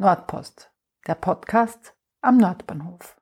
Nordpost, 0.00 0.70
der 1.08 1.16
Podcast 1.16 1.92
am 2.20 2.36
Nordbahnhof. 2.36 3.16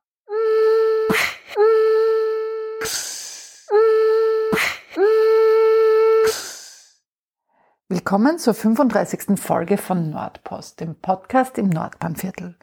Willkommen 7.89 8.39
zur 8.39 8.53
35. 8.53 9.41
Folge 9.41 9.79
von 9.79 10.11
Nordpost, 10.11 10.81
dem 10.81 11.01
Podcast 11.01 11.57
im 11.57 11.71
Nordbahnviertel. 11.71 12.59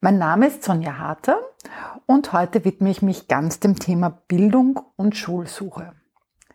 Mein 0.00 0.18
Name 0.18 0.46
ist 0.46 0.62
Sonja 0.62 0.98
Harter 0.98 1.40
und 2.06 2.32
heute 2.32 2.64
widme 2.64 2.90
ich 2.90 3.02
mich 3.02 3.26
ganz 3.26 3.58
dem 3.58 3.76
Thema 3.76 4.22
Bildung 4.28 4.80
und 4.94 5.16
Schulsuche. 5.16 5.94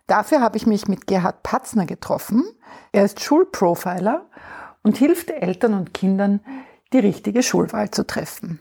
Dafür 0.06 0.40
habe 0.40 0.56
ich 0.56 0.66
mich 0.66 0.88
mit 0.88 1.06
Gerhard 1.06 1.42
Patzner 1.42 1.84
getroffen. 1.84 2.46
Er 2.92 3.04
ist 3.04 3.20
Schulprofiler 3.20 4.30
und 4.82 4.96
hilft 4.96 5.28
Eltern 5.28 5.74
und 5.74 5.92
Kindern, 5.92 6.40
die 6.92 6.98
richtige 6.98 7.42
Schulwahl 7.42 7.90
zu 7.90 8.06
treffen. 8.06 8.60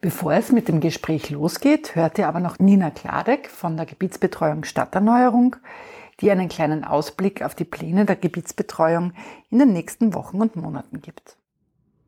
Bevor 0.00 0.32
es 0.32 0.52
mit 0.52 0.68
dem 0.68 0.80
Gespräch 0.80 1.30
losgeht, 1.30 1.94
hört 1.94 2.18
ihr 2.18 2.28
aber 2.28 2.40
noch 2.40 2.58
Nina 2.58 2.90
Kladek 2.90 3.48
von 3.48 3.76
der 3.76 3.86
Gebietsbetreuung 3.86 4.64
Stadterneuerung, 4.64 5.56
die 6.22 6.30
einen 6.30 6.48
kleinen 6.48 6.84
Ausblick 6.84 7.42
auf 7.42 7.54
die 7.54 7.64
Pläne 7.64 8.06
der 8.06 8.16
Gebietsbetreuung 8.16 9.12
in 9.50 9.58
den 9.58 9.72
nächsten 9.72 10.14
Wochen 10.14 10.40
und 10.40 10.56
Monaten 10.56 11.02
gibt. 11.02 11.36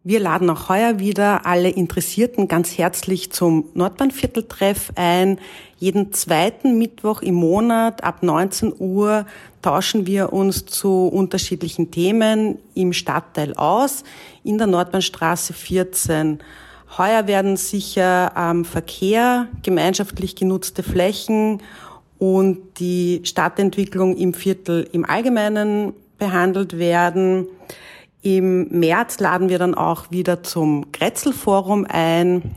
Wir 0.06 0.20
laden 0.20 0.50
auch 0.50 0.68
heuer 0.68 0.98
wieder 0.98 1.46
alle 1.46 1.70
Interessierten 1.70 2.46
ganz 2.46 2.76
herzlich 2.76 3.32
zum 3.32 3.70
Nordbahnvierteltreff 3.72 4.92
ein. 4.96 5.38
Jeden 5.78 6.12
zweiten 6.12 6.76
Mittwoch 6.76 7.22
im 7.22 7.36
Monat 7.36 8.04
ab 8.04 8.22
19 8.22 8.74
Uhr 8.78 9.24
tauschen 9.62 10.06
wir 10.06 10.34
uns 10.34 10.66
zu 10.66 11.08
unterschiedlichen 11.08 11.90
Themen 11.90 12.58
im 12.74 12.92
Stadtteil 12.92 13.54
aus, 13.54 14.04
in 14.42 14.58
der 14.58 14.66
Nordbahnstraße 14.66 15.54
14. 15.54 16.40
Heuer 16.98 17.26
werden 17.26 17.56
sicher 17.56 18.32
ähm, 18.36 18.66
Verkehr, 18.66 19.48
gemeinschaftlich 19.62 20.36
genutzte 20.36 20.82
Flächen 20.82 21.62
und 22.18 22.78
die 22.78 23.20
Stadtentwicklung 23.24 24.16
im 24.16 24.34
Viertel 24.34 24.88
im 24.92 25.04
Allgemeinen 25.04 25.92
behandelt 26.18 26.78
werden. 26.78 27.46
Im 28.22 28.68
März 28.68 29.20
laden 29.20 29.48
wir 29.48 29.58
dann 29.58 29.74
auch 29.74 30.10
wieder 30.10 30.42
zum 30.42 30.92
Grätzelforum 30.92 31.86
ein. 31.88 32.54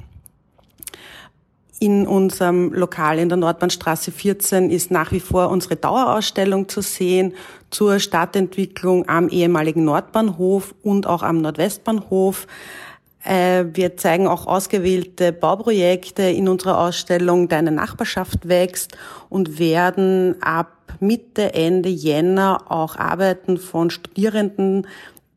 In 1.79 2.07
unserem 2.07 2.73
Lokal 2.73 3.19
in 3.19 3.29
der 3.29 3.37
Nordbahnstraße 3.37 4.11
14 4.11 4.71
ist 4.71 4.89
nach 4.89 5.11
wie 5.11 5.19
vor 5.19 5.49
unsere 5.49 5.75
Dauerausstellung 5.75 6.69
zu 6.69 6.81
sehen 6.81 7.33
zur 7.69 7.99
Stadtentwicklung 7.99 9.07
am 9.07 9.29
ehemaligen 9.29 9.83
Nordbahnhof 9.83 10.73
und 10.81 11.05
auch 11.05 11.21
am 11.21 11.39
Nordwestbahnhof. 11.39 12.47
Äh, 13.27 13.65
wir 13.73 13.97
zeigen 13.97 14.27
auch 14.27 14.47
ausgewählte 14.47 15.33
Bauprojekte 15.33 16.23
in 16.23 16.47
unserer 16.47 16.79
Ausstellung 16.79 17.49
Deine 17.49 17.71
Nachbarschaft 17.71 18.47
wächst 18.47 18.97
und 19.27 19.59
werden 19.59 20.41
ab 20.41 20.77
Mitte, 21.01 21.53
Ende 21.53 21.89
Jänner 21.89 22.71
auch 22.71 22.95
Arbeiten 22.95 23.57
von 23.57 23.89
Studierenden 23.89 24.87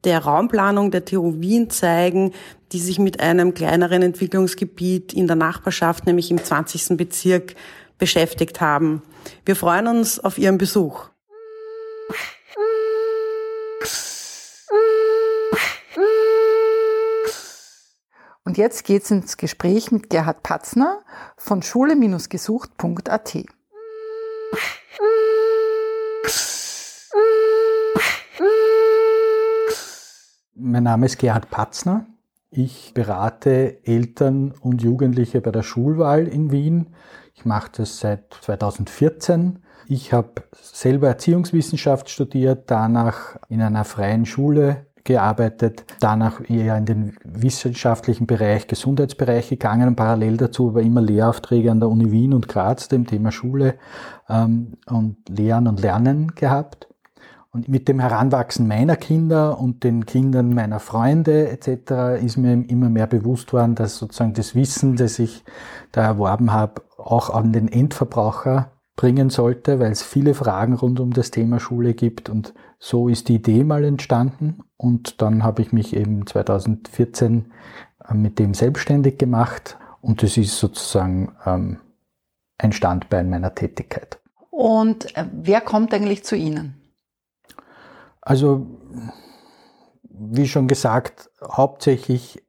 der 0.04 0.20
Raumplanung 0.20 0.92
der 0.92 1.04
TU 1.04 1.40
Wien 1.40 1.68
zeigen, 1.68 2.32
die 2.70 2.78
sich 2.78 3.00
mit 3.00 3.18
einem 3.18 3.54
kleineren 3.54 4.02
Entwicklungsgebiet 4.02 5.12
in 5.12 5.26
der 5.26 5.36
Nachbarschaft, 5.36 6.06
nämlich 6.06 6.30
im 6.30 6.42
20. 6.42 6.96
Bezirk, 6.96 7.56
beschäftigt 7.98 8.60
haben. 8.60 9.02
Wir 9.44 9.56
freuen 9.56 9.88
uns 9.88 10.20
auf 10.20 10.38
Ihren 10.38 10.58
Besuch. 10.58 11.10
Und 18.50 18.58
jetzt 18.58 18.82
geht's 18.82 19.12
ins 19.12 19.36
Gespräch 19.36 19.92
mit 19.92 20.10
Gerhard 20.10 20.42
Patzner 20.42 21.02
von 21.36 21.62
schule-gesucht.at. 21.62 23.38
Mein 30.56 30.82
Name 30.82 31.06
ist 31.06 31.18
Gerhard 31.20 31.48
Patzner. 31.48 32.06
Ich 32.50 32.92
berate 32.92 33.86
Eltern 33.86 34.52
und 34.60 34.82
Jugendliche 34.82 35.40
bei 35.40 35.52
der 35.52 35.62
Schulwahl 35.62 36.26
in 36.26 36.50
Wien. 36.50 36.96
Ich 37.34 37.44
mache 37.44 37.70
das 37.76 38.00
seit 38.00 38.34
2014. 38.40 39.60
Ich 39.86 40.12
habe 40.12 40.42
selber 40.60 41.06
Erziehungswissenschaft 41.06 42.10
studiert, 42.10 42.68
danach 42.68 43.36
in 43.48 43.62
einer 43.62 43.84
freien 43.84 44.26
Schule 44.26 44.89
gearbeitet, 45.04 45.84
danach 46.00 46.48
eher 46.48 46.76
in 46.76 46.86
den 46.86 47.16
wissenschaftlichen 47.24 48.26
Bereich, 48.26 48.66
Gesundheitsbereich 48.66 49.48
gegangen 49.48 49.88
und 49.88 49.96
parallel 49.96 50.36
dazu 50.36 50.68
aber 50.68 50.82
immer 50.82 51.00
Lehraufträge 51.00 51.70
an 51.70 51.80
der 51.80 51.88
Uni 51.88 52.10
Wien 52.10 52.34
und 52.34 52.48
Graz, 52.48 52.88
dem 52.88 53.06
Thema 53.06 53.32
Schule 53.32 53.74
ähm, 54.28 54.74
und 54.86 55.16
Lehren 55.28 55.66
und 55.66 55.80
Lernen 55.80 56.34
gehabt. 56.34 56.88
Und 57.52 57.68
mit 57.68 57.88
dem 57.88 57.98
Heranwachsen 57.98 58.68
meiner 58.68 58.94
Kinder 58.94 59.58
und 59.58 59.82
den 59.82 60.06
Kindern 60.06 60.54
meiner 60.54 60.78
Freunde 60.78 61.48
etc. 61.48 62.22
ist 62.22 62.36
mir 62.36 62.52
immer 62.52 62.88
mehr 62.88 63.08
bewusst 63.08 63.52
worden, 63.52 63.74
dass 63.74 63.98
sozusagen 63.98 64.34
das 64.34 64.54
Wissen, 64.54 64.94
das 64.94 65.18
ich 65.18 65.44
da 65.90 66.02
erworben 66.02 66.52
habe, 66.52 66.82
auch 66.96 67.30
an 67.30 67.52
den 67.52 67.66
Endverbraucher 67.66 68.70
bringen 68.94 69.30
sollte, 69.30 69.80
weil 69.80 69.90
es 69.90 70.02
viele 70.02 70.34
Fragen 70.34 70.74
rund 70.74 71.00
um 71.00 71.12
das 71.12 71.32
Thema 71.32 71.58
Schule 71.58 71.94
gibt 71.94 72.28
und 72.28 72.54
so 72.80 73.08
ist 73.08 73.28
die 73.28 73.36
Idee 73.36 73.62
mal 73.62 73.84
entstanden 73.84 74.60
und 74.76 75.20
dann 75.20 75.44
habe 75.44 75.60
ich 75.62 75.72
mich 75.72 75.94
eben 75.94 76.26
2014 76.26 77.52
äh, 78.08 78.14
mit 78.14 78.38
dem 78.38 78.54
selbstständig 78.54 79.18
gemacht 79.18 79.78
und 80.00 80.22
das 80.22 80.38
ist 80.38 80.58
sozusagen 80.58 81.36
ähm, 81.44 81.78
ein 82.56 82.72
Standbein 82.72 83.28
meiner 83.28 83.54
Tätigkeit. 83.54 84.18
Und 84.50 85.14
äh, 85.16 85.26
wer 85.32 85.60
kommt 85.60 85.92
eigentlich 85.92 86.24
zu 86.24 86.36
Ihnen? 86.36 86.74
Also, 88.22 88.66
wie 90.02 90.48
schon 90.48 90.66
gesagt, 90.66 91.30
hauptsächlich 91.42 92.42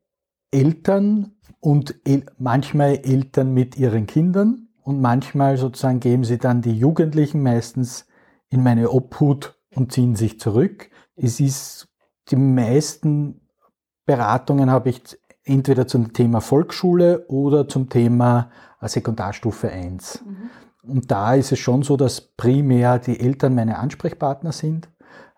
Eltern 0.51 1.33
und 1.59 1.95
el 2.05 2.25
manchmal 2.37 2.95
Eltern 3.03 3.53
mit 3.53 3.77
ihren 3.77 4.07
Kindern 4.07 4.69
und 4.83 5.01
manchmal 5.01 5.57
sozusagen 5.57 5.99
geben 5.99 6.23
sie 6.23 6.37
dann 6.37 6.61
die 6.61 6.77
Jugendlichen 6.77 7.43
meistens 7.43 8.07
in 8.49 8.63
meine 8.63 8.91
Obhut 8.91 9.60
und 9.75 9.91
ziehen 9.91 10.15
sich 10.15 10.39
zurück. 10.39 10.89
Es 11.15 11.39
ist, 11.39 11.87
die 12.29 12.35
meisten 12.35 13.41
Beratungen 14.05 14.69
habe 14.69 14.89
ich 14.89 15.01
entweder 15.43 15.87
zum 15.87 16.13
Thema 16.13 16.41
Volksschule 16.41 17.25
oder 17.27 17.67
zum 17.67 17.89
Thema 17.89 18.51
äh, 18.79 18.87
Sekundarstufe 18.87 19.69
1. 19.69 20.23
Mhm. 20.25 20.49
Und 20.83 21.11
da 21.11 21.35
ist 21.35 21.51
es 21.51 21.59
schon 21.59 21.83
so, 21.83 21.97
dass 21.97 22.21
primär 22.21 22.99
die 22.99 23.19
Eltern 23.19 23.55
meine 23.55 23.77
Ansprechpartner 23.77 24.51
sind. 24.51 24.89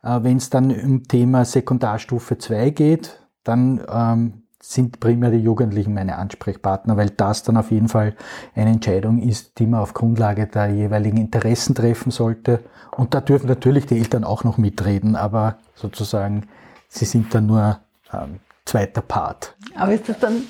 Äh, 0.01 0.23
Wenn 0.23 0.37
es 0.37 0.49
dann 0.49 0.71
um 0.71 1.03
Thema 1.03 1.45
Sekundarstufe 1.45 2.37
2 2.37 2.69
geht, 2.71 3.19
dann 3.43 3.83
ähm, 3.89 4.42
sind 4.65 5.01
primär 5.01 5.29
die 5.29 5.39
Jugendlichen 5.39 5.93
meine 5.93 6.17
Ansprechpartner, 6.17 6.95
weil 6.95 7.09
das 7.09 7.43
dann 7.43 7.57
auf 7.57 7.69
jeden 7.69 7.89
Fall 7.89 8.15
eine 8.55 8.71
Entscheidung 8.71 9.21
ist, 9.21 9.59
die 9.59 9.67
man 9.67 9.81
auf 9.81 9.93
Grundlage 9.93 10.47
der 10.47 10.69
jeweiligen 10.69 11.17
Interessen 11.17 11.75
treffen 11.75 12.11
sollte. 12.11 12.61
Und 12.91 13.13
da 13.13 13.19
dürfen 13.19 13.47
natürlich 13.47 13.87
die 13.87 13.97
Eltern 13.97 14.23
auch 14.23 14.45
noch 14.45 14.57
mitreden, 14.57 15.17
aber 15.17 15.57
sozusagen, 15.75 16.47
sie 16.87 17.03
sind 17.03 17.35
dann 17.35 17.45
nur 17.45 17.79
ähm, 18.13 18.39
zweiter 18.63 19.01
Part. 19.01 19.53
Aber 19.75 19.93
ist 19.93 20.07
das 20.07 20.19
dann 20.19 20.43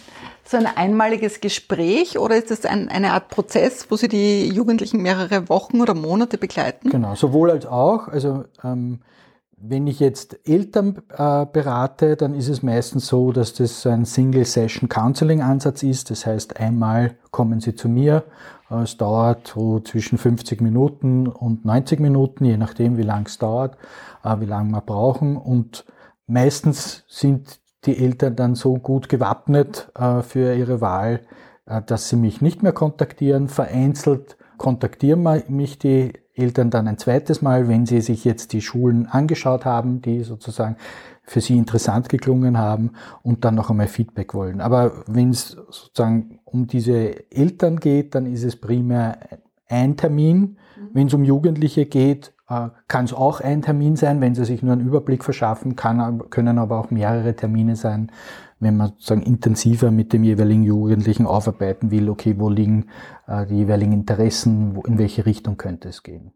so 0.45 0.57
ein 0.57 0.67
einmaliges 0.67 1.41
Gespräch 1.41 2.19
oder 2.19 2.35
ist 2.35 2.51
das 2.51 2.67
ein, 2.67 2.89
eine 2.89 3.13
Art 3.13 3.29
Prozess, 3.29 3.87
wo 3.89 3.95
Sie 3.95 4.09
die 4.09 4.47
Jugendlichen 4.47 5.01
mehrere 5.01 5.49
Wochen 5.49 5.81
oder 5.81 5.95
Monate 5.95 6.37
begleiten? 6.37 6.91
Genau, 6.91 7.15
sowohl 7.15 7.49
als 7.49 7.65
auch. 7.65 8.09
Also 8.09 8.45
ähm, 8.63 8.99
wenn 9.65 9.87
ich 9.87 10.01
jetzt 10.01 10.37
Eltern 10.45 11.01
äh, 11.09 11.45
berate, 11.45 12.17
dann 12.17 12.35
ist 12.35 12.49
es 12.49 12.63
meistens 12.63 13.07
so, 13.07 13.31
dass 13.31 13.53
das 13.53 13.87
ein 13.87 14.03
Single-Session-Counseling-Ansatz 14.03 15.83
ist. 15.83 16.11
Das 16.11 16.25
heißt, 16.25 16.59
einmal 16.59 17.15
kommen 17.31 17.61
sie 17.61 17.73
zu 17.73 17.87
mir. 17.87 18.25
Äh, 18.69 18.81
es 18.81 18.97
dauert 18.97 19.47
so 19.47 19.79
zwischen 19.79 20.17
50 20.17 20.59
Minuten 20.59 21.27
und 21.27 21.63
90 21.63 22.01
Minuten, 22.01 22.43
je 22.43 22.57
nachdem, 22.57 22.97
wie 22.97 23.03
lang 23.03 23.25
es 23.25 23.37
dauert, 23.37 23.77
äh, 24.25 24.37
wie 24.41 24.45
lange 24.45 24.71
wir 24.71 24.81
brauchen. 24.81 25.37
Und 25.37 25.85
meistens 26.27 27.05
sind 27.07 27.61
die 27.85 27.97
Eltern 27.97 28.35
dann 28.35 28.55
so 28.55 28.73
gut 28.73 29.07
gewappnet 29.07 29.89
äh, 29.95 30.23
für 30.23 30.55
ihre 30.55 30.81
Wahl, 30.81 31.21
äh, 31.67 31.81
dass 31.81 32.09
sie 32.09 32.17
mich 32.17 32.41
nicht 32.41 32.63
mehr 32.63 32.73
kontaktieren. 32.73 33.47
Vereinzelt 33.47 34.35
kontaktieren 34.57 35.27
mich 35.49 35.79
die 35.79 36.13
Eltern 36.35 36.69
dann 36.69 36.87
ein 36.87 36.97
zweites 36.97 37.41
Mal, 37.41 37.67
wenn 37.67 37.85
sie 37.85 38.01
sich 38.01 38.25
jetzt 38.25 38.53
die 38.53 38.61
Schulen 38.61 39.05
angeschaut 39.07 39.65
haben, 39.65 40.01
die 40.01 40.23
sozusagen 40.23 40.77
für 41.23 41.41
sie 41.41 41.57
interessant 41.57 42.09
geklungen 42.09 42.57
haben 42.57 42.91
und 43.21 43.45
dann 43.45 43.55
noch 43.55 43.69
einmal 43.69 43.87
Feedback 43.87 44.33
wollen. 44.33 44.61
Aber 44.61 45.03
wenn 45.07 45.29
es 45.29 45.49
sozusagen 45.69 46.39
um 46.43 46.67
diese 46.67 47.31
Eltern 47.31 47.79
geht, 47.79 48.15
dann 48.15 48.25
ist 48.25 48.43
es 48.43 48.55
primär 48.55 49.19
ein 49.69 49.95
Termin. 49.95 50.39
Mhm. 50.39 50.89
Wenn 50.93 51.07
es 51.07 51.13
um 51.13 51.23
Jugendliche 51.23 51.85
geht, 51.85 52.33
äh, 52.49 52.69
kann 52.87 53.05
es 53.05 53.13
auch 53.13 53.39
ein 53.39 53.61
Termin 53.61 53.95
sein, 53.95 54.19
wenn 54.19 54.35
sie 54.35 54.45
sich 54.45 54.61
nur 54.61 54.73
einen 54.73 54.85
Überblick 54.85 55.23
verschaffen, 55.23 55.75
kann, 55.75 56.29
können 56.29 56.57
aber 56.57 56.77
auch 56.77 56.91
mehrere 56.91 57.35
Termine 57.35 57.75
sein, 57.75 58.11
wenn 58.59 58.77
man 58.77 58.89
sozusagen 58.89 59.23
intensiver 59.23 59.91
mit 59.91 60.13
dem 60.13 60.23
jeweiligen 60.23 60.63
Jugendlichen 60.63 61.25
aufarbeiten 61.25 61.91
will, 61.91 62.09
okay, 62.09 62.35
wo 62.37 62.49
liegen 62.49 62.87
äh, 63.27 63.45
die 63.45 63.55
jeweiligen 63.55 63.93
Interessen, 63.93 64.79
in 64.87 64.97
welche 64.97 65.25
Richtung 65.25 65.57
könnte 65.57 65.89
es 65.89 66.03
gehen. 66.03 66.31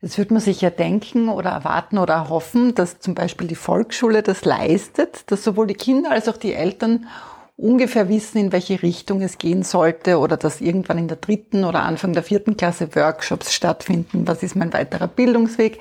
Jetzt 0.00 0.18
würde 0.18 0.34
man 0.34 0.42
sich 0.42 0.60
ja 0.60 0.68
denken 0.68 1.30
oder 1.30 1.50
erwarten 1.50 1.96
oder 1.96 2.28
hoffen, 2.28 2.74
dass 2.74 2.98
zum 2.98 3.14
Beispiel 3.14 3.46
die 3.46 3.54
Volksschule 3.54 4.22
das 4.22 4.44
leistet, 4.44 5.30
dass 5.30 5.42
sowohl 5.42 5.66
die 5.66 5.74
Kinder 5.74 6.10
als 6.10 6.28
auch 6.28 6.36
die 6.36 6.52
Eltern 6.52 7.06
ungefähr 7.56 8.08
wissen, 8.08 8.38
in 8.38 8.52
welche 8.52 8.82
Richtung 8.82 9.22
es 9.22 9.38
gehen 9.38 9.62
sollte 9.62 10.18
oder 10.18 10.36
dass 10.36 10.60
irgendwann 10.60 10.98
in 10.98 11.08
der 11.08 11.16
dritten 11.16 11.64
oder 11.64 11.84
Anfang 11.84 12.12
der 12.12 12.22
vierten 12.22 12.56
Klasse 12.56 12.94
Workshops 12.94 13.54
stattfinden. 13.54 14.26
Was 14.26 14.42
ist 14.42 14.56
mein 14.56 14.72
weiterer 14.72 15.08
Bildungsweg? 15.08 15.78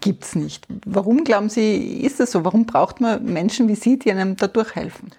Gibt's 0.00 0.34
nicht. 0.34 0.66
Warum 0.86 1.24
glauben 1.24 1.48
Sie, 1.48 2.00
ist 2.00 2.20
es 2.20 2.32
so? 2.32 2.44
Warum 2.44 2.66
braucht 2.66 3.00
man 3.00 3.24
Menschen 3.24 3.68
wie 3.68 3.74
Sie, 3.74 3.98
die 3.98 4.10
einem 4.10 4.36
dadurch 4.36 4.74
helfen? 4.76 5.10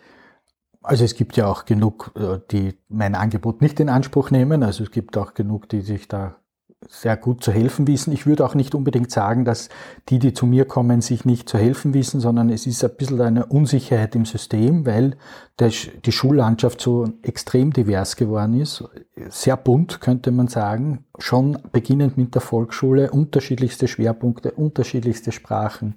Also 0.82 1.04
es 1.04 1.14
gibt 1.14 1.36
ja 1.36 1.48
auch 1.48 1.66
genug, 1.66 2.12
äh, 2.16 2.40
die 2.52 2.78
mein 2.88 3.16
Angebot 3.16 3.62
nicht 3.62 3.80
in 3.80 3.90
Anspruch 3.90 4.32
nehmen. 4.32 4.64
Also 4.64 4.84
es 4.84 4.92
gibt 4.92 5.18
auch 5.18 5.34
genug, 5.34 5.68
die 5.68 5.82
sich 5.82 6.08
da 6.08 6.39
sehr 6.88 7.18
gut 7.18 7.44
zu 7.44 7.52
helfen 7.52 7.88
wissen. 7.88 8.14
Ich 8.14 8.26
würde 8.26 8.46
auch 8.46 8.56
nicht 8.56 8.74
unbedingt 8.74 9.12
sagen, 9.12 9.44
dass 9.44 9.68
die, 10.08 10.18
die 10.18 10.34
zu 10.34 10.46
mir 10.46 10.64
kommen, 10.66 11.02
sich 11.02 11.26
nicht 11.26 11.50
zu 11.50 11.58
helfen 11.58 11.94
wissen, 11.94 12.22
sondern 12.22 12.50
es 12.50 12.66
ist 12.66 12.84
ein 12.84 12.96
bisschen 12.98 13.20
eine 13.20 13.46
Unsicherheit 13.48 14.16
im 14.16 14.26
System, 14.26 14.86
weil 14.86 15.18
die 15.60 16.12
Schullandschaft 16.12 16.80
so 16.80 17.10
extrem 17.22 17.74
divers 17.74 18.16
geworden 18.16 18.54
ist. 18.54 18.86
Sehr 19.28 19.58
bunt, 19.58 20.00
könnte 20.00 20.32
man 20.32 20.48
sagen. 20.48 21.04
Schon 21.18 21.58
beginnend 21.74 22.18
mit 22.18 22.34
der 22.34 22.42
Volksschule, 22.42 23.12
unterschiedlichste 23.12 23.90
Schwerpunkte, 23.90 24.52
unterschiedlichste 24.52 25.34
Sprachen, 25.34 25.96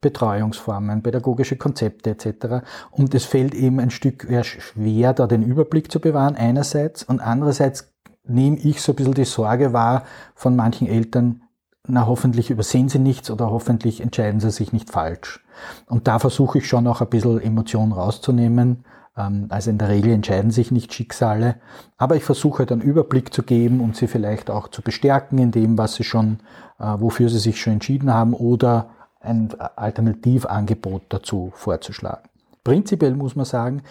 Betreuungsformen, 0.00 1.04
pädagogische 1.04 1.56
Konzepte 1.56 2.10
etc. 2.10 2.66
Und 2.90 3.14
es 3.14 3.24
fällt 3.24 3.54
eben 3.54 3.78
ein 3.78 3.90
Stück 3.90 4.26
schwer, 4.42 5.14
da 5.14 5.28
den 5.28 5.44
Überblick 5.44 5.92
zu 5.92 6.00
bewahren, 6.00 6.34
einerseits. 6.34 7.04
Und 7.04 7.20
andererseits 7.20 7.92
nehme 8.28 8.56
ich 8.56 8.80
so 8.80 8.92
ein 8.92 8.96
bisschen 8.96 9.14
die 9.14 9.24
Sorge 9.24 9.72
wahr 9.72 10.04
von 10.34 10.56
manchen 10.56 10.86
Eltern, 10.86 11.42
na 11.88 12.06
hoffentlich 12.06 12.50
übersehen 12.50 12.88
sie 12.88 12.98
nichts 12.98 13.30
oder 13.30 13.50
hoffentlich 13.50 14.00
entscheiden 14.00 14.40
sie 14.40 14.50
sich 14.50 14.72
nicht 14.72 14.90
falsch. 14.90 15.44
Und 15.86 16.08
da 16.08 16.18
versuche 16.18 16.58
ich 16.58 16.68
schon 16.68 16.86
auch 16.86 17.00
ein 17.00 17.08
bisschen 17.08 17.40
Emotionen 17.40 17.92
rauszunehmen. 17.92 18.84
Ähm, 19.16 19.46
also 19.48 19.70
in 19.70 19.78
der 19.78 19.88
Regel 19.88 20.12
entscheiden 20.12 20.50
sich 20.50 20.70
nicht 20.70 20.92
Schicksale, 20.92 21.56
aber 21.96 22.16
ich 22.16 22.24
versuche 22.24 22.60
halt 22.60 22.72
einen 22.72 22.82
Überblick 22.82 23.32
zu 23.32 23.42
geben 23.42 23.80
und 23.80 23.96
sie 23.96 24.08
vielleicht 24.08 24.50
auch 24.50 24.68
zu 24.68 24.82
bestärken 24.82 25.38
in 25.38 25.52
dem, 25.52 25.78
was 25.78 25.94
sie 25.94 26.04
schon, 26.04 26.38
äh, 26.78 26.94
wofür 26.98 27.28
sie 27.28 27.38
sich 27.38 27.60
schon 27.60 27.74
entschieden 27.74 28.12
haben 28.12 28.34
oder 28.34 28.90
ein 29.20 29.54
Alternativangebot 29.58 31.02
dazu 31.08 31.52
vorzuschlagen. 31.54 32.28
Prinzipiell 32.62 33.14
muss 33.14 33.36
man 33.36 33.44
sagen, 33.44 33.82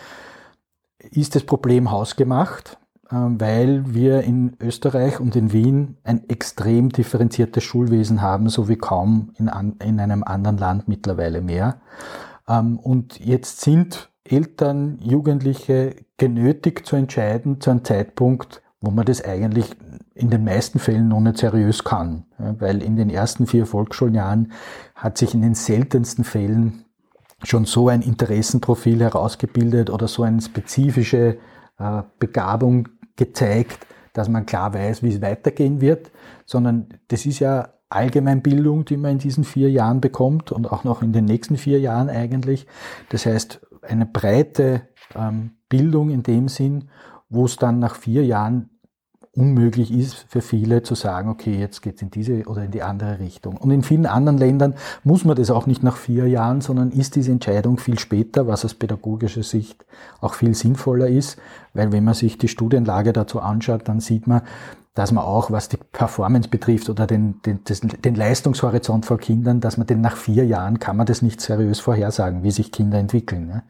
ist 0.99 1.35
das 1.35 1.43
Problem 1.43 1.91
hausgemacht. 1.91 2.77
Ähm, 3.11 3.39
weil 3.39 3.93
wir 3.93 4.21
in 4.21 4.57
Österreich 4.59 5.19
und 5.19 5.35
in 5.35 5.53
Wien 5.53 5.97
ein 6.03 6.27
extrem 6.27 6.89
differenziertes 6.89 7.63
Schulwesen 7.63 8.21
haben, 8.21 8.49
so 8.49 8.67
wie 8.67 8.77
kaum 8.77 9.31
in, 9.37 9.47
in 9.83 9.99
einem 9.99 10.23
anderen 10.23 10.57
Land 10.57 10.87
mittlerweile 10.87 11.41
mehr. 11.41 11.81
Ähm, 12.47 12.79
und 12.79 13.19
jetzt 13.19 13.61
sind 13.61 14.09
Eltern, 14.23 14.97
Jugendliche 15.01 15.95
genötigt 16.17 16.87
zu 16.87 16.95
entscheiden 16.95 17.61
zu 17.61 17.69
einem 17.69 17.83
Zeitpunkt, 17.83 18.63
wo 18.81 18.89
man 18.89 19.05
das 19.05 19.23
eigentlich 19.23 19.75
in 20.15 20.31
den 20.31 20.43
meisten 20.43 20.79
Fällen 20.79 21.07
noch 21.07 21.19
nicht 21.19 21.37
seriös 21.37 21.83
kann. 21.83 22.25
Weil 22.37 22.81
in 22.81 22.95
den 22.95 23.09
ersten 23.09 23.45
vier 23.45 23.67
Volksschuljahren 23.67 24.51
hat 24.95 25.17
sich 25.17 25.33
in 25.35 25.41
den 25.41 25.53
seltensten 25.53 26.23
Fällen 26.23 26.85
schon 27.43 27.65
so 27.65 27.89
ein 27.89 28.01
Interessenprofil 28.01 29.01
herausgebildet 29.01 29.89
oder 29.91 30.07
so 30.07 30.23
eine 30.23 30.41
spezifische 30.41 31.37
äh, 31.77 32.03
Begabung 32.19 32.87
gezeigt, 33.15 33.87
dass 34.13 34.29
man 34.29 34.45
klar 34.45 34.73
weiß, 34.73 35.03
wie 35.03 35.09
es 35.09 35.21
weitergehen 35.21 35.81
wird, 35.81 36.11
sondern 36.45 36.87
das 37.07 37.25
ist 37.25 37.39
ja 37.39 37.69
Allgemeinbildung, 37.89 38.85
die 38.85 38.97
man 38.97 39.13
in 39.13 39.19
diesen 39.19 39.43
vier 39.43 39.69
Jahren 39.69 40.01
bekommt 40.01 40.51
und 40.51 40.71
auch 40.71 40.83
noch 40.83 41.01
in 41.01 41.13
den 41.13 41.25
nächsten 41.25 41.57
vier 41.57 41.79
Jahren 41.79 42.09
eigentlich. 42.09 42.65
Das 43.09 43.25
heißt, 43.25 43.65
eine 43.81 44.05
breite 44.05 44.87
ähm, 45.15 45.51
Bildung 45.69 46.09
in 46.09 46.23
dem 46.23 46.47
Sinn, 46.47 46.89
wo 47.29 47.45
es 47.45 47.57
dann 47.57 47.79
nach 47.79 47.95
vier 47.95 48.25
Jahren 48.25 48.69
unmöglich 49.35 49.91
ist 49.91 50.25
für 50.29 50.41
viele 50.41 50.83
zu 50.83 50.95
sagen, 50.95 51.29
okay, 51.29 51.57
jetzt 51.57 51.81
geht's 51.81 52.01
in 52.01 52.09
diese 52.09 52.43
oder 52.45 52.63
in 52.63 52.71
die 52.71 52.81
andere 52.81 53.19
Richtung. 53.19 53.57
Und 53.57 53.71
in 53.71 53.83
vielen 53.83 54.05
anderen 54.05 54.37
Ländern 54.37 54.75
muss 55.03 55.25
man 55.25 55.35
das 55.35 55.51
auch 55.51 55.65
nicht 55.65 55.83
nach 55.83 55.97
vier 55.97 56.27
Jahren, 56.27 56.61
sondern 56.61 56.91
ist 56.91 57.15
diese 57.15 57.31
Entscheidung 57.31 57.77
viel 57.77 57.99
später, 57.99 58.47
was 58.47 58.63
aus 58.65 58.73
pädagogischer 58.73 59.43
Sicht 59.43 59.85
auch 60.21 60.33
viel 60.33 60.55
sinnvoller 60.55 61.07
ist, 61.07 61.37
weil 61.73 61.91
wenn 61.91 62.03
man 62.03 62.13
sich 62.13 62.37
die 62.37 62.47
Studienlage 62.47 63.13
dazu 63.13 63.41
anschaut, 63.41 63.87
dann 63.87 63.99
sieht 63.99 64.27
man, 64.27 64.41
dass 64.93 65.11
man 65.11 65.25
auch, 65.25 65.51
was 65.51 65.67
die 65.67 65.77
Performance 65.77 66.47
betrifft 66.47 66.89
oder 66.89 67.05
den, 67.05 67.41
den, 67.45 67.59
den 68.03 68.15
Leistungshorizont 68.15 69.05
von 69.05 69.17
Kindern, 69.17 69.59
dass 69.59 69.75
man 69.75 69.85
den 69.85 69.99
nach 69.99 70.15
vier 70.15 70.45
Jahren 70.45 70.79
kann 70.79 70.95
man 70.95 71.05
das 71.05 71.21
nicht 71.21 71.41
seriös 71.41 71.81
vorhersagen, 71.81 72.43
wie 72.43 72.51
sich 72.51 72.71
Kinder 72.71 72.97
entwickeln. 72.97 73.47
Ne? 73.47 73.63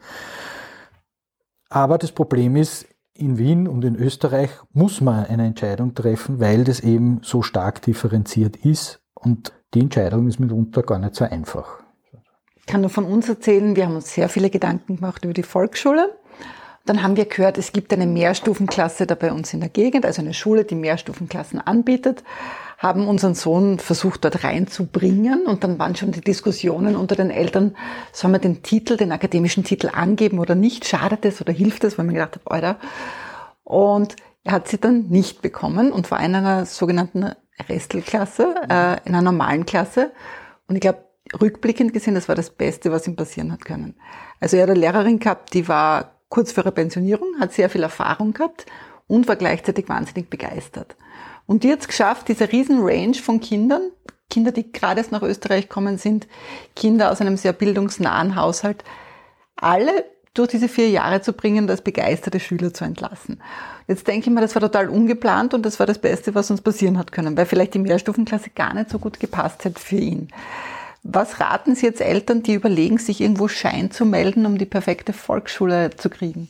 Aber 1.69 1.97
das 1.97 2.11
Problem 2.11 2.55
ist, 2.55 2.85
in 3.17 3.37
Wien 3.37 3.67
und 3.67 3.85
in 3.85 3.95
Österreich 3.95 4.49
muss 4.73 5.01
man 5.01 5.25
eine 5.25 5.45
Entscheidung 5.45 5.95
treffen, 5.95 6.39
weil 6.39 6.63
das 6.63 6.81
eben 6.81 7.19
so 7.23 7.41
stark 7.41 7.81
differenziert 7.81 8.57
ist 8.57 8.99
und 9.13 9.53
die 9.73 9.79
Entscheidung 9.79 10.27
ist 10.27 10.39
mitunter 10.39 10.83
gar 10.83 10.99
nicht 10.99 11.15
so 11.15 11.25
einfach. 11.25 11.79
Ich 12.55 12.65
kann 12.65 12.81
nur 12.81 12.89
von 12.89 13.05
uns 13.05 13.29
erzählen, 13.29 13.75
wir 13.75 13.85
haben 13.85 13.95
uns 13.95 14.13
sehr 14.13 14.27
viele 14.27 14.49
Gedanken 14.49 14.97
gemacht 14.97 15.23
über 15.23 15.33
die 15.33 15.43
Volksschule. 15.43 16.17
Dann 16.85 17.01
haben 17.01 17.15
wir 17.15 17.25
gehört, 17.25 17.57
es 17.57 17.71
gibt 17.71 17.93
eine 17.93 18.05
Mehrstufenklasse 18.05 19.07
da 19.07 19.15
bei 19.15 19.31
uns 19.31 19.53
in 19.53 19.59
der 19.59 19.69
Gegend, 19.69 20.05
also 20.05 20.21
eine 20.21 20.33
Schule, 20.33 20.65
die 20.65 20.75
Mehrstufenklassen 20.75 21.59
anbietet, 21.59 22.23
haben 22.77 23.07
unseren 23.07 23.35
Sohn 23.35 23.79
versucht 23.79 24.25
dort 24.25 24.43
reinzubringen 24.43 25.45
und 25.45 25.63
dann 25.63 25.79
waren 25.79 25.95
schon 25.95 26.11
die 26.11 26.21
Diskussionen 26.21 26.95
unter 26.95 27.15
den 27.15 27.31
Eltern, 27.31 27.75
sollen 28.11 28.33
wir 28.33 28.39
den 28.39 28.63
Titel, 28.63 28.97
den 28.97 29.11
akademischen 29.11 29.63
Titel 29.63 29.89
angeben 29.93 30.39
oder 30.39 30.55
nicht, 30.55 30.85
schadet 30.85 31.25
es 31.25 31.41
oder 31.41 31.53
hilft 31.53 31.83
es, 31.83 31.97
weil 31.97 32.05
man 32.05 32.15
gedacht 32.15 32.35
hat, 32.35 32.51
Alter. 32.51 32.77
Und 33.63 34.15
er 34.43 34.53
hat 34.53 34.67
sie 34.67 34.77
dann 34.77 35.07
nicht 35.07 35.41
bekommen 35.41 35.91
und 35.91 36.11
war 36.11 36.19
in 36.23 36.35
einer 36.35 36.65
sogenannten 36.65 37.31
Restelklasse, 37.67 38.55
äh, 38.69 38.97
in 39.05 39.15
einer 39.15 39.21
normalen 39.21 39.65
Klasse. 39.65 40.11
Und 40.67 40.75
ich 40.75 40.81
glaube, 40.81 41.05
rückblickend 41.41 41.93
gesehen, 41.93 42.15
das 42.15 42.27
war 42.27 42.35
das 42.35 42.51
Beste, 42.51 42.91
was 42.91 43.07
ihm 43.07 43.15
passieren 43.15 43.51
hat 43.51 43.65
können. 43.65 43.95
Also 44.39 44.57
er 44.57 44.63
hat 44.63 44.69
eine 44.69 44.79
Lehrerin 44.79 45.19
gehabt, 45.19 45.53
die 45.53 45.67
war 45.67 46.15
kurz 46.29 46.51
vor 46.51 46.63
ihrer 46.63 46.71
Pensionierung, 46.71 47.39
hat 47.39 47.53
sehr 47.53 47.69
viel 47.69 47.83
Erfahrung 47.83 48.33
gehabt 48.33 48.65
und 49.07 49.27
war 49.27 49.35
gleichzeitig 49.35 49.89
wahnsinnig 49.89 50.29
begeistert. 50.29 50.95
Und 51.47 51.63
die 51.63 51.71
hat 51.71 51.81
es 51.81 51.87
geschafft, 51.87 52.27
diese 52.27 52.51
riesen 52.51 52.79
Range 52.81 53.15
von 53.15 53.39
Kindern, 53.39 53.91
Kinder, 54.29 54.51
die 54.51 54.71
gerade 54.71 54.99
erst 54.99 55.11
nach 55.11 55.21
Österreich 55.21 55.69
kommen 55.69 55.97
sind, 55.97 56.27
Kinder 56.75 57.11
aus 57.11 57.21
einem 57.21 57.37
sehr 57.37 57.53
bildungsnahen 57.53 58.35
Haushalt, 58.35 58.83
alle 59.55 60.05
durch 60.33 60.49
diese 60.49 60.67
vier 60.67 60.89
Jahre 60.89 61.21
zu 61.21 61.33
bringen, 61.33 61.69
als 61.69 61.81
begeisterte 61.81 62.39
Schüler 62.39 62.73
zu 62.73 62.83
entlassen. 62.83 63.41
Jetzt 63.87 64.07
denke 64.07 64.29
ich 64.29 64.35
mir, 64.35 64.41
das 64.41 64.55
war 64.55 64.61
total 64.61 64.89
ungeplant 64.89 65.53
und 65.53 65.65
das 65.65 65.79
war 65.79 65.85
das 65.85 65.99
Beste, 65.99 66.35
was 66.35 66.51
uns 66.51 66.61
passieren 66.61 66.97
hat 66.97 67.11
können, 67.11 67.37
weil 67.37 67.45
vielleicht 67.45 67.73
die 67.73 67.79
Mehrstufenklasse 67.79 68.49
gar 68.49 68.73
nicht 68.73 68.89
so 68.89 68.99
gut 68.99 69.19
gepasst 69.19 69.63
hätte 69.63 69.79
für 69.79 69.95
ihn. 69.95 70.27
Was 71.03 71.39
raten 71.39 71.75
Sie 71.75 71.85
jetzt 71.85 72.01
Eltern, 72.01 72.43
die 72.43 72.55
überlegen, 72.55 72.97
sich 72.97 73.21
irgendwo 73.21 73.47
Schein 73.47 73.91
zu 73.91 74.05
melden, 74.05 74.45
um 74.45 74.57
die 74.57 74.65
perfekte 74.65 75.13
Volksschule 75.13 75.91
zu 75.91 76.09
kriegen? 76.09 76.49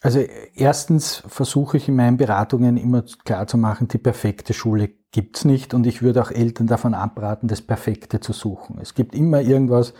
Also 0.00 0.20
erstens 0.54 1.24
versuche 1.26 1.76
ich 1.76 1.88
in 1.88 1.96
meinen 1.96 2.18
Beratungen 2.18 2.76
immer 2.76 3.02
klar 3.24 3.48
zu 3.48 3.58
machen, 3.58 3.88
die 3.88 3.98
perfekte 3.98 4.54
Schule 4.54 4.90
gibt's 5.10 5.44
nicht 5.44 5.74
und 5.74 5.86
ich 5.86 6.02
würde 6.02 6.22
auch 6.22 6.30
Eltern 6.30 6.68
davon 6.68 6.94
abraten, 6.94 7.48
das 7.48 7.62
Perfekte 7.62 8.20
zu 8.20 8.32
suchen. 8.32 8.78
Es 8.80 8.94
gibt 8.94 9.14
immer 9.14 9.40
irgendwas, 9.40 9.90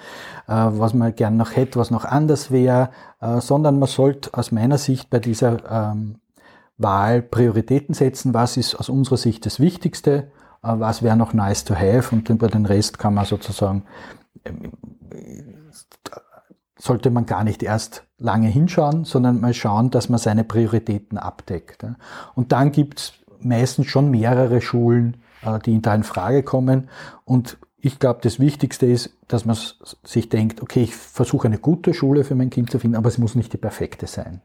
äh, 0.47 0.55
was 0.55 0.95
man 0.95 1.15
gern 1.15 1.37
noch 1.37 1.57
hätte, 1.57 1.81
was 1.81 1.91
noch 1.91 2.05
anders 2.05 2.53
wäre, 2.53 2.91
äh, 3.21 3.41
sondern 3.41 3.79
man 3.81 3.89
sollte 3.89 4.35
aus 4.35 4.53
meiner 4.53 4.79
Sicht 4.79 5.11
bei 5.11 5.19
dieser 5.19 5.93
ähm, 5.93 6.21
Wahl 6.77 7.23
Prioritäten 7.23 7.95
setzen. 7.95 8.35
Was 8.35 8.57
ist 8.57 8.77
aus 8.77 8.89
unserer 8.89 9.17
Sicht 9.17 9.47
das 9.47 9.59
Wichtigste? 9.59 10.31
Äh, 10.63 10.79
was 10.79 11.03
wäre 11.03 11.17
noch 11.17 11.33
nice 11.33 11.65
to 11.65 11.75
have 11.75 12.15
und 12.15 12.29
über 12.29 12.49
den 12.49 12.67
Rest 12.67 12.99
kann 12.99 13.15
man 13.15 13.25
sozusagen, 13.25 13.85
ähm, 14.45 14.73
sollte 16.79 17.11
man 17.11 17.27
gar 17.27 17.45
nicht 17.45 17.63
erst 17.63 18.05
lange 18.19 18.49
hinschauen, 18.49 19.05
sondern 19.05 19.41
mal 19.41 19.55
schauen, 19.55 19.91
dass 19.91 20.09
man 20.09 20.19
seine 20.19 20.45
Prioritäten 20.45 21.19
abdeckt. 21.19 21.85
Und 22.35 22.53
dann 22.53 22.73
gibt's 22.73 23.13
meistens 23.41 23.87
schon 23.87 24.11
mehrere 24.11 24.61
Schulen, 24.61 25.19
äh, 25.43 25.59
die 25.61 25.81
da 25.81 25.95
in 25.95 26.03
Frage 26.03 26.43
kommen. 26.43 26.89
Und 27.25 27.59
ich 27.81 27.99
glaube, 27.99 28.21
das 28.23 28.41
Wichtigste 28.41 28.87
ist, 28.87 29.11
dass 29.29 29.45
man 29.45 29.57
sich 30.03 30.29
denkt, 30.29 30.63
okay, 30.63 30.83
ich 30.83 30.97
versuche 30.97 31.47
eine 31.47 31.59
gute 31.59 31.95
Schule 31.95 32.25
für 32.25 32.35
mein 32.35 32.51
Kind 32.51 32.71
zu 32.71 32.79
finden, 32.79 32.97
aber 32.97 33.09
es 33.09 33.19
muss 33.19 33.35
nicht 33.37 33.53
die 33.53 33.59
perfekte 33.59 34.07
sein. 34.07 34.41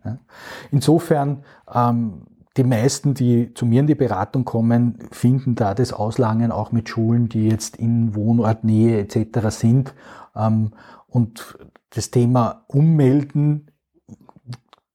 Insofern, 0.72 1.44
ähm, 1.74 2.24
die 2.58 2.63
meisten, 2.63 3.16
die 3.16 3.52
zu 3.56 3.66
mir 3.66 3.80
in 3.80 3.88
die 3.88 3.96
Beratung 3.96 4.46
kommen, 4.46 5.00
finden 5.10 5.56
da 5.56 5.74
das 5.74 5.92
Auslangen 5.92 6.52
auch 6.52 6.72
mit 6.72 6.88
Schulen, 6.88 7.28
die 7.28 7.48
jetzt 7.50 7.78
in 7.78 8.13
Wohnortnähe 8.13 9.00
etc. 9.00 9.50
sind. 9.50 9.96
Ähm, 10.36 10.74
und 11.08 11.58
das 11.96 12.12
Thema 12.12 12.66
Ummelden 12.68 13.72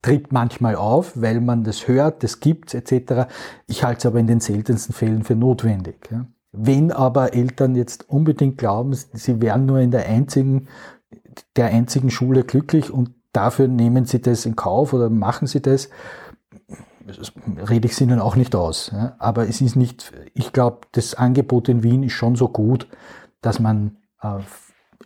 tritt 0.03 0.33
manchmal 0.33 0.77
auf, 0.77 1.13
weil 1.21 1.41
man 1.41 1.65
das 1.65 1.89
hört, 1.89 2.23
das 2.23 2.41
gibt's 2.41 2.75
etc. 2.75 3.31
Ich 3.67 3.85
halte 3.85 3.99
es 3.99 4.07
aber 4.07 4.21
in 4.21 4.27
den 4.27 4.41
seltensten 4.41 4.95
Fällen 4.95 5.25
für 5.25 5.35
notwendig. 5.35 6.09
Wenn 6.53 6.93
aber 6.93 7.35
Eltern 7.35 7.75
jetzt 7.75 8.09
unbedingt 8.09 8.59
glauben, 8.59 8.95
sie 8.95 9.41
wären 9.43 9.67
nur 9.67 9.81
in 9.81 9.91
der 9.91 10.07
einzigen, 10.07 10.69
der 11.57 11.67
einzigen 11.67 12.11
Schule 12.11 12.45
glücklich 12.45 12.91
und 12.91 13.11
dafür 13.33 13.69
nehmen 13.69 14.05
sie 14.05 14.21
das 14.21 14.47
in 14.47 14.57
Kauf 14.57 14.93
oder 14.93 15.11
machen 15.11 15.47
sie 15.47 15.61
das, 15.61 15.91
rede 17.69 17.87
ich 17.87 17.93
es 17.93 18.01
ihnen 18.01 18.21
auch 18.21 18.37
nicht 18.37 18.55
aus. 18.55 18.93
Aber 19.19 19.49
es 19.49 19.61
ist 19.61 19.77
nicht, 19.77 20.13
ich 20.35 20.53
glaube, 20.53 20.81
das 20.93 21.15
Angebot 21.15 21.69
in 21.69 21.83
Wien 21.83 22.03
ist 22.03 22.13
schon 22.13 22.37
so 22.37 22.49
gut, 22.49 22.87
dass 23.41 23.61
man 23.61 23.97
äh, 24.23 24.39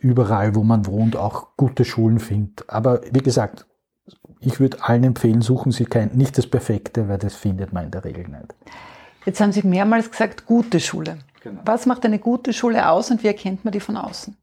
überall, 0.03 0.55
wo 0.55 0.63
man 0.63 0.85
wohnt, 0.85 1.15
auch 1.15 1.55
gute 1.57 1.85
Schulen 1.85 2.19
findet. 2.19 2.69
Aber 2.69 3.01
wie 3.11 3.23
gesagt, 3.23 3.65
ich 4.39 4.59
würde 4.59 4.83
allen 4.83 5.03
empfehlen, 5.03 5.41
suchen 5.41 5.71
Sie 5.71 5.85
kein, 5.85 6.11
nicht 6.13 6.37
das 6.37 6.47
Perfekte, 6.47 7.07
weil 7.07 7.17
das 7.17 7.35
findet 7.35 7.73
man 7.73 7.85
in 7.85 7.91
der 7.91 8.03
Regel 8.03 8.27
nicht. 8.27 8.53
Jetzt 9.25 9.39
haben 9.39 9.53
Sie 9.53 9.65
mehrmals 9.65 10.11
gesagt, 10.11 10.45
gute 10.45 10.79
Schule. 10.79 11.17
Genau. 11.41 11.61
Was 11.65 11.85
macht 11.85 12.05
eine 12.05 12.19
gute 12.19 12.53
Schule 12.53 12.89
aus 12.89 13.09
und 13.09 13.23
wie 13.23 13.27
erkennt 13.27 13.63
man 13.63 13.71
die 13.71 13.79
von 13.79 13.97
außen? 13.97 14.35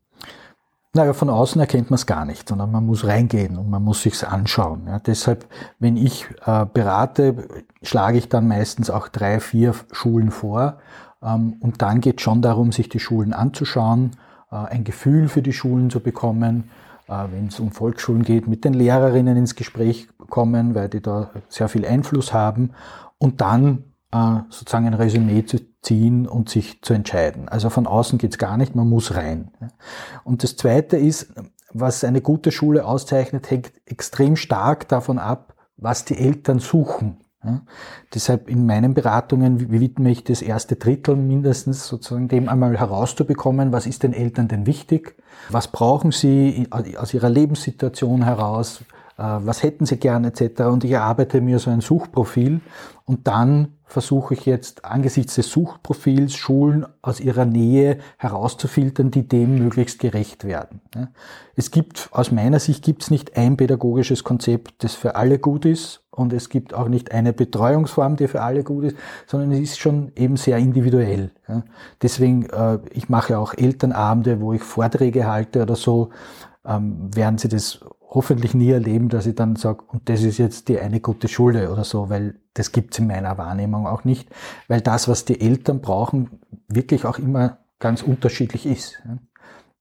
Naja, 0.92 1.12
von 1.12 1.30
außen 1.30 1.60
erkennt 1.60 1.90
man 1.90 1.96
es 1.96 2.06
gar 2.06 2.24
nicht, 2.24 2.48
sondern 2.48 2.72
man 2.72 2.84
muss 2.84 3.06
reingehen 3.06 3.56
und 3.56 3.70
man 3.70 3.84
muss 3.84 4.02
sich's 4.02 4.24
anschauen. 4.24 4.82
Ja, 4.88 4.98
deshalb, 4.98 5.46
wenn 5.78 5.96
ich 5.96 6.26
äh, 6.44 6.66
berate, 6.66 7.46
schlage 7.82 8.18
ich 8.18 8.28
dann 8.28 8.48
meistens 8.48 8.90
auch 8.90 9.06
drei, 9.06 9.38
vier 9.38 9.74
Schulen 9.92 10.32
vor. 10.32 10.78
Ähm, 11.22 11.56
und 11.60 11.80
dann 11.82 12.00
geht 12.00 12.20
schon 12.20 12.42
darum, 12.42 12.72
sich 12.72 12.88
die 12.88 12.98
Schulen 12.98 13.32
anzuschauen, 13.32 14.16
ein 14.56 14.84
Gefühl 14.84 15.28
für 15.28 15.42
die 15.42 15.52
Schulen 15.52 15.90
zu 15.90 16.00
bekommen, 16.00 16.70
äh, 17.08 17.26
wenn 17.32 17.48
es 17.48 17.60
um 17.60 17.72
Volksschulen 17.72 18.22
geht, 18.22 18.46
mit 18.46 18.64
den 18.64 18.74
Lehrerinnen 18.74 19.36
ins 19.36 19.54
Gespräch 19.54 20.08
kommen, 20.28 20.74
weil 20.74 20.88
die 20.88 21.02
da 21.02 21.30
sehr 21.48 21.68
viel 21.68 21.84
Einfluss 21.84 22.32
haben 22.32 22.70
und 23.18 23.40
dann 23.40 23.84
äh, 24.12 24.36
sozusagen 24.48 24.86
ein 24.86 24.94
Resümee 24.94 25.44
zu 25.44 25.58
ziehen 25.82 26.26
und 26.26 26.48
sich 26.48 26.82
zu 26.82 26.94
entscheiden. 26.94 27.48
Also 27.48 27.70
von 27.70 27.86
außen 27.86 28.18
geht's 28.18 28.38
gar 28.38 28.56
nicht, 28.56 28.74
man 28.74 28.88
muss 28.88 29.14
rein. 29.14 29.50
Und 30.24 30.42
das 30.42 30.56
Zweite 30.56 30.96
ist, 30.96 31.32
was 31.72 32.04
eine 32.04 32.20
gute 32.20 32.52
Schule 32.52 32.84
auszeichnet, 32.84 33.50
hängt 33.50 33.72
extrem 33.86 34.36
stark 34.36 34.88
davon 34.88 35.18
ab, 35.18 35.54
was 35.76 36.04
die 36.04 36.18
Eltern 36.18 36.58
suchen. 36.58 37.18
Ja, 37.42 37.62
deshalb 38.12 38.50
in 38.50 38.66
meinen 38.66 38.92
Beratungen 38.92 39.70
widme 39.70 40.10
ich 40.10 40.24
das 40.24 40.42
erste 40.42 40.76
Drittel 40.76 41.16
mindestens 41.16 41.86
sozusagen 41.86 42.28
dem 42.28 42.50
einmal 42.50 42.78
herauszubekommen, 42.78 43.72
was 43.72 43.86
ist 43.86 44.02
den 44.02 44.12
Eltern 44.12 44.46
denn 44.46 44.66
wichtig, 44.66 45.16
was 45.48 45.68
brauchen 45.68 46.12
sie 46.12 46.68
aus 46.70 47.14
ihrer 47.14 47.30
Lebenssituation 47.30 48.24
heraus, 48.24 48.82
was 49.20 49.62
hätten 49.62 49.86
sie 49.86 49.98
gern 49.98 50.24
etc. 50.24 50.62
Und 50.62 50.84
ich 50.84 50.92
erarbeite 50.92 51.40
mir 51.40 51.58
so 51.58 51.70
ein 51.70 51.80
Suchprofil 51.80 52.60
und 53.04 53.26
dann 53.26 53.74
versuche 53.84 54.34
ich 54.34 54.46
jetzt 54.46 54.84
angesichts 54.84 55.34
des 55.34 55.50
Suchprofils 55.50 56.34
Schulen 56.34 56.86
aus 57.02 57.18
ihrer 57.18 57.44
Nähe 57.44 57.98
herauszufiltern, 58.18 59.10
die 59.10 59.26
dem 59.26 59.58
möglichst 59.58 59.98
gerecht 59.98 60.44
werden. 60.44 60.80
Es 61.56 61.72
gibt, 61.72 62.08
aus 62.12 62.30
meiner 62.30 62.60
Sicht 62.60 62.84
gibt 62.84 63.02
es 63.02 63.10
nicht 63.10 63.36
ein 63.36 63.56
pädagogisches 63.56 64.22
Konzept, 64.22 64.84
das 64.84 64.94
für 64.94 65.16
alle 65.16 65.40
gut 65.40 65.64
ist 65.64 66.02
und 66.12 66.32
es 66.32 66.48
gibt 66.48 66.72
auch 66.72 66.88
nicht 66.88 67.10
eine 67.10 67.32
Betreuungsform, 67.32 68.16
die 68.16 68.28
für 68.28 68.42
alle 68.42 68.62
gut 68.62 68.84
ist, 68.84 68.96
sondern 69.26 69.50
es 69.50 69.60
ist 69.60 69.78
schon 69.80 70.12
eben 70.14 70.36
sehr 70.36 70.58
individuell. 70.58 71.32
Deswegen, 72.00 72.48
äh, 72.50 72.78
ich 72.92 73.08
mache 73.08 73.38
auch 73.38 73.54
Elternabende, 73.54 74.40
wo 74.40 74.52
ich 74.52 74.62
Vorträge 74.62 75.26
halte 75.26 75.62
oder 75.62 75.74
so, 75.74 76.10
ähm, 76.64 77.10
werden 77.14 77.38
Sie 77.38 77.48
das 77.48 77.80
hoffentlich 78.10 78.54
nie 78.54 78.70
erleben, 78.70 79.08
dass 79.08 79.26
ich 79.26 79.36
dann 79.36 79.54
sage, 79.56 79.84
und 79.86 80.08
das 80.08 80.22
ist 80.22 80.38
jetzt 80.38 80.68
die 80.68 80.80
eine 80.80 81.00
gute 81.00 81.28
Schule 81.28 81.70
oder 81.70 81.84
so, 81.84 82.10
weil 82.10 82.40
das 82.54 82.72
gibt's 82.72 82.98
in 82.98 83.06
meiner 83.06 83.38
Wahrnehmung 83.38 83.86
auch 83.86 84.04
nicht, 84.04 84.28
weil 84.66 84.80
das, 84.80 85.06
was 85.06 85.24
die 85.24 85.40
Eltern 85.40 85.80
brauchen, 85.80 86.40
wirklich 86.68 87.04
auch 87.04 87.18
immer 87.18 87.58
ganz 87.78 88.02
unterschiedlich 88.02 88.66
ist. 88.66 89.00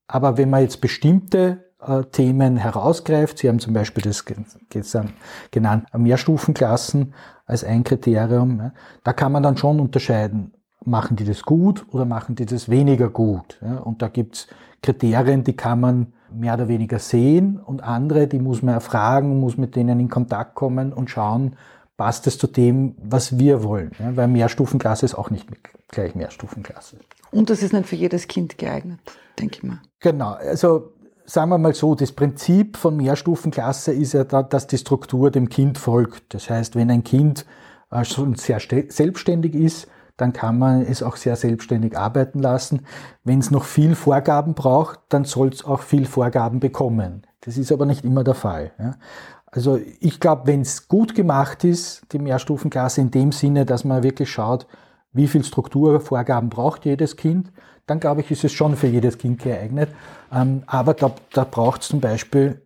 Aber 0.06 0.38
wenn 0.38 0.48
man 0.48 0.62
jetzt 0.62 0.80
bestimmte 0.80 1.64
äh, 1.80 2.04
Themen 2.04 2.56
herausgreift, 2.56 3.38
Sie 3.38 3.48
haben 3.48 3.58
zum 3.58 3.74
Beispiel 3.74 4.04
das 4.04 4.24
gestern 4.68 5.12
genannt, 5.50 5.86
Mehrstufenklassen 5.92 7.14
als 7.46 7.64
ein 7.64 7.82
Kriterium, 7.82 8.70
da 9.02 9.12
kann 9.12 9.32
man 9.32 9.42
dann 9.42 9.56
schon 9.56 9.80
unterscheiden, 9.80 10.54
machen 10.84 11.16
die 11.16 11.24
das 11.24 11.42
gut 11.42 11.84
oder 11.90 12.04
machen 12.04 12.36
die 12.36 12.46
das 12.46 12.68
weniger 12.68 13.10
gut. 13.10 13.60
Und 13.84 14.02
da 14.02 14.08
gibt's 14.08 14.46
Kriterien, 14.82 15.44
die 15.44 15.56
kann 15.56 15.80
man 15.80 16.12
mehr 16.32 16.54
oder 16.54 16.68
weniger 16.68 16.98
sehen 16.98 17.58
und 17.58 17.82
andere, 17.82 18.26
die 18.26 18.38
muss 18.38 18.62
man 18.62 18.74
erfragen, 18.74 19.40
muss 19.40 19.56
mit 19.56 19.76
denen 19.76 20.00
in 20.00 20.08
Kontakt 20.08 20.54
kommen 20.54 20.92
und 20.92 21.10
schauen, 21.10 21.56
passt 21.96 22.26
es 22.26 22.38
zu 22.38 22.46
dem, 22.46 22.94
was 23.02 23.38
wir 23.38 23.62
wollen. 23.62 23.92
Ja, 23.98 24.16
weil 24.16 24.28
Mehrstufenklasse 24.28 25.04
ist 25.04 25.14
auch 25.14 25.30
nicht 25.30 25.46
gleich 25.88 26.14
Mehrstufenklasse. 26.14 26.96
Und 27.30 27.50
das 27.50 27.62
ist 27.62 27.72
nicht 27.72 27.86
für 27.86 27.96
jedes 27.96 28.26
Kind 28.26 28.58
geeignet, 28.58 29.00
denke 29.38 29.56
ich 29.56 29.62
mal. 29.62 29.80
Genau, 30.00 30.32
also 30.32 30.92
sagen 31.26 31.50
wir 31.50 31.58
mal 31.58 31.74
so, 31.74 31.94
das 31.94 32.12
Prinzip 32.12 32.76
von 32.76 32.96
Mehrstufenklasse 32.96 33.92
ist 33.92 34.14
ja, 34.14 34.24
da, 34.24 34.42
dass 34.42 34.66
die 34.66 34.78
Struktur 34.78 35.30
dem 35.30 35.48
Kind 35.48 35.78
folgt. 35.78 36.34
Das 36.34 36.50
heißt, 36.50 36.74
wenn 36.74 36.90
ein 36.90 37.04
Kind 37.04 37.46
äh, 37.90 38.04
schon 38.04 38.34
sehr 38.34 38.60
selbstständig 38.60 39.54
ist, 39.54 39.86
dann 40.20 40.32
kann 40.32 40.58
man 40.58 40.82
es 40.82 41.02
auch 41.02 41.16
sehr 41.16 41.36
selbstständig 41.36 41.96
arbeiten 41.96 42.40
lassen. 42.40 42.82
Wenn 43.24 43.38
es 43.38 43.50
noch 43.50 43.64
viel 43.64 43.94
Vorgaben 43.94 44.54
braucht, 44.54 45.00
dann 45.08 45.24
soll 45.24 45.48
es 45.48 45.64
auch 45.64 45.80
viel 45.80 46.04
Vorgaben 46.04 46.60
bekommen. 46.60 47.22
Das 47.40 47.56
ist 47.56 47.72
aber 47.72 47.86
nicht 47.86 48.04
immer 48.04 48.22
der 48.22 48.34
Fall. 48.34 48.72
Ja. 48.78 48.96
Also 49.46 49.80
ich 50.00 50.20
glaube, 50.20 50.46
wenn 50.46 50.60
es 50.60 50.88
gut 50.88 51.14
gemacht 51.14 51.64
ist, 51.64 52.02
die 52.12 52.18
Mehrstufenklasse 52.18 53.00
in 53.00 53.10
dem 53.10 53.32
Sinne, 53.32 53.64
dass 53.64 53.84
man 53.84 54.02
wirklich 54.02 54.30
schaut, 54.30 54.66
wie 55.12 55.26
viel 55.26 55.42
Strukturvorgaben 55.42 56.50
braucht 56.50 56.84
jedes 56.84 57.16
Kind, 57.16 57.50
dann 57.86 57.98
glaube 57.98 58.20
ich, 58.20 58.30
ist 58.30 58.44
es 58.44 58.52
schon 58.52 58.76
für 58.76 58.86
jedes 58.86 59.18
Kind 59.18 59.42
geeignet. 59.42 59.88
Ähm, 60.32 60.62
aber 60.66 60.94
da, 60.94 61.12
da 61.32 61.44
braucht 61.44 61.82
es 61.82 61.88
zum 61.88 62.00
Beispiel 62.00 62.62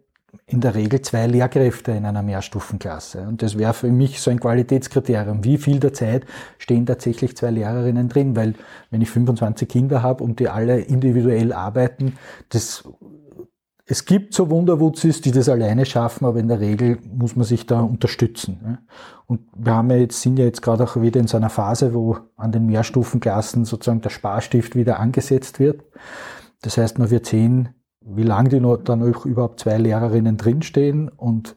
in 0.46 0.60
der 0.60 0.74
Regel 0.74 1.00
zwei 1.00 1.26
Lehrkräfte 1.26 1.92
in 1.92 2.04
einer 2.04 2.22
Mehrstufenklasse. 2.22 3.22
Und 3.22 3.42
das 3.42 3.56
wäre 3.56 3.72
für 3.72 3.90
mich 3.90 4.20
so 4.20 4.30
ein 4.30 4.40
Qualitätskriterium. 4.40 5.42
Wie 5.42 5.56
viel 5.56 5.80
der 5.80 5.94
Zeit 5.94 6.26
stehen 6.58 6.84
tatsächlich 6.84 7.36
zwei 7.36 7.50
Lehrerinnen 7.50 8.08
drin? 8.08 8.36
Weil 8.36 8.54
wenn 8.90 9.00
ich 9.00 9.10
25 9.10 9.68
Kinder 9.68 10.02
habe 10.02 10.22
und 10.22 10.40
die 10.40 10.48
alle 10.48 10.80
individuell 10.80 11.52
arbeiten, 11.52 12.16
das 12.50 12.84
es 13.86 14.06
gibt 14.06 14.32
so 14.32 14.48
Wunderwutzis, 14.48 15.20
die 15.20 15.30
das 15.30 15.48
alleine 15.48 15.84
schaffen, 15.84 16.24
aber 16.24 16.38
in 16.38 16.48
der 16.48 16.60
Regel 16.60 16.98
muss 17.06 17.36
man 17.36 17.44
sich 17.44 17.66
da 17.66 17.80
unterstützen. 17.80 18.78
Und 19.26 19.40
wir 19.54 19.74
haben 19.74 19.90
ja 19.90 19.96
jetzt, 19.96 20.22
sind 20.22 20.38
ja 20.38 20.46
jetzt 20.46 20.62
gerade 20.62 20.84
auch 20.84 21.00
wieder 21.00 21.20
in 21.20 21.26
so 21.26 21.36
einer 21.36 21.50
Phase, 21.50 21.92
wo 21.92 22.16
an 22.36 22.50
den 22.50 22.64
Mehrstufenklassen 22.64 23.66
sozusagen 23.66 24.00
der 24.00 24.08
Sparstift 24.08 24.74
wieder 24.74 25.00
angesetzt 25.00 25.60
wird. 25.60 25.84
Das 26.62 26.78
heißt, 26.78 26.98
man 26.98 27.10
wird 27.10 27.26
sehen, 27.26 27.74
wie 28.04 28.22
lange 28.22 28.50
die 28.50 28.60
noch 28.60 28.76
dann 28.76 29.02
überhaupt 29.02 29.60
zwei 29.60 29.78
Lehrerinnen 29.78 30.36
drinstehen 30.36 31.08
und 31.08 31.56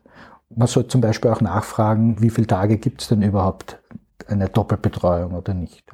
man 0.49 0.67
sollte 0.67 0.89
zum 0.89 1.01
Beispiel 1.01 1.31
auch 1.31 1.41
nachfragen, 1.41 2.21
wie 2.21 2.29
viele 2.29 2.47
Tage 2.47 2.77
gibt 2.77 3.01
es 3.01 3.09
denn 3.09 3.21
überhaupt 3.21 3.81
eine 4.27 4.47
Doppelbetreuung 4.49 5.33
oder 5.33 5.53
nicht. 5.53 5.85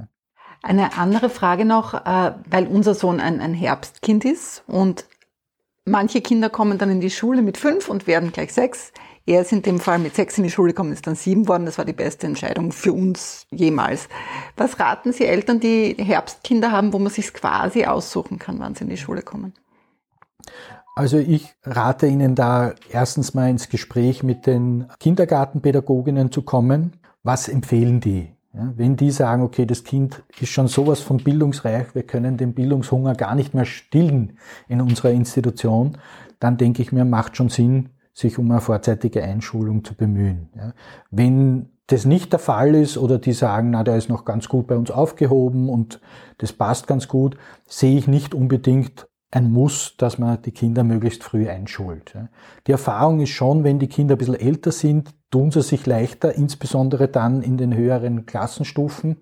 Eine 0.61 0.97
andere 0.97 1.29
Frage 1.29 1.65
noch, 1.65 1.93
äh, 1.93 2.33
weil 2.49 2.67
unser 2.67 2.93
Sohn 2.93 3.19
ein, 3.19 3.41
ein 3.41 3.53
Herbstkind 3.53 4.23
ist 4.23 4.63
und 4.67 5.05
manche 5.85 6.21
Kinder 6.21 6.49
kommen 6.49 6.77
dann 6.77 6.89
in 6.89 7.01
die 7.01 7.09
Schule 7.09 7.41
mit 7.41 7.57
fünf 7.57 7.89
und 7.89 8.07
werden 8.07 8.31
gleich 8.31 8.53
sechs. 8.53 8.93
Er 9.25 9.41
ist 9.41 9.51
in 9.51 9.61
dem 9.61 9.79
Fall 9.79 9.99
mit 9.99 10.15
sechs 10.15 10.37
in 10.37 10.43
die 10.43 10.49
Schule 10.51 10.73
gekommen, 10.73 10.93
ist 10.93 11.07
dann 11.07 11.15
sieben 11.15 11.47
worden. 11.47 11.65
Das 11.65 11.77
war 11.77 11.85
die 11.85 11.93
beste 11.93 12.27
Entscheidung 12.27 12.71
für 12.71 12.93
uns 12.93 13.47
jemals. 13.51 14.07
Was 14.55 14.79
raten 14.79 15.13
Sie 15.13 15.25
Eltern, 15.25 15.59
die 15.59 15.95
Herbstkinder 15.97 16.71
haben, 16.71 16.93
wo 16.93 16.99
man 16.99 17.11
sich 17.11 17.33
quasi 17.33 17.85
aussuchen 17.85 18.37
kann, 18.37 18.59
wann 18.59 18.75
sie 18.75 18.83
in 18.83 18.89
die 18.89 18.97
Schule 18.97 19.21
kommen? 19.21 19.53
Also 20.95 21.17
ich 21.17 21.55
rate 21.63 22.05
Ihnen 22.05 22.35
da 22.35 22.73
erstens 22.91 23.33
mal 23.33 23.49
ins 23.49 23.69
Gespräch 23.69 24.21
mit 24.21 24.45
den 24.45 24.85
Kindergartenpädagoginnen 24.99 26.31
zu 26.31 26.43
kommen. 26.43 26.93
Was 27.23 27.47
empfehlen 27.47 27.99
die? 27.99 28.29
Ja, 28.53 28.71
wenn 28.75 28.95
die 28.95 29.09
sagen, 29.09 29.41
okay, 29.41 29.65
das 29.65 29.83
Kind 29.83 30.21
ist 30.39 30.49
schon 30.49 30.67
sowas 30.67 30.99
von 30.99 31.17
bildungsreich, 31.17 31.95
wir 31.95 32.03
können 32.03 32.37
den 32.37 32.53
Bildungshunger 32.53 33.15
gar 33.15 33.33
nicht 33.33 33.55
mehr 33.55 33.65
stillen 33.65 34.37
in 34.67 34.79
unserer 34.79 35.09
Institution, 35.09 35.97
dann 36.39 36.57
denke 36.57 36.83
ich 36.83 36.91
mir, 36.91 37.05
macht 37.05 37.35
schon 37.35 37.49
Sinn, 37.49 37.89
sich 38.13 38.37
um 38.37 38.51
eine 38.51 38.61
vorzeitige 38.61 39.23
Einschulung 39.23 39.83
zu 39.83 39.95
bemühen. 39.95 40.49
Ja, 40.55 40.73
wenn 41.09 41.69
das 41.87 42.05
nicht 42.05 42.31
der 42.31 42.39
Fall 42.39 42.75
ist 42.75 42.97
oder 42.97 43.17
die 43.17 43.33
sagen, 43.33 43.71
na, 43.71 43.83
der 43.83 43.97
ist 43.97 44.09
noch 44.09 44.23
ganz 44.23 44.47
gut 44.47 44.67
bei 44.67 44.75
uns 44.75 44.91
aufgehoben 44.91 45.69
und 45.69 45.99
das 46.37 46.53
passt 46.53 46.85
ganz 46.85 47.07
gut, 47.07 47.37
sehe 47.65 47.97
ich 47.97 48.07
nicht 48.07 48.35
unbedingt 48.35 49.07
ein 49.35 49.51
Muss, 49.51 49.95
dass 49.97 50.19
man 50.19 50.41
die 50.43 50.51
Kinder 50.51 50.83
möglichst 50.83 51.23
früh 51.23 51.49
einschult. 51.49 52.13
Die 52.67 52.71
Erfahrung 52.71 53.19
ist 53.19 53.31
schon, 53.31 53.63
wenn 53.63 53.79
die 53.79 53.87
Kinder 53.87 54.15
ein 54.15 54.17
bisschen 54.19 54.39
älter 54.39 54.71
sind, 54.71 55.09
tun 55.31 55.49
sie 55.49 55.63
sich 55.63 55.87
leichter, 55.87 56.35
insbesondere 56.35 57.07
dann 57.07 57.41
in 57.41 57.57
den 57.57 57.75
höheren 57.75 58.27
Klassenstufen. 58.27 59.17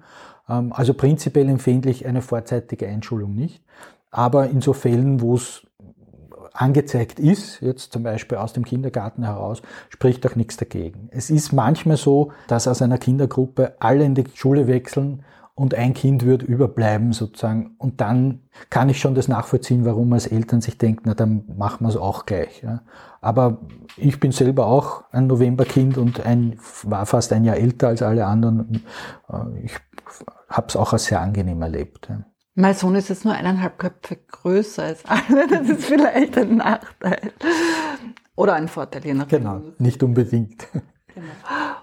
Ähm, 0.49 0.73
also 0.73 0.93
prinzipiell 0.93 1.47
empfehle 1.47 1.89
ich 1.89 2.05
eine 2.05 2.21
vorzeitige 2.21 2.87
Einschulung 2.87 3.33
nicht. 3.35 3.63
Aber 4.09 4.49
in 4.49 4.59
so 4.59 4.73
Fällen, 4.73 5.21
wo 5.21 5.35
es 5.35 5.65
angezeigt 6.53 7.17
ist, 7.17 7.61
jetzt 7.61 7.93
zum 7.93 8.03
Beispiel 8.03 8.37
aus 8.37 8.51
dem 8.51 8.65
Kindergarten 8.65 9.23
heraus, 9.23 9.61
spricht 9.87 10.27
auch 10.27 10.35
nichts 10.35 10.57
dagegen. 10.57 11.07
Es 11.11 11.29
ist 11.29 11.53
manchmal 11.53 11.95
so, 11.95 12.33
dass 12.47 12.67
aus 12.67 12.81
einer 12.81 12.97
Kindergruppe 12.97 13.75
alle 13.79 14.03
in 14.03 14.15
die 14.15 14.25
Schule 14.33 14.67
wechseln 14.67 15.23
und 15.61 15.75
ein 15.75 15.93
Kind 15.93 16.25
wird 16.25 16.41
überbleiben 16.41 17.13
sozusagen. 17.13 17.75
Und 17.77 18.01
dann 18.01 18.41
kann 18.71 18.89
ich 18.89 18.99
schon 18.99 19.13
das 19.13 19.27
nachvollziehen, 19.27 19.85
warum 19.85 20.11
als 20.11 20.25
Eltern 20.25 20.59
sich 20.59 20.79
denken, 20.79 21.03
na 21.05 21.13
dann 21.13 21.43
machen 21.55 21.85
wir 21.85 21.89
es 21.89 21.97
auch 21.97 22.25
gleich. 22.25 22.63
Ja. 22.63 22.81
Aber 23.21 23.59
ich 23.95 24.19
bin 24.19 24.31
selber 24.31 24.65
auch 24.65 25.03
ein 25.11 25.27
Novemberkind 25.27 25.99
und 25.99 26.25
ein, 26.25 26.57
war 26.81 27.05
fast 27.05 27.31
ein 27.31 27.43
Jahr 27.43 27.57
älter 27.57 27.89
als 27.89 28.01
alle 28.01 28.25
anderen. 28.25 28.83
Äh, 29.29 29.65
ich 29.65 29.75
habe 30.49 30.65
es 30.67 30.75
auch 30.75 30.93
als 30.93 31.05
sehr 31.05 31.21
angenehm 31.21 31.61
erlebt. 31.61 32.07
Ja. 32.09 32.25
Mein 32.55 32.73
Sohn 32.73 32.95
ist 32.95 33.09
jetzt 33.09 33.23
nur 33.23 33.35
eineinhalb 33.35 33.77
Köpfe 33.77 34.15
größer 34.15 34.81
als 34.81 35.03
alle. 35.05 35.47
Das 35.47 35.69
ist 35.69 35.85
vielleicht 35.85 36.39
ein 36.39 36.55
Nachteil. 36.57 37.33
Oder 38.35 38.55
ein 38.55 38.67
Vorteil, 38.67 39.05
je 39.05 39.13
nachdem. 39.13 39.43
Genau, 39.43 39.61
nicht 39.77 40.01
unbedingt. 40.01 40.65
Genau. 41.13 41.27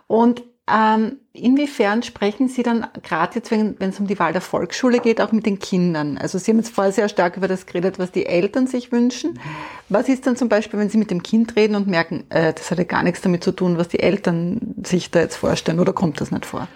Und 0.08 0.42
ähm, 0.72 1.18
inwiefern 1.32 2.02
sprechen 2.02 2.48
Sie 2.48 2.62
dann 2.62 2.86
gerade 3.02 3.36
jetzt, 3.36 3.50
wenn, 3.50 3.76
es 3.78 4.00
um 4.00 4.06
die 4.06 4.18
Wahl 4.18 4.32
der 4.32 4.40
Volksschule 4.40 4.98
geht, 4.98 5.20
auch 5.20 5.32
mit 5.32 5.46
den 5.46 5.58
Kindern? 5.58 6.18
Also 6.18 6.38
Sie 6.38 6.50
haben 6.50 6.58
jetzt 6.58 6.74
vorher 6.74 6.92
sehr 6.92 7.08
stark 7.08 7.36
über 7.36 7.48
das 7.48 7.66
geredet, 7.66 7.98
was 7.98 8.12
die 8.12 8.26
Eltern 8.26 8.66
sich 8.66 8.92
wünschen. 8.92 9.38
Was 9.88 10.08
ist 10.08 10.26
dann 10.26 10.36
zum 10.36 10.48
Beispiel, 10.48 10.78
wenn 10.78 10.90
Sie 10.90 10.98
mit 10.98 11.10
dem 11.10 11.22
Kind 11.22 11.56
reden 11.56 11.74
und 11.74 11.86
merken, 11.86 12.24
äh, 12.30 12.52
das 12.52 12.70
hat 12.70 12.78
ja 12.78 12.84
gar 12.84 13.02
nichts 13.02 13.20
damit 13.20 13.44
zu 13.44 13.52
tun, 13.52 13.78
was 13.78 13.88
die 13.88 14.00
Eltern 14.00 14.74
sich 14.84 15.10
da 15.10 15.20
jetzt 15.20 15.36
vorstellen, 15.36 15.80
oder 15.80 15.92
kommt 15.92 16.20
das 16.20 16.30
nicht 16.30 16.46
vor? 16.46 16.68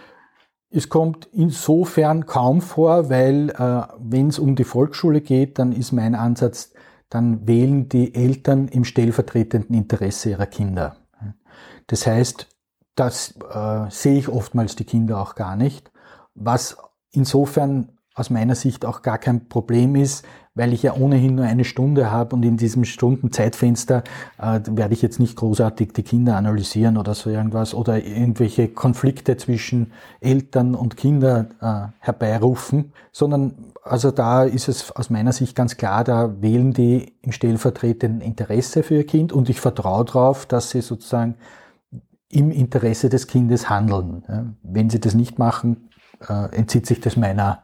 Es 0.71 0.89
kommt 0.89 1.29
insofern 1.33 2.27
kaum 2.27 2.63
vor, 2.63 3.11
weil 3.11 3.51
äh, 3.51 3.83
wenn 3.99 4.29
es 4.29 4.39
um 4.39 4.57
die 4.57 4.65
Volksschule 4.65 5.21
geht, 5.21 5.59
dann 5.59 5.73
ist 5.73 5.93
mein 5.93 6.15
Ansatz, 6.15 6.73
dann 7.11 7.47
wählen 7.47 7.91
die 7.91 8.15
Eltern 8.15 8.69
im 8.69 8.85
stellvertretenden 8.85 9.77
Interesse 9.77 10.31
ihrer 10.31 10.47
Kinder. 10.47 10.97
Das 11.89 12.07
heißt, 12.07 12.49
das 12.95 13.35
äh, 13.53 13.91
sehe 13.91 14.19
ich 14.19 14.29
oftmals 14.29 14.77
die 14.77 14.85
Kinder 14.85 15.21
auch 15.21 15.35
gar 15.35 15.57
nicht, 15.57 15.91
was 16.35 16.77
insofern 17.11 17.89
aus 18.15 18.31
meiner 18.31 18.55
Sicht 18.55 18.85
auch 18.85 19.03
gar 19.03 19.19
kein 19.19 19.49
Problem 19.49 19.97
ist, 19.97 20.25
weil 20.55 20.75
ich 20.75 20.83
ja 20.83 20.95
ohnehin 20.95 21.37
nur 21.37 21.47
eine 21.47 21.65
Stunde 21.65 22.11
habe 22.11 22.37
und 22.37 22.43
in 22.43 22.59
diesem 22.59 22.85
Stundenzeitfenster 22.85 24.05
äh, 24.39 24.61
werde 24.67 24.93
ich 24.93 25.01
jetzt 25.01 25.19
nicht 25.19 25.37
großartig 25.37 25.93
die 25.95 26.03
Kinder 26.03 26.37
analysieren 26.37 26.99
oder 26.99 27.15
so 27.15 27.31
irgendwas 27.31 27.73
oder 27.73 28.05
irgendwelche 28.05 28.69
Konflikte 28.69 29.39
zwischen 29.39 29.93
Eltern 30.21 30.75
und 30.75 30.99
Kinder 30.99 31.47
äh, 31.61 31.93
herbeirufen, 32.01 32.93
sondern 33.13 33.55
also 33.83 34.11
da 34.11 34.45
ist 34.45 34.69
es 34.69 34.93
aus 34.93 35.09
meiner 35.09 35.33
Sicht 35.33 35.57
ganz 35.57 35.79
klar, 35.79 36.05
da 36.05 36.43
wählen 36.43 36.75
die 36.75 37.15
im 37.23 37.33
stellvertretenden 37.33 38.21
Interesse 38.21 38.83
für 38.83 38.97
ihr 38.97 39.07
Kind 39.07 39.33
und 39.33 39.49
ich 39.49 39.61
vertraue 39.61 40.05
darauf, 40.05 40.45
dass 40.45 40.71
sie 40.71 40.83
sozusagen 40.83 41.37
im 42.33 42.51
Interesse 42.51 43.09
des 43.09 43.27
Kindes 43.27 43.69
handeln. 43.69 44.57
Wenn 44.63 44.91
sie 44.91 45.01
das 45.01 45.15
nicht 45.15 45.39
machen, 45.39 45.89
äh, 46.29 46.55
entzieht 46.57 46.87
sich 46.87 47.01
das 47.01 47.17
meiner 47.17 47.63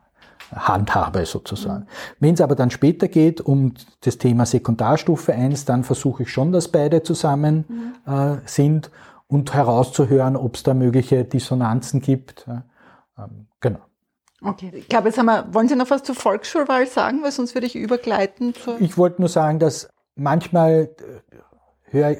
Handhabe 0.55 1.27
sozusagen. 1.27 1.85
Mhm. 1.85 1.89
Wenn 2.21 2.35
es 2.35 2.41
aber 2.41 2.55
dann 2.55 2.71
später 2.71 3.09
geht 3.09 3.41
um 3.41 3.75
das 4.01 4.19
Thema 4.19 4.47
Sekundarstufe 4.47 5.35
1, 5.35 5.65
dann 5.65 5.85
versuche 5.85 6.23
ich 6.23 6.33
schon, 6.33 6.53
dass 6.53 6.69
beide 6.69 7.03
zusammen 7.03 7.65
mhm. 8.07 8.13
äh, 8.13 8.37
sind 8.47 8.91
und 9.27 9.53
herauszuhören, 9.53 10.37
ob 10.37 10.57
es 10.57 10.63
da 10.63 10.75
mögliche 10.75 11.25
Dissonanzen 11.25 12.01
gibt. 12.01 12.47
Ähm, 13.19 13.47
genau. 13.61 13.81
Okay, 14.41 14.71
ich 14.73 14.89
glaube, 14.89 15.09
jetzt 15.09 15.19
haben 15.19 15.27
wir, 15.27 15.53
wollen 15.53 15.69
Sie 15.69 15.77
noch 15.77 15.91
was 15.91 16.03
zur 16.05 16.15
Volksschulwahl 16.15 16.87
sagen, 16.87 17.23
weil 17.23 17.33
sonst 17.33 17.55
würde 17.55 17.67
ich 17.67 17.75
übergleiten. 17.75 18.55
ich 18.79 18.97
wollte 18.97 19.21
nur 19.21 19.29
sagen, 19.29 19.59
dass 19.59 19.91
manchmal 20.15 20.91
äh, 21.93 22.17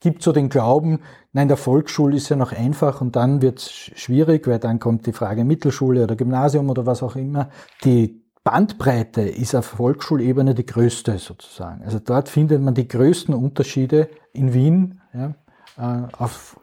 gibt 0.00 0.22
so 0.22 0.32
den 0.32 0.50
Glauben, 0.50 1.00
nein, 1.32 1.48
der 1.48 1.56
Volksschule 1.56 2.16
ist 2.16 2.28
ja 2.28 2.36
noch 2.36 2.52
einfach 2.52 3.00
und 3.00 3.16
dann 3.16 3.42
wird 3.42 3.58
es 3.58 3.70
schwierig, 3.70 4.46
weil 4.46 4.58
dann 4.58 4.78
kommt 4.78 5.06
die 5.06 5.12
Frage 5.12 5.44
Mittelschule 5.44 6.04
oder 6.04 6.16
Gymnasium 6.16 6.70
oder 6.70 6.86
was 6.86 7.02
auch 7.02 7.16
immer. 7.16 7.48
Die 7.84 8.22
Bandbreite 8.44 9.22
ist 9.22 9.54
auf 9.54 9.66
Volksschulebene 9.66 10.54
die 10.54 10.66
größte 10.66 11.18
sozusagen. 11.18 11.82
Also 11.84 11.98
dort 12.00 12.28
findet 12.28 12.60
man 12.60 12.74
die 12.74 12.88
größten 12.88 13.34
Unterschiede 13.34 14.08
in 14.32 14.52
Wien 14.52 15.00
ja, 15.14 15.34
äh, 15.78 16.08
auf 16.18 16.58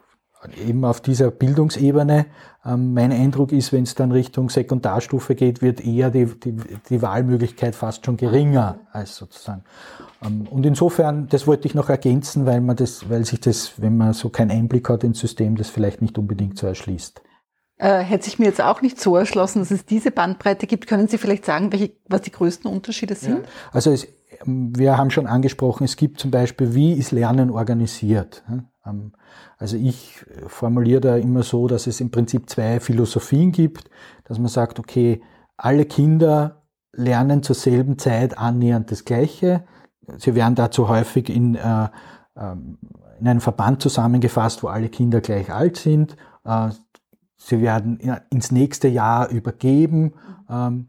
eben 0.66 0.84
auf 0.84 1.00
dieser 1.00 1.30
Bildungsebene. 1.30 2.26
Ähm, 2.64 2.94
mein 2.94 3.12
Eindruck 3.12 3.52
ist, 3.52 3.72
wenn 3.72 3.84
es 3.84 3.94
dann 3.94 4.12
Richtung 4.12 4.50
Sekundarstufe 4.50 5.34
geht, 5.34 5.62
wird 5.62 5.84
eher 5.84 6.10
die, 6.10 6.26
die, 6.26 6.56
die 6.88 7.02
Wahlmöglichkeit 7.02 7.74
fast 7.74 8.06
schon 8.06 8.16
geringer 8.16 8.80
als 8.92 9.16
sozusagen. 9.16 9.64
Ähm, 10.24 10.46
und 10.50 10.64
insofern, 10.66 11.28
das 11.28 11.46
wollte 11.46 11.66
ich 11.66 11.74
noch 11.74 11.88
ergänzen, 11.88 12.46
weil 12.46 12.60
man 12.60 12.76
das, 12.76 13.08
weil 13.08 13.24
sich 13.24 13.40
das, 13.40 13.80
wenn 13.80 13.96
man 13.96 14.12
so 14.12 14.28
keinen 14.28 14.50
Einblick 14.50 14.88
hat 14.88 15.04
ins 15.04 15.20
System, 15.20 15.56
das 15.56 15.68
vielleicht 15.68 16.02
nicht 16.02 16.18
unbedingt 16.18 16.58
so 16.58 16.66
erschließt. 16.66 17.22
Äh, 17.76 18.00
hätte 18.00 18.24
sich 18.24 18.38
mir 18.38 18.44
jetzt 18.44 18.60
auch 18.60 18.82
nicht 18.82 19.00
so 19.00 19.16
erschlossen, 19.16 19.60
dass 19.60 19.70
es 19.70 19.86
diese 19.86 20.10
Bandbreite 20.10 20.66
gibt. 20.66 20.86
Können 20.86 21.08
Sie 21.08 21.16
vielleicht 21.16 21.46
sagen, 21.46 21.72
welche, 21.72 21.92
was 22.08 22.20
die 22.22 22.30
größten 22.30 22.70
Unterschiede 22.70 23.14
sind? 23.14 23.38
Ja. 23.38 23.50
Also 23.72 23.90
es, 23.90 24.06
wir 24.44 24.98
haben 24.98 25.10
schon 25.10 25.26
angesprochen, 25.26 25.84
es 25.84 25.96
gibt 25.96 26.20
zum 26.20 26.30
Beispiel, 26.30 26.74
wie 26.74 26.92
ist 26.92 27.10
Lernen 27.10 27.50
organisiert? 27.50 28.42
Ähm, 28.86 29.12
also 29.58 29.76
ich 29.76 30.24
formuliere 30.46 31.00
da 31.00 31.16
immer 31.16 31.42
so, 31.42 31.68
dass 31.68 31.86
es 31.86 32.00
im 32.00 32.10
Prinzip 32.10 32.48
zwei 32.48 32.80
Philosophien 32.80 33.52
gibt, 33.52 33.90
dass 34.24 34.38
man 34.38 34.48
sagt, 34.48 34.78
okay, 34.78 35.22
alle 35.56 35.84
Kinder 35.84 36.62
lernen 36.92 37.42
zur 37.42 37.56
selben 37.56 37.98
Zeit 37.98 38.38
annähernd 38.38 38.90
das 38.90 39.04
Gleiche. 39.04 39.64
Sie 40.18 40.34
werden 40.34 40.54
dazu 40.54 40.88
häufig 40.88 41.30
in, 41.30 41.54
äh, 41.54 41.88
ähm, 42.36 42.78
in 43.20 43.28
einem 43.28 43.40
Verband 43.40 43.82
zusammengefasst, 43.82 44.62
wo 44.62 44.68
alle 44.68 44.88
Kinder 44.88 45.20
gleich 45.20 45.52
alt 45.52 45.76
sind. 45.76 46.16
Äh, 46.44 46.70
sie 47.36 47.60
werden 47.60 47.98
ins 48.30 48.50
nächste 48.50 48.88
Jahr 48.88 49.28
übergeben. 49.28 50.14
Ähm, 50.48 50.88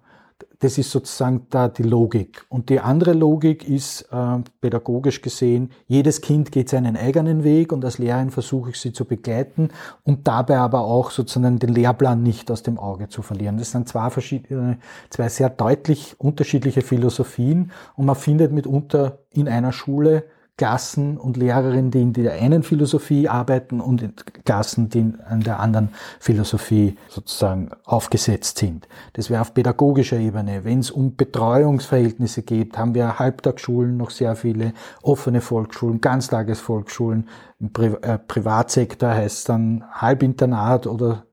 das 0.61 0.77
ist 0.77 0.91
sozusagen 0.91 1.47
da 1.49 1.67
die 1.67 1.83
Logik. 1.83 2.45
Und 2.47 2.69
die 2.69 2.79
andere 2.79 3.13
Logik 3.13 3.67
ist 3.67 4.03
äh, 4.11 4.37
pädagogisch 4.61 5.21
gesehen, 5.21 5.71
jedes 5.87 6.21
Kind 6.21 6.51
geht 6.51 6.69
seinen 6.69 6.95
eigenen 6.95 7.43
Weg 7.43 7.73
und 7.73 7.83
als 7.83 7.97
Lehrerin 7.97 8.29
versuche 8.29 8.69
ich 8.69 8.79
sie 8.79 8.93
zu 8.93 9.05
begleiten 9.05 9.69
und 10.03 10.27
dabei 10.27 10.59
aber 10.59 10.81
auch 10.81 11.09
sozusagen 11.09 11.57
den 11.57 11.73
Lehrplan 11.73 12.21
nicht 12.21 12.51
aus 12.51 12.61
dem 12.61 12.77
Auge 12.77 13.09
zu 13.09 13.23
verlieren. 13.23 13.57
Das 13.57 13.71
sind 13.71 13.89
zwei 13.89 14.11
verschiedene, 14.11 14.77
zwei 15.09 15.29
sehr 15.29 15.49
deutlich 15.49 16.15
unterschiedliche 16.19 16.81
Philosophien 16.81 17.71
und 17.95 18.05
man 18.05 18.15
findet 18.15 18.51
mitunter 18.51 19.17
in 19.33 19.47
einer 19.47 19.71
Schule 19.71 20.25
Klassen 20.61 21.17
und 21.17 21.37
Lehrerinnen, 21.37 21.89
die 21.89 22.03
in 22.03 22.13
der 22.13 22.33
einen 22.33 22.61
Philosophie 22.61 23.27
arbeiten 23.27 23.81
und 23.81 24.45
Klassen, 24.45 24.89
die 24.89 25.11
an 25.27 25.41
der 25.41 25.59
anderen 25.59 25.89
Philosophie 26.19 26.97
sozusagen 27.09 27.71
aufgesetzt 27.83 28.59
sind. 28.59 28.87
Das 29.13 29.31
wäre 29.31 29.41
auf 29.41 29.55
pädagogischer 29.55 30.19
Ebene. 30.19 30.63
Wenn 30.63 30.77
es 30.77 30.91
um 30.91 31.15
Betreuungsverhältnisse 31.15 32.43
geht, 32.43 32.77
haben 32.77 32.93
wir 32.93 33.17
Halbtagsschulen 33.17 33.97
noch 33.97 34.11
sehr 34.11 34.35
viele, 34.35 34.73
offene 35.01 35.41
Volksschulen, 35.41 35.99
Ganztagesvolksschulen. 35.99 37.27
Im 37.59 37.73
Pri 37.73 37.95
äh, 38.03 38.19
Privatsektor 38.19 39.09
heißt 39.09 39.37
es 39.39 39.43
dann 39.45 39.83
Halbinternat 39.91 40.85
oder 40.85 41.25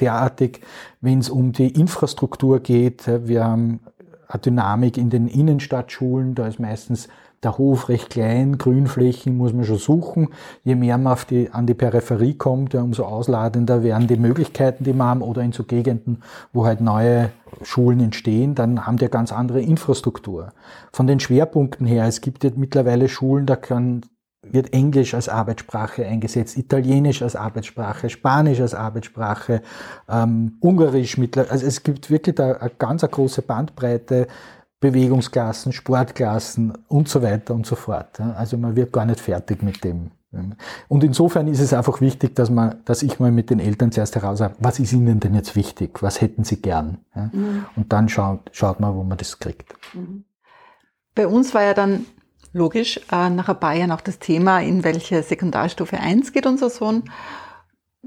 derartig. 0.00 0.60
Wenn 1.00 1.20
es 1.20 1.30
um 1.30 1.52
die 1.52 1.68
Infrastruktur 1.68 2.58
geht, 2.58 3.06
wir 3.06 3.44
haben 3.44 3.78
eine 4.26 4.40
Dynamik 4.40 4.98
in 4.98 5.08
den 5.08 5.28
Innenstadtschulen, 5.28 6.34
da 6.34 6.48
ist 6.48 6.58
meistens 6.58 7.06
der 7.42 7.58
Hof 7.58 7.88
recht 7.88 8.10
klein, 8.10 8.58
Grünflächen 8.58 9.36
muss 9.36 9.52
man 9.52 9.64
schon 9.64 9.78
suchen. 9.78 10.28
Je 10.64 10.74
mehr 10.74 10.98
man 10.98 11.12
auf 11.12 11.24
die, 11.24 11.50
an 11.50 11.66
die 11.66 11.74
Peripherie 11.74 12.34
kommt, 12.34 12.74
ja, 12.74 12.82
umso 12.82 13.04
ausladender 13.04 13.82
werden 13.82 14.06
die 14.06 14.16
Möglichkeiten, 14.16 14.84
die 14.84 14.92
man 14.92 15.08
haben, 15.08 15.22
oder 15.22 15.42
in 15.42 15.52
so 15.52 15.64
Gegenden, 15.64 16.22
wo 16.52 16.66
halt 16.66 16.80
neue 16.80 17.30
Schulen 17.62 18.00
entstehen, 18.00 18.54
dann 18.54 18.86
haben 18.86 18.96
die 18.96 19.04
eine 19.04 19.10
ganz 19.10 19.32
andere 19.32 19.60
Infrastruktur. 19.60 20.52
Von 20.92 21.06
den 21.06 21.20
Schwerpunkten 21.20 21.86
her, 21.86 22.06
es 22.06 22.20
gibt 22.20 22.44
jetzt 22.44 22.58
mittlerweile 22.58 23.08
Schulen, 23.08 23.46
da 23.46 23.56
kann 23.56 24.02
wird 24.52 24.72
Englisch 24.72 25.14
als 25.14 25.28
Arbeitssprache 25.28 26.06
eingesetzt, 26.06 26.56
Italienisch 26.56 27.22
als 27.22 27.36
Arbeitssprache, 27.36 28.10
Spanisch 28.10 28.60
als 28.60 28.74
Arbeitssprache, 28.74 29.62
ähm, 30.08 30.56
Ungarisch 30.60 31.18
mittlerweile. 31.18 31.52
Also 31.52 31.66
es 31.66 31.82
gibt 31.82 32.10
wirklich 32.10 32.36
da 32.36 32.52
eine 32.52 32.70
ganz 32.78 33.02
eine 33.02 33.10
große 33.10 33.42
Bandbreite 33.42 34.26
Bewegungsklassen, 34.80 35.72
Sportklassen 35.72 36.72
und 36.88 37.08
so 37.08 37.22
weiter 37.22 37.54
und 37.54 37.66
so 37.66 37.76
fort. 37.76 38.20
Also 38.20 38.58
man 38.58 38.76
wird 38.76 38.92
gar 38.92 39.06
nicht 39.06 39.20
fertig 39.20 39.62
mit 39.62 39.82
dem, 39.84 40.10
Und 40.88 41.02
insofern 41.02 41.48
ist 41.48 41.60
es 41.60 41.72
einfach 41.72 42.00
wichtig, 42.00 42.34
dass 42.34 42.50
man, 42.50 42.76
dass 42.84 43.02
ich 43.02 43.18
mal 43.18 43.32
mit 43.32 43.48
den 43.48 43.58
Eltern 43.58 43.90
zuerst 43.90 44.16
heraus 44.16 44.40
habe, 44.40 44.54
was 44.58 44.78
ist 44.78 44.92
ihnen 44.92 45.18
denn 45.20 45.34
jetzt 45.34 45.56
wichtig? 45.56 46.02
Was 46.02 46.20
hätten 46.20 46.44
sie 46.44 46.60
gern? 46.60 46.98
Mhm. 47.14 47.64
Und 47.74 47.92
dann 47.92 48.08
schaut, 48.08 48.50
schaut 48.52 48.80
man, 48.80 48.94
wo 48.94 49.02
man 49.02 49.16
das 49.16 49.38
kriegt. 49.38 49.74
Mhm. 49.94 50.24
Bei 51.14 51.26
uns 51.26 51.54
war 51.54 51.62
ja 51.62 51.72
dann 51.72 52.04
logisch 52.52 53.00
äh, 53.10 53.30
nach 53.30 53.48
ein 53.48 53.60
paar 53.60 53.74
Jahren 53.74 53.92
auch 53.92 54.02
das 54.02 54.18
Thema, 54.18 54.60
in 54.60 54.84
welche 54.84 55.22
Sekundarstufe 55.22 55.98
1 55.98 56.32
geht 56.32 56.46
unser 56.46 56.68
Sohn. 56.68 57.04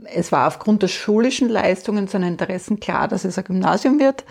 Es 0.05 0.31
war 0.31 0.47
aufgrund 0.47 0.83
der 0.83 0.87
schulischen 0.87 1.49
Leistungen 1.49 2.07
seiner 2.07 2.27
Interessen 2.27 2.79
klar, 2.79 3.07
dass 3.07 3.25
es 3.25 3.37
ein 3.37 3.43
Gymnasium 3.43 3.99
wird. 3.99 4.23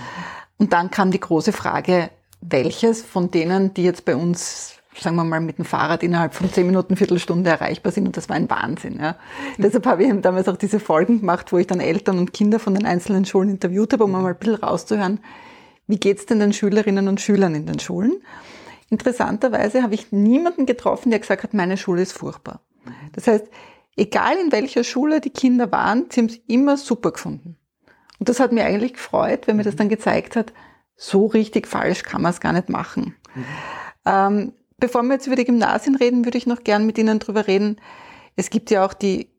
Und 0.56 0.72
dann 0.72 0.90
kam 0.90 1.10
die 1.10 1.20
große 1.20 1.52
Frage, 1.52 2.10
welches 2.40 3.02
von 3.02 3.30
denen, 3.30 3.74
die 3.74 3.84
jetzt 3.84 4.04
bei 4.04 4.16
uns 4.16 4.78
sagen 5.00 5.16
wir 5.16 5.24
mal, 5.24 5.40
mit 5.40 5.58
dem 5.58 5.64
Fahrrad 5.64 6.02
innerhalb 6.02 6.34
von 6.34 6.52
zehn 6.52 6.66
Minuten, 6.66 6.96
Viertelstunde 6.96 7.50
erreichbar 7.50 7.92
sind. 7.92 8.06
Und 8.06 8.16
das 8.16 8.28
war 8.28 8.36
ein 8.36 8.50
Wahnsinn. 8.50 8.98
Ja. 9.00 9.12
Mhm. 9.12 9.62
Deshalb 9.62 9.86
habe 9.86 10.04
ich 10.04 10.20
damals 10.20 10.48
auch 10.48 10.56
diese 10.56 10.80
Folgen 10.80 11.20
gemacht, 11.20 11.52
wo 11.52 11.58
ich 11.58 11.66
dann 11.66 11.80
Eltern 11.80 12.18
und 12.18 12.32
Kinder 12.32 12.58
von 12.58 12.74
den 12.74 12.86
einzelnen 12.86 13.24
Schulen 13.24 13.50
interviewt 13.50 13.92
habe, 13.92 14.04
um 14.04 14.12
mal 14.12 14.26
ein 14.26 14.36
bisschen 14.36 14.56
rauszuhören, 14.56 15.20
wie 15.86 15.98
geht's 15.98 16.26
denn 16.26 16.40
den 16.40 16.52
Schülerinnen 16.52 17.08
und 17.08 17.20
Schülern 17.20 17.54
in 17.54 17.66
den 17.66 17.78
Schulen? 17.78 18.20
Interessanterweise 18.90 19.82
habe 19.82 19.94
ich 19.94 20.12
niemanden 20.12 20.66
getroffen, 20.66 21.10
der 21.10 21.20
gesagt 21.20 21.42
hat, 21.42 21.54
meine 21.54 21.76
Schule 21.76 22.02
ist 22.02 22.12
furchtbar. 22.12 22.60
Das 23.12 23.26
heißt, 23.26 23.46
egal 23.96 24.36
in 24.36 24.52
welcher 24.52 24.84
Schule 24.84 25.20
die 25.20 25.30
Kinder 25.30 25.70
waren, 25.72 26.06
sie 26.10 26.20
haben 26.20 26.26
es 26.26 26.40
immer 26.46 26.76
super 26.76 27.12
gefunden. 27.12 27.56
Und 28.18 28.28
das 28.28 28.40
hat 28.40 28.52
mir 28.52 28.64
eigentlich 28.64 28.94
gefreut, 28.94 29.46
wenn 29.46 29.56
mir 29.56 29.62
das 29.62 29.76
dann 29.76 29.88
gezeigt 29.88 30.36
hat, 30.36 30.52
so 30.98 31.26
richtig 31.26 31.66
falsch 31.66 32.02
kann 32.02 32.20
man 32.20 32.32
es 32.32 32.40
gar 32.40 32.52
nicht 32.52 32.68
machen. 32.68 33.14
Mhm. 33.34 33.44
Ähm, 34.04 34.52
bevor 34.78 35.02
wir 35.04 35.14
jetzt 35.14 35.26
über 35.26 35.36
die 35.36 35.44
Gymnasien 35.44 35.94
reden, 35.94 36.24
würde 36.24 36.36
ich 36.36 36.46
noch 36.46 36.64
gern 36.64 36.84
mit 36.84 36.98
Ihnen 36.98 37.20
drüber 37.20 37.46
reden. 37.46 37.80
Es 38.36 38.50
gibt 38.50 38.70
ja 38.70 38.84
auch 38.84 38.92
die, 38.92 39.30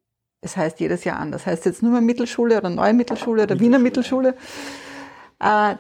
es 0.42 0.58
heißt 0.58 0.80
jedes 0.80 1.04
Jahr 1.04 1.20
anders, 1.20 1.46
heißt 1.46 1.66
jetzt 1.66 1.84
nur 1.84 1.92
mehr 1.92 2.02
Mittelschule 2.02 2.58
oder 2.58 2.70
Neue 2.70 2.94
Mittelschule 2.94 3.44
oder 3.44 3.60
Wiener 3.60 3.78
Mittelschule. 3.78 4.36
Äh, 5.40 5.76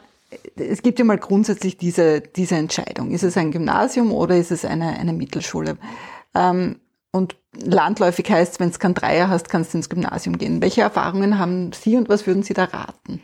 es 0.57 0.83
gibt 0.83 0.99
ja 0.99 1.05
mal 1.05 1.17
grundsätzlich 1.17 1.77
diese, 1.77 2.21
diese 2.21 2.55
Entscheidung. 2.55 3.11
Ist 3.11 3.23
es 3.23 3.37
ein 3.37 3.51
Gymnasium 3.51 4.11
oder 4.11 4.37
ist 4.37 4.51
es 4.51 4.65
eine, 4.65 4.99
eine 4.99 5.13
Mittelschule? 5.13 5.77
Ähm, 6.35 6.81
und 7.11 7.37
landläufig 7.53 8.29
heißt, 8.29 8.59
wenn 8.59 8.69
es 8.69 8.79
kein 8.79 8.93
Dreier 8.93 9.29
hast, 9.29 9.49
kannst 9.49 9.73
du 9.73 9.77
ins 9.77 9.89
Gymnasium 9.89 10.37
gehen. 10.37 10.61
Welche 10.61 10.81
Erfahrungen 10.81 11.39
haben 11.39 11.71
Sie 11.71 11.95
und 11.95 12.09
was 12.09 12.27
würden 12.27 12.43
Sie 12.43 12.53
da 12.53 12.65
raten? 12.65 13.21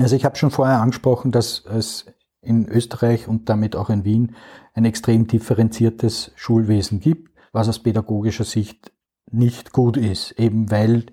Also 0.00 0.16
ich 0.16 0.24
habe 0.24 0.36
schon 0.36 0.50
vorher 0.50 0.80
angesprochen, 0.80 1.32
dass 1.32 1.64
es 1.66 2.06
in 2.40 2.68
Österreich 2.68 3.28
und 3.28 3.48
damit 3.48 3.76
auch 3.76 3.90
in 3.90 4.04
Wien 4.04 4.34
ein 4.74 4.84
extrem 4.84 5.26
differenziertes 5.26 6.32
Schulwesen 6.36 7.00
gibt, 7.00 7.30
was 7.52 7.68
aus 7.68 7.80
pädagogischer 7.80 8.44
Sicht 8.44 8.92
nicht 9.30 9.72
gut 9.72 9.96
ist, 9.96 10.32
eben 10.32 10.70
weil 10.70 11.06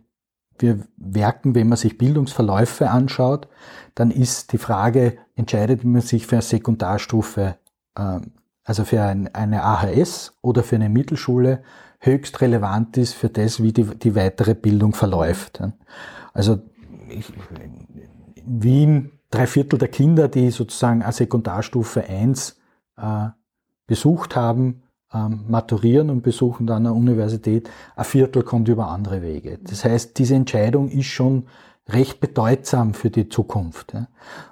wir 0.57 0.79
werken, 0.97 1.55
wenn 1.55 1.67
man 1.67 1.77
sich 1.77 1.97
Bildungsverläufe 1.97 2.89
anschaut, 2.89 3.49
dann 3.93 4.11
ist 4.11 4.53
die 4.53 4.57
Frage, 4.57 5.17
entscheidet 5.35 5.83
man 5.83 6.01
sich 6.01 6.27
für 6.27 6.35
eine 6.35 6.43
Sekundarstufe, 6.43 7.57
ähm, 7.97 8.31
also 8.63 8.85
für 8.85 9.01
eine 9.01 9.63
AHS 9.63 10.37
oder 10.41 10.63
für 10.63 10.75
eine 10.75 10.89
Mittelschule, 10.89 11.63
höchst 11.99 12.41
relevant 12.41 12.97
ist 12.97 13.13
für 13.13 13.29
das, 13.29 13.61
wie 13.61 13.73
die, 13.73 13.83
die 13.83 14.15
weitere 14.15 14.55
Bildung 14.55 14.93
verläuft. 14.93 15.61
Also 16.33 16.61
ich, 17.09 17.31
Wien 18.45 19.11
drei 19.31 19.47
Viertel 19.47 19.79
der 19.79 19.87
Kinder, 19.89 20.27
die 20.27 20.49
sozusagen 20.51 21.01
eine 21.01 21.11
Sekundarstufe 21.11 22.07
1 22.07 22.57
äh, 22.97 23.27
besucht 23.87 24.35
haben, 24.35 24.83
ähm, 25.13 25.45
maturieren 25.47 26.09
und 26.09 26.21
besuchen 26.23 26.67
dann 26.67 26.85
eine 26.85 26.93
Universität. 26.93 27.69
Ein 27.95 28.05
Viertel 28.05 28.43
kommt 28.43 28.67
über 28.67 28.87
andere 28.87 29.21
Wege. 29.21 29.59
Das 29.63 29.85
heißt, 29.85 30.17
diese 30.17 30.35
Entscheidung 30.35 30.89
ist 30.89 31.07
schon 31.07 31.47
recht 31.87 32.19
bedeutsam 32.19 32.93
für 32.95 33.11
die 33.11 33.29
Zukunft. 33.29 33.93
Ja. 33.93 34.07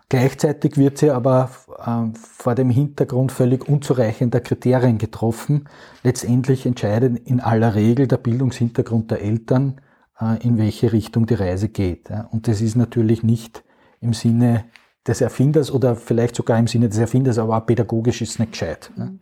Gleichzeitig 0.09 0.77
wird 0.77 0.99
sie 0.99 1.09
aber 1.09 1.49
äh, 1.83 2.15
vor 2.15 2.53
dem 2.53 2.69
Hintergrund 2.69 3.31
völlig 3.31 3.67
unzureichender 3.67 4.39
Kriterien 4.39 4.99
getroffen. 4.99 5.67
Letztendlich 6.03 6.65
entscheidet 6.67 7.27
in 7.27 7.39
aller 7.39 7.73
Regel 7.73 8.07
der 8.07 8.17
Bildungshintergrund 8.17 9.09
der 9.09 9.21
Eltern, 9.21 9.81
äh, 10.19 10.45
in 10.45 10.59
welche 10.59 10.93
Richtung 10.93 11.25
die 11.25 11.33
Reise 11.33 11.69
geht. 11.69 12.09
Ja. 12.09 12.27
Und 12.31 12.47
das 12.47 12.61
ist 12.61 12.75
natürlich 12.75 13.23
nicht 13.23 13.63
im 14.03 14.13
Sinne 14.13 14.65
des 15.07 15.21
Erfinders 15.21 15.71
oder 15.71 15.95
vielleicht 15.95 16.35
sogar 16.35 16.57
im 16.57 16.67
Sinne 16.67 16.89
des 16.89 16.97
Erfinders, 16.97 17.37
aber 17.37 17.57
auch 17.57 17.65
pädagogisch 17.65 18.21
ist 18.21 18.39
nicht 18.39 18.53
gescheit. 18.53 18.91
Ne? 18.95 19.19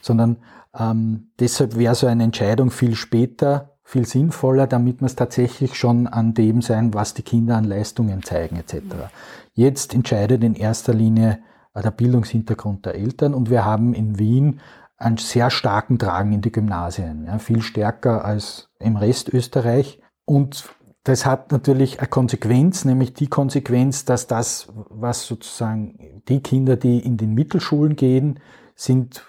Sondern 0.00 0.38
ähm, 0.78 1.30
deshalb 1.38 1.76
wäre 1.76 1.94
so 1.94 2.06
eine 2.06 2.24
Entscheidung 2.24 2.70
viel 2.70 2.94
später, 2.94 3.76
viel 3.84 4.06
sinnvoller, 4.06 4.66
damit 4.66 5.00
man 5.00 5.06
es 5.06 5.16
tatsächlich 5.16 5.74
schon 5.74 6.06
an 6.06 6.34
dem 6.34 6.62
sein, 6.62 6.94
was 6.94 7.14
die 7.14 7.22
Kinder 7.22 7.56
an 7.56 7.64
Leistungen 7.64 8.22
zeigen 8.22 8.56
etc. 8.56 9.10
Jetzt 9.54 9.94
entscheidet 9.94 10.44
in 10.44 10.54
erster 10.54 10.94
Linie 10.94 11.40
äh, 11.74 11.82
der 11.82 11.90
Bildungshintergrund 11.90 12.86
der 12.86 12.94
Eltern 12.94 13.34
und 13.34 13.50
wir 13.50 13.64
haben 13.64 13.94
in 13.94 14.18
Wien 14.18 14.60
einen 14.96 15.16
sehr 15.16 15.50
starken 15.50 15.96
Drang 15.96 16.32
in 16.32 16.42
die 16.42 16.52
Gymnasien, 16.52 17.24
ja, 17.26 17.38
viel 17.38 17.62
stärker 17.62 18.24
als 18.24 18.68
im 18.78 18.96
Rest 18.96 19.30
Österreich. 19.30 20.00
Und 20.26 20.68
das 21.10 21.26
hat 21.26 21.50
natürlich 21.50 21.98
eine 21.98 22.06
Konsequenz, 22.06 22.84
nämlich 22.84 23.14
die 23.14 23.26
Konsequenz, 23.26 24.04
dass 24.04 24.28
das, 24.28 24.68
was 24.90 25.26
sozusagen 25.26 26.22
die 26.28 26.40
Kinder, 26.40 26.76
die 26.76 27.00
in 27.00 27.16
den 27.16 27.34
Mittelschulen 27.34 27.96
gehen, 27.96 28.38
sind 28.76 29.24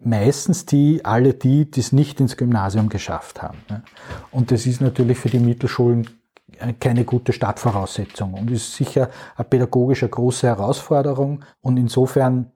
meistens 0.00 0.66
die, 0.66 1.04
alle 1.04 1.34
die, 1.34 1.70
die 1.70 1.78
es 1.78 1.92
nicht 1.92 2.20
ins 2.20 2.36
Gymnasium 2.36 2.88
geschafft 2.88 3.42
haben. 3.42 3.58
Und 4.32 4.50
das 4.50 4.66
ist 4.66 4.80
natürlich 4.80 5.18
für 5.18 5.28
die 5.28 5.38
Mittelschulen 5.38 6.08
keine 6.80 7.04
gute 7.04 7.32
Startvoraussetzung 7.32 8.34
und 8.34 8.50
ist 8.50 8.74
sicher 8.74 9.10
eine 9.36 9.44
pädagogisch 9.44 10.02
eine 10.02 10.10
große 10.10 10.48
Herausforderung. 10.48 11.44
Und 11.60 11.76
insofern 11.76 12.50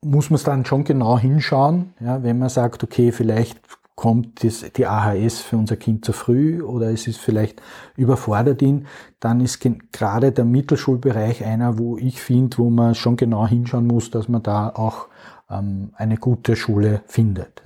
muss 0.00 0.30
man 0.30 0.36
es 0.36 0.44
dann 0.44 0.64
schon 0.64 0.84
genau 0.84 1.18
hinschauen, 1.18 1.94
ja, 1.98 2.22
wenn 2.22 2.38
man 2.38 2.50
sagt, 2.50 2.84
okay, 2.84 3.10
vielleicht 3.10 3.60
kommt 4.00 4.42
die 4.78 4.86
AHS 4.86 5.40
für 5.40 5.58
unser 5.58 5.76
Kind 5.76 6.06
zu 6.06 6.14
früh 6.14 6.62
oder 6.62 6.90
es 6.90 7.06
ist 7.06 7.18
vielleicht 7.18 7.60
überfordert 7.96 8.62
ihn, 8.62 8.86
dann 9.20 9.42
ist 9.42 9.60
gerade 9.92 10.32
der 10.32 10.46
Mittelschulbereich 10.46 11.44
einer, 11.44 11.78
wo 11.78 11.98
ich 11.98 12.22
finde, 12.22 12.56
wo 12.56 12.70
man 12.70 12.94
schon 12.94 13.16
genau 13.16 13.46
hinschauen 13.46 13.86
muss, 13.86 14.10
dass 14.10 14.26
man 14.26 14.42
da 14.42 14.70
auch 14.70 15.08
ähm, 15.50 15.90
eine 15.96 16.16
gute 16.16 16.56
Schule 16.56 17.02
findet. 17.08 17.62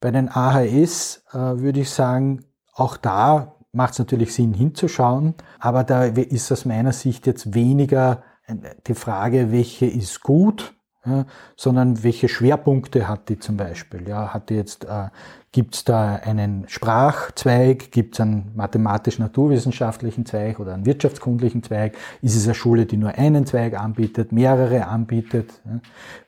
Bei 0.00 0.10
den 0.10 0.28
AHS 0.28 1.22
äh, 1.32 1.38
würde 1.38 1.78
ich 1.78 1.90
sagen, 1.90 2.44
auch 2.74 2.96
da 2.96 3.54
macht 3.70 3.92
es 3.92 4.00
natürlich 4.00 4.34
Sinn 4.34 4.54
hinzuschauen, 4.54 5.34
aber 5.60 5.84
da 5.84 6.06
ist 6.06 6.50
aus 6.50 6.64
meiner 6.64 6.92
Sicht 6.92 7.24
jetzt 7.28 7.54
weniger 7.54 8.24
äh, 8.48 8.56
die 8.88 8.94
Frage, 8.94 9.52
welche 9.52 9.86
ist 9.86 10.22
gut, 10.22 10.74
ja, 11.04 11.26
sondern 11.56 12.02
welche 12.02 12.28
Schwerpunkte 12.28 13.08
hat 13.08 13.28
die 13.28 13.38
zum 13.38 13.56
Beispiel? 13.56 14.08
Ja, 14.08 14.32
hat 14.32 14.50
die 14.50 14.54
jetzt 14.54 14.84
äh, 14.84 15.08
Gibt 15.54 15.74
es 15.74 15.84
da 15.84 16.14
einen 16.14 16.64
Sprachzweig? 16.66 17.92
Gibt 17.92 18.14
es 18.14 18.20
einen 18.22 18.52
mathematisch-naturwissenschaftlichen 18.54 20.24
Zweig 20.24 20.58
oder 20.58 20.72
einen 20.72 20.86
wirtschaftskundlichen 20.86 21.62
Zweig? 21.62 21.94
Ist 22.22 22.36
es 22.36 22.46
eine 22.46 22.54
Schule, 22.54 22.86
die 22.86 22.96
nur 22.96 23.18
einen 23.18 23.44
Zweig 23.44 23.78
anbietet, 23.78 24.32
mehrere 24.32 24.86
anbietet? 24.86 25.60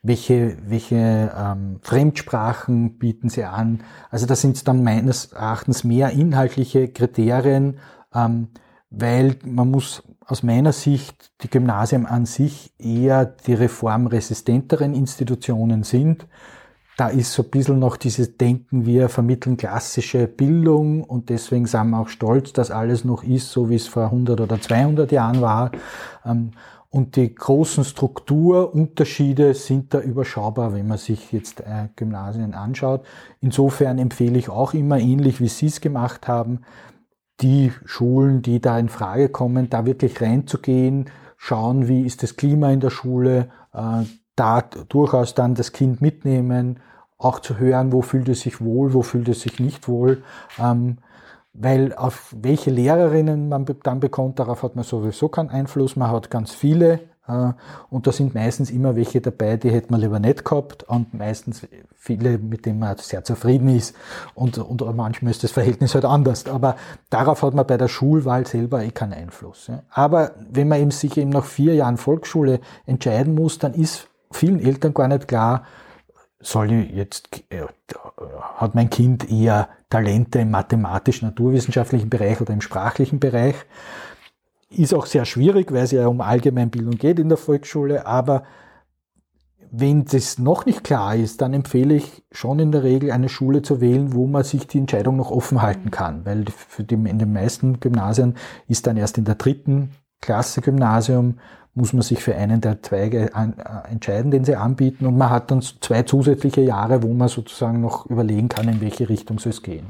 Welche, 0.03 0.59
welche 0.67 1.33
ähm, 1.35 1.79
Fremdsprachen 1.81 2.99
bieten 2.99 3.31
sie 3.31 3.45
an? 3.45 3.81
Also 4.11 4.27
das 4.27 4.43
sind 4.43 4.69
dann 4.69 4.85
meines 4.85 5.33
Erachtens 5.33 5.85
mehr 5.85 6.11
inhaltliche 6.11 6.89
Kriterien, 6.89 7.79
ähm, 8.15 8.49
weil 8.91 9.37
man 9.47 9.71
muss 9.71 10.03
aus 10.27 10.43
meiner 10.43 10.73
Sicht 10.73 11.33
die 11.43 11.51
Gymnasien 11.51 12.07
an 12.07 12.27
sich 12.27 12.73
eher 12.79 13.25
die 13.27 13.55
reformresistenteren 13.55 14.95
Institutionen 14.95 15.83
sind 15.83 16.27
da 16.97 17.09
ist 17.09 17.33
so 17.33 17.43
ein 17.43 17.51
bisschen 17.51 17.79
noch 17.79 17.97
dieses 17.97 18.37
Denken, 18.37 18.87
wir 18.87 19.09
vermitteln 19.09 19.57
klassische 19.57 20.29
Bildung 20.29 21.03
und 21.03 21.29
deswegen 21.29 21.67
sind 21.67 21.91
wir 21.91 21.99
auch 21.99 22.09
stolz, 22.09 22.53
dass 22.53 22.71
alles 22.71 23.05
noch 23.05 23.25
ist, 23.25 23.51
so 23.51 23.69
wie 23.69 23.75
es 23.75 23.89
vor 23.89 24.05
100 24.05 24.41
oder 24.41 24.61
200 24.61 25.11
Jahren 25.11 25.41
war. 25.41 25.73
Ähm, 26.25 26.53
und 26.91 27.17
die 27.17 27.35
großen 27.35 27.83
Strukturunterschiede 27.83 29.55
sind 29.55 29.93
da 29.93 30.01
überschaubar, 30.01 30.73
wenn 30.73 30.87
man 30.87 30.99
sich 30.99 31.33
jetzt 31.33 31.61
äh, 31.63 31.89
Gymnasien 31.97 32.55
anschaut. 32.55 33.05
Insofern 33.41 33.99
empfehle 33.99 34.39
ich 34.39 34.49
auch 34.49 34.75
immer 34.75 35.01
ähnlich, 35.01 35.41
wie 35.41 35.49
Sie 35.49 35.67
es 35.67 35.81
gemacht 35.81 36.29
haben, 36.29 36.61
die 37.41 37.73
Schulen, 37.85 38.43
die 38.43 38.61
da 38.61 38.79
in 38.79 38.89
Frage 38.89 39.29
kommen, 39.29 39.71
da 39.71 39.87
wirklich 39.87 40.21
reinzugehen, 40.21 41.11
schauen, 41.37 41.89
wie 41.89 42.03
ist 42.03 42.23
das 42.23 42.37
Klima 42.37 42.71
in 42.71 42.81
der 42.81 42.91
Schule, 42.91 43.51
äh, 43.73 44.05
da 44.37 44.63
durchaus 44.89 45.35
dann 45.35 45.55
das 45.55 45.73
Kind 45.73 46.01
mitnehmen, 46.01 46.81
auch 47.19 47.41
zu 47.41 47.59
hören, 47.59 47.93
wo 47.93 48.03
fühlt 48.03 48.29
es 48.29 48.41
sich 48.41 48.61
wohl, 48.61 48.93
wo 48.93 49.03
fühlt 49.03 49.29
es 49.29 49.41
sich 49.43 49.61
nicht 49.61 49.89
wohl. 49.89 50.23
Ähm, 50.59 50.99
weil 51.53 51.95
auf 51.95 52.35
welche 52.37 52.71
Lehrerinnen 52.71 53.49
man 53.49 53.65
dann 53.85 54.01
bekommt, 54.01 54.41
darauf 54.41 54.65
hat 54.65 54.75
man 54.75 54.85
sowieso 54.85 55.29
keinen 55.29 55.51
Einfluss. 55.51 55.95
Man 55.95 56.11
hat 56.11 56.31
ganz 56.31 56.53
viele 56.53 57.01
und 57.89 58.07
da 58.07 58.13
sind 58.13 58.35
meistens 58.35 58.71
immer 58.71 58.97
welche 58.97 59.23
dabei, 59.23 59.57
die 59.57 59.71
hätte 59.71 59.91
man 59.91 60.01
lieber 60.01 60.19
nicht 60.19 60.45
gehabt 60.45 60.83
und 60.83 61.15
meistens 61.15 61.67
viele, 61.97 62.37
mit 62.37 62.67
denen 62.67 62.79
man 62.79 62.99
sehr 62.99 63.25
zufrieden 63.25 63.71
ist 63.71 63.97
und, 64.35 64.59
und 64.59 64.83
manchmal 64.95 65.31
ist 65.31 65.43
das 65.43 65.51
Verhältnis 65.51 65.95
halt 65.95 66.05
anders. 66.05 66.47
Aber 66.47 66.77
darauf 67.09 67.43
hat 67.43 67.55
man 67.55 67.67
bei 67.67 67.79
der 67.79 67.89
Schulwahl 67.89 68.47
selber 68.47 68.85
eh 68.85 68.91
keinen 68.91 69.15
Einfluss. 69.15 69.71
Aber 69.89 70.33
wenn 70.51 70.69
man 70.69 70.81
eben 70.81 70.91
sich 70.91 71.17
eben 71.17 71.31
nach 71.31 71.47
vier 71.47 71.75
Jahren 71.75 71.97
Volksschule 71.97 72.61
entscheiden 72.85 73.35
muss, 73.35 73.59
dann 73.59 73.73
ist 73.73 74.09
vielen 74.31 74.61
Eltern 74.61 74.93
gar 74.93 75.09
nicht 75.09 75.27
klar, 75.27 75.65
soll 76.41 76.73
ich 76.73 76.91
jetzt, 76.91 77.43
äh, 77.49 77.63
hat 78.57 78.75
mein 78.75 78.91
Kind 78.91 79.31
eher 79.31 79.69
Talente 79.89 80.41
im 80.41 80.51
mathematisch-naturwissenschaftlichen 80.51 82.11
Bereich 82.11 82.41
oder 82.41 82.53
im 82.53 82.61
sprachlichen 82.61 83.19
Bereich? 83.19 83.55
Ist 84.77 84.95
auch 84.95 85.07
sehr 85.07 85.25
schwierig, 85.25 85.73
weil 85.73 85.85
es 85.85 85.93
ja 85.93 86.07
um 86.07 86.21
Allgemeinbildung 86.21 86.97
geht 86.97 87.19
in 87.19 87.29
der 87.29 87.39
Volksschule, 87.39 88.07
aber 88.07 88.45
wenn 89.77 90.05
das 90.05 90.39
noch 90.39 90.67
nicht 90.67 90.85
klar 90.85 91.17
ist, 91.17 91.41
dann 91.41 91.53
empfehle 91.53 91.95
ich 91.95 92.23
schon 92.31 92.61
in 92.61 92.71
der 92.71 92.85
Regel 92.85 93.11
eine 93.11 93.29
Schule 93.29 93.63
zu 93.63 93.81
wählen, 93.81 94.13
wo 94.13 94.27
man 94.27 94.45
sich 94.45 94.69
die 94.69 94.79
Entscheidung 94.79 95.17
noch 95.17 95.33
offen 95.33 95.63
halten 95.63 95.91
kann, 95.91 96.25
weil 96.25 96.45
für 96.47 96.85
die, 96.85 96.95
in 96.95 97.19
den 97.19 97.33
meisten 97.33 97.81
Gymnasien 97.81 98.37
ist 98.69 98.87
dann 98.87 98.97
erst 98.97 99.19
in 99.19 99.25
der 99.25 99.35
dritten 99.35 99.91
Klasse 100.21 100.61
Gymnasium 100.61 101.39
muss 101.75 101.93
man 101.93 102.03
sich 102.03 102.23
für 102.23 102.37
einen 102.37 102.61
der 102.61 102.83
Zweige 102.83 103.35
an, 103.35 103.55
äh, 103.59 103.91
entscheiden, 103.91 104.31
den 104.31 104.45
sie 104.45 104.57
anbieten. 104.57 105.07
Und 105.07 105.19
man 105.19 105.31
hat 105.31 105.51
dann 105.51 105.61
zwei 105.61 106.03
zusätzliche 106.05 106.61
Jahre, 106.61 107.03
wo 107.03 107.13
man 107.13 107.29
sozusagen 107.29 107.81
noch 107.81 108.07
überlegen 108.07 108.49
kann, 108.49 108.69
in 108.69 108.81
welche 108.81 109.09
Richtung 109.09 109.39
soll 109.39 109.51
es 109.51 109.63
gehen. 109.63 109.87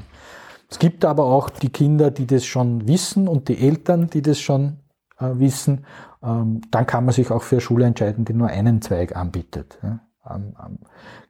Es 0.69 0.79
gibt 0.79 1.05
aber 1.05 1.25
auch 1.25 1.49
die 1.49 1.69
Kinder, 1.69 2.11
die 2.11 2.25
das 2.25 2.45
schon 2.45 2.87
wissen 2.87 3.27
und 3.27 3.47
die 3.49 3.57
Eltern, 3.57 4.09
die 4.09 4.21
das 4.21 4.39
schon 4.39 4.79
äh, 5.19 5.29
wissen. 5.33 5.85
Ähm, 6.23 6.61
dann 6.71 6.87
kann 6.87 7.05
man 7.05 7.13
sich 7.13 7.31
auch 7.31 7.43
für 7.43 7.55
eine 7.55 7.61
Schule 7.61 7.85
entscheiden, 7.85 8.25
die 8.25 8.33
nur 8.33 8.47
einen 8.47 8.81
Zweig 8.81 9.15
anbietet. 9.15 9.77
Ja? 9.83 9.99
Ähm, 10.29 10.55
ähm, 10.63 10.79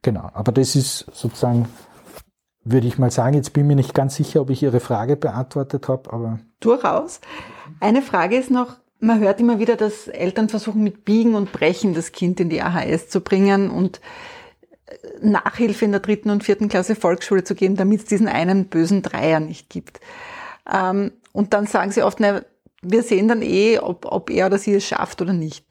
genau, 0.02 0.30
aber 0.34 0.52
das 0.52 0.76
ist 0.76 1.06
sozusagen, 1.12 1.68
würde 2.64 2.88
ich 2.88 2.98
mal 2.98 3.12
sagen, 3.12 3.36
jetzt 3.36 3.54
bin 3.54 3.64
ich 3.64 3.68
mir 3.68 3.76
nicht 3.76 3.94
ganz 3.94 4.16
sicher, 4.16 4.42
ob 4.42 4.50
ich 4.50 4.64
Ihre 4.64 4.80
Frage 4.80 5.18
beantwortet 5.18 5.88
habe, 5.88 6.12
aber. 6.14 6.40
Durchaus. 6.60 7.20
Eine 7.80 8.02
Frage 8.02 8.38
ist 8.38 8.52
noch, 8.52 8.78
man 9.00 9.20
hört 9.20 9.40
immer 9.40 9.60
wieder, 9.60 9.76
dass 9.76 10.08
Eltern 10.08 10.50
versuchen, 10.50 10.84
mit 10.84 11.06
Biegen 11.06 11.36
und 11.36 11.52
Brechen 11.52 11.94
das 11.94 12.12
Kind 12.12 12.40
in 12.40 12.50
die 12.50 12.62
AHS 12.62 13.10
zu 13.10 13.22
bringen 13.22 13.70
und 13.70 14.00
Nachhilfe 15.22 15.86
in 15.86 15.92
der 15.92 16.02
dritten 16.02 16.30
und 16.30 16.44
vierten 16.44 16.70
Klasse 16.70 16.96
Volksschule 16.96 17.44
zu 17.44 17.56
geben, 17.56 17.76
damit 17.76 18.02
es 18.02 18.06
diesen 18.06 18.28
einen 18.28 18.68
bösen 18.68 19.02
Dreier 19.02 19.40
nicht 19.40 19.70
gibt. 19.70 20.00
Ähm, 20.72 21.12
und 21.32 21.54
dann 21.54 21.68
sagen 21.68 21.92
sie 21.92 22.04
oft, 22.04 22.20
na, 22.20 22.42
wir 22.82 23.04
sehen 23.04 23.28
dann 23.28 23.42
eh, 23.42 23.80
ob, 23.80 24.06
ob 24.06 24.30
er 24.30 24.48
oder 24.48 24.58
sie 24.58 24.76
es 24.76 24.86
schafft 24.86 25.22
oder 25.22 25.34
nicht. 25.34 25.66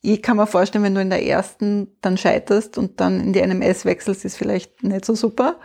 Ich 0.00 0.22
kann 0.22 0.36
mir 0.36 0.46
vorstellen, 0.46 0.84
wenn 0.84 0.94
du 0.94 1.00
in 1.00 1.10
der 1.10 1.24
ersten 1.24 1.88
dann 2.00 2.16
scheiterst 2.16 2.78
und 2.78 3.00
dann 3.00 3.20
in 3.20 3.32
die 3.32 3.40
NMS 3.40 3.84
wechselst, 3.84 4.24
ist 4.24 4.36
vielleicht 4.36 4.82
nicht 4.82 5.04
so 5.04 5.14
super. 5.14 5.56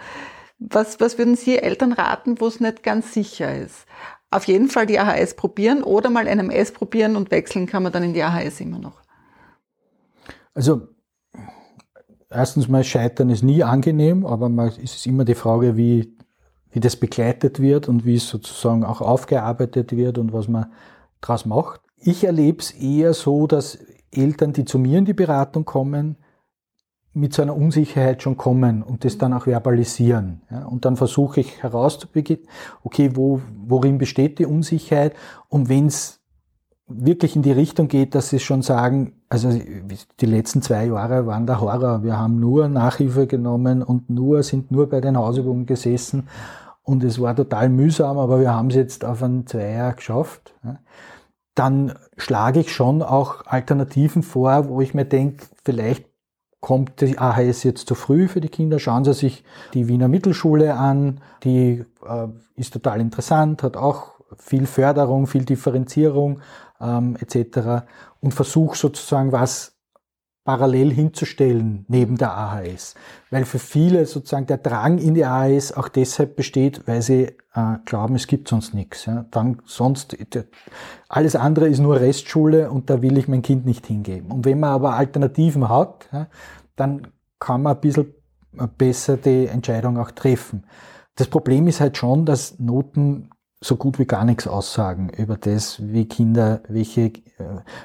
Was, 0.59 0.99
was 0.99 1.17
würden 1.17 1.35
Sie 1.35 1.57
Eltern 1.57 1.93
raten, 1.93 2.39
wo 2.39 2.47
es 2.47 2.59
nicht 2.59 2.83
ganz 2.83 3.13
sicher 3.13 3.55
ist? 3.55 3.85
Auf 4.31 4.45
jeden 4.45 4.69
Fall 4.69 4.87
die 4.87 4.97
AHS 4.97 5.35
probieren 5.35 5.83
oder 5.83 6.09
mal 6.09 6.25
NMS 6.25 6.71
probieren 6.71 7.15
und 7.15 7.29
wechseln 7.29 7.67
kann 7.67 7.83
man 7.83 7.91
dann 7.91 8.03
in 8.03 8.13
die 8.13 8.23
AHS 8.23 8.61
immer 8.61 8.79
noch. 8.79 9.01
Also 10.55 10.87
erstens 12.33 12.67
mal 12.67 12.83
Scheitern 12.83 13.29
ist 13.29 13.43
nie 13.43 13.63
angenehm, 13.63 14.25
aber 14.25 14.49
ist 14.67 14.95
es 14.95 15.05
immer 15.05 15.25
die 15.25 15.35
Frage, 15.35 15.77
wie, 15.77 16.15
wie 16.71 16.79
das 16.79 16.95
begleitet 16.95 17.59
wird 17.59 17.87
und 17.87 18.05
wie 18.05 18.15
es 18.15 18.27
sozusagen 18.27 18.83
auch 18.83 19.01
aufgearbeitet 19.01 19.95
wird 19.95 20.17
und 20.17 20.33
was 20.33 20.47
man 20.47 20.71
daraus 21.21 21.45
macht. 21.45 21.81
Ich 21.97 22.23
erlebe 22.23 22.59
es 22.59 22.71
eher 22.71 23.13
so, 23.13 23.47
dass 23.47 23.79
Eltern, 24.11 24.53
die 24.53 24.65
zu 24.65 24.79
mir 24.79 24.99
in 24.99 25.05
die 25.05 25.13
Beratung 25.13 25.65
kommen, 25.65 26.17
mit 27.13 27.33
so 27.33 27.43
einer 27.43 27.55
Unsicherheit 27.55 28.23
schon 28.23 28.37
kommen 28.37 28.81
und 28.81 29.05
das 29.05 29.19
dann 29.19 29.33
auch 29.33 29.45
verbalisieren. 29.45 30.41
Ja, 30.49 30.65
und 30.65 30.85
dann 30.85 30.97
versuche 30.97 31.41
ich 31.41 31.61
herauszubekommen, 31.61 32.47
okay, 32.83 33.11
wo, 33.13 33.41
worin 33.65 33.99
besteht 33.99 34.39
die 34.39 34.47
Unsicherheit? 34.47 35.13
Und 35.47 35.69
wenn 35.69 35.87
es 35.87 36.22
wirklich 36.95 37.35
in 37.35 37.41
die 37.41 37.51
Richtung 37.51 37.87
geht, 37.87 38.15
dass 38.15 38.29
sie 38.29 38.39
schon 38.39 38.61
sagen, 38.61 39.13
also 39.29 39.49
die 39.49 40.25
letzten 40.25 40.61
zwei 40.61 40.85
Jahre 40.85 41.25
waren 41.25 41.47
der 41.47 41.61
Horror. 41.61 42.03
Wir 42.03 42.17
haben 42.17 42.39
nur 42.39 42.67
Nachhilfe 42.67 43.27
genommen 43.27 43.83
und 43.83 44.09
nur, 44.09 44.43
sind 44.43 44.71
nur 44.71 44.89
bei 44.89 45.01
den 45.01 45.17
Hausübungen 45.17 45.65
gesessen 45.65 46.27
und 46.83 47.03
es 47.03 47.19
war 47.19 47.35
total 47.35 47.69
mühsam, 47.69 48.17
aber 48.17 48.39
wir 48.39 48.53
haben 48.53 48.69
es 48.69 48.75
jetzt 48.75 49.05
auf 49.05 49.23
ein 49.23 49.47
Zweier 49.47 49.93
geschafft. 49.93 50.53
Dann 51.55 51.93
schlage 52.17 52.59
ich 52.59 52.73
schon 52.73 53.01
auch 53.01 53.45
Alternativen 53.45 54.23
vor, 54.23 54.67
wo 54.67 54.81
ich 54.81 54.93
mir 54.93 55.05
denke, 55.05 55.45
vielleicht 55.63 56.05
kommt 56.59 57.01
die 57.01 57.17
AHS 57.17 57.63
jetzt 57.63 57.87
zu 57.87 57.95
früh 57.95 58.27
für 58.27 58.41
die 58.41 58.49
Kinder. 58.49 58.79
Schauen 58.79 59.03
Sie 59.03 59.13
sich 59.13 59.43
die 59.73 59.87
Wiener 59.87 60.07
Mittelschule 60.07 60.75
an, 60.75 61.19
die 61.43 61.83
äh, 62.05 62.27
ist 62.55 62.73
total 62.73 63.01
interessant, 63.01 63.63
hat 63.63 63.75
auch 63.75 64.13
viel 64.37 64.65
Förderung, 64.65 65.27
viel 65.27 65.45
Differenzierung 65.45 66.39
ähm, 66.83 67.17
etc. 67.19 67.85
und 68.19 68.33
versuche 68.33 68.77
sozusagen 68.77 69.31
was 69.31 69.73
parallel 70.43 70.91
hinzustellen 70.91 71.85
neben 71.87 72.17
der 72.17 72.37
AHS. 72.37 72.95
Weil 73.31 73.45
für 73.45 73.59
viele 73.59 74.05
sozusagen 74.05 74.45
der 74.45 74.57
Drang 74.57 74.97
in 74.97 75.13
die 75.13 75.25
AHS 75.25 75.71
auch 75.71 75.87
deshalb 75.87 76.35
besteht, 76.35 76.85
weil 76.85 77.01
sie 77.01 77.31
äh, 77.53 77.77
glauben, 77.85 78.15
es 78.15 78.27
gibt 78.27 78.49
sonst 78.49 78.73
nichts. 78.73 79.05
Ja. 79.05 79.25
Dann 79.31 79.61
sonst, 79.65 80.17
alles 81.07 81.35
andere 81.35 81.69
ist 81.69 81.79
nur 81.79 81.99
Restschule 81.99 82.69
und 82.69 82.89
da 82.89 83.01
will 83.01 83.17
ich 83.17 83.27
mein 83.27 83.41
Kind 83.41 83.65
nicht 83.65 83.87
hingeben. 83.87 84.31
Und 84.31 84.45
wenn 84.45 84.59
man 84.59 84.71
aber 84.71 84.95
Alternativen 84.95 85.69
hat, 85.69 86.09
ja, 86.11 86.27
dann 86.75 87.07
kann 87.39 87.61
man 87.61 87.75
ein 87.75 87.81
bisschen 87.81 88.13
besser 88.77 89.17
die 89.17 89.47
Entscheidung 89.47 89.97
auch 89.97 90.11
treffen. 90.11 90.65
Das 91.15 91.27
Problem 91.27 91.67
ist 91.67 91.79
halt 91.79 91.97
schon, 91.97 92.25
dass 92.25 92.59
Noten 92.59 93.29
so 93.63 93.77
gut 93.77 93.97
wie 93.97 94.05
gar 94.05 94.25
nichts 94.25 94.45
aussagen 94.45 95.09
über 95.09 95.37
das, 95.37 95.81
wie 95.81 96.05
Kinder, 96.05 96.61
welche 96.67 97.01
äh, 97.01 97.11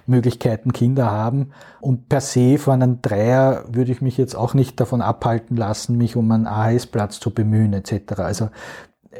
Möglichkeiten 0.06 0.72
Kinder 0.72 1.10
haben. 1.10 1.50
Und 1.80 2.08
per 2.08 2.20
se 2.20 2.58
von 2.58 2.82
einem 2.82 3.00
Dreier 3.00 3.64
würde 3.70 3.92
ich 3.92 4.02
mich 4.02 4.16
jetzt 4.18 4.34
auch 4.34 4.54
nicht 4.54 4.80
davon 4.80 5.00
abhalten 5.00 5.56
lassen, 5.56 5.96
mich 5.96 6.16
um 6.16 6.30
einen 6.32 6.46
AHS-Platz 6.46 7.20
zu 7.20 7.32
bemühen 7.32 7.72
etc. 7.72 8.18
Also 8.18 8.50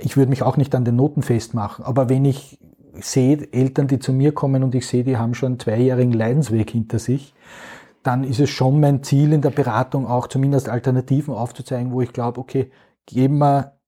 ich 0.01 0.16
würde 0.16 0.31
mich 0.31 0.42
auch 0.42 0.57
nicht 0.57 0.75
an 0.75 0.85
den 0.85 0.97
Noten 0.97 1.23
festmachen. 1.23 1.85
Aber 1.85 2.09
wenn 2.09 2.25
ich 2.25 2.59
sehe 3.01 3.53
Eltern, 3.53 3.87
die 3.87 4.01
zu 4.01 4.12
mir 4.12 4.33
kommen 4.33 4.64
und 4.64 4.75
ich 4.75 4.87
sehe, 4.87 5.05
die 5.05 5.16
haben 5.16 5.35
schon 5.35 5.53
einen 5.53 5.61
zweijährigen 5.61 6.12
Leidensweg 6.12 6.71
hinter 6.71 6.99
sich, 6.99 7.35
dann 8.03 8.25
ist 8.25 8.40
es 8.40 8.51
schon 8.51 8.81
mein 8.81 9.05
Ziel 9.05 9.33
in 9.33 9.42
der 9.42 9.51
Beratung 9.51 10.07
auch 10.07 10.27
zumindest 10.27 10.68
Alternativen 10.68 11.35
aufzuzeigen, 11.35 11.92
wo 11.92 12.01
ich 12.01 12.12
glaube, 12.12 12.40
okay, 12.40 12.73
geben 13.07 13.38
wir, 13.38 13.79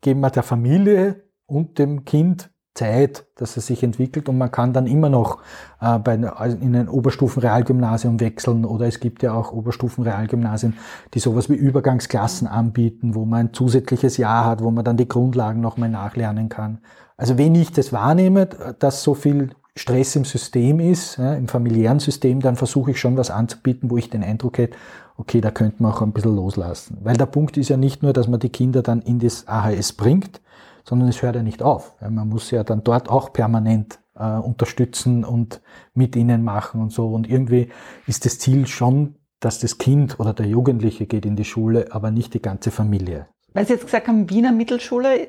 geben 0.00 0.20
wir 0.20 0.30
der 0.30 0.42
Familie 0.44 1.24
und 1.50 1.78
dem 1.78 2.04
Kind 2.04 2.50
Zeit, 2.74 3.26
dass 3.36 3.56
es 3.56 3.66
sich 3.66 3.82
entwickelt 3.82 4.28
und 4.28 4.38
man 4.38 4.50
kann 4.50 4.72
dann 4.72 4.86
immer 4.86 5.08
noch 5.08 5.38
äh, 5.80 5.98
bei, 5.98 6.18
also 6.30 6.56
in 6.56 6.74
ein 6.76 6.88
Oberstufenrealgymnasium 6.88 8.20
wechseln 8.20 8.64
oder 8.64 8.86
es 8.86 9.00
gibt 9.00 9.22
ja 9.22 9.34
auch 9.34 9.52
Oberstufenrealgymnasien, 9.52 10.74
die 11.12 11.18
sowas 11.18 11.50
wie 11.50 11.54
Übergangsklassen 11.54 12.46
anbieten, 12.46 13.14
wo 13.14 13.24
man 13.24 13.48
ein 13.48 13.52
zusätzliches 13.52 14.16
Jahr 14.16 14.46
hat, 14.46 14.62
wo 14.62 14.70
man 14.70 14.84
dann 14.84 14.96
die 14.96 15.08
Grundlagen 15.08 15.60
nochmal 15.60 15.88
nachlernen 15.88 16.48
kann. 16.48 16.78
Also 17.16 17.36
wenn 17.36 17.54
ich 17.54 17.72
das 17.72 17.92
wahrnehme, 17.92 18.46
dass 18.78 19.02
so 19.02 19.14
viel 19.14 19.50
Stress 19.76 20.16
im 20.16 20.24
System 20.24 20.80
ist, 20.80 21.18
ja, 21.18 21.34
im 21.34 21.48
familiären 21.48 21.98
System, 21.98 22.40
dann 22.40 22.56
versuche 22.56 22.92
ich 22.92 23.00
schon 23.00 23.16
was 23.16 23.30
anzubieten, 23.30 23.90
wo 23.90 23.96
ich 23.96 24.10
den 24.10 24.22
Eindruck 24.22 24.58
hätte, 24.58 24.76
okay, 25.16 25.40
da 25.40 25.50
könnte 25.50 25.82
man 25.82 25.92
auch 25.92 26.02
ein 26.02 26.12
bisschen 26.12 26.34
loslassen. 26.34 26.98
Weil 27.02 27.16
der 27.16 27.26
Punkt 27.26 27.56
ist 27.56 27.68
ja 27.68 27.76
nicht 27.76 28.02
nur, 28.02 28.12
dass 28.12 28.26
man 28.26 28.40
die 28.40 28.48
Kinder 28.48 28.82
dann 28.82 29.02
in 29.02 29.18
das 29.18 29.46
AHS 29.46 29.92
bringt, 29.92 30.40
sondern 30.84 31.08
es 31.08 31.22
hört 31.22 31.36
ja 31.36 31.42
nicht 31.42 31.62
auf. 31.62 31.94
Man 32.00 32.28
muss 32.28 32.50
ja 32.50 32.64
dann 32.64 32.84
dort 32.84 33.08
auch 33.08 33.32
permanent 33.32 34.00
äh, 34.14 34.36
unterstützen 34.36 35.24
und 35.24 35.60
mit 35.94 36.16
ihnen 36.16 36.44
machen 36.44 36.80
und 36.80 36.92
so. 36.92 37.08
Und 37.08 37.28
irgendwie 37.28 37.70
ist 38.06 38.24
das 38.24 38.38
Ziel 38.38 38.66
schon, 38.66 39.16
dass 39.40 39.58
das 39.58 39.78
Kind 39.78 40.20
oder 40.20 40.34
der 40.34 40.46
Jugendliche 40.46 41.06
geht 41.06 41.24
in 41.24 41.36
die 41.36 41.44
Schule, 41.44 41.88
aber 41.90 42.10
nicht 42.10 42.34
die 42.34 42.42
ganze 42.42 42.70
Familie. 42.70 43.26
Weil 43.52 43.66
Sie 43.66 43.72
jetzt 43.72 43.86
gesagt 43.86 44.06
haben, 44.06 44.30
Wiener 44.30 44.52
Mittelschule, 44.52 45.28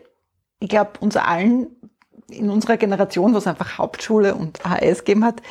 ich 0.60 0.70
glaube, 0.70 0.92
uns 1.00 1.16
allen 1.16 1.68
in 2.30 2.50
unserer 2.50 2.78
Generation, 2.78 3.34
wo 3.34 3.38
es 3.38 3.48
einfach 3.48 3.78
Hauptschule 3.78 4.36
und 4.36 4.66
AHS 4.66 5.00
gegeben 5.00 5.26
hat, 5.26 5.42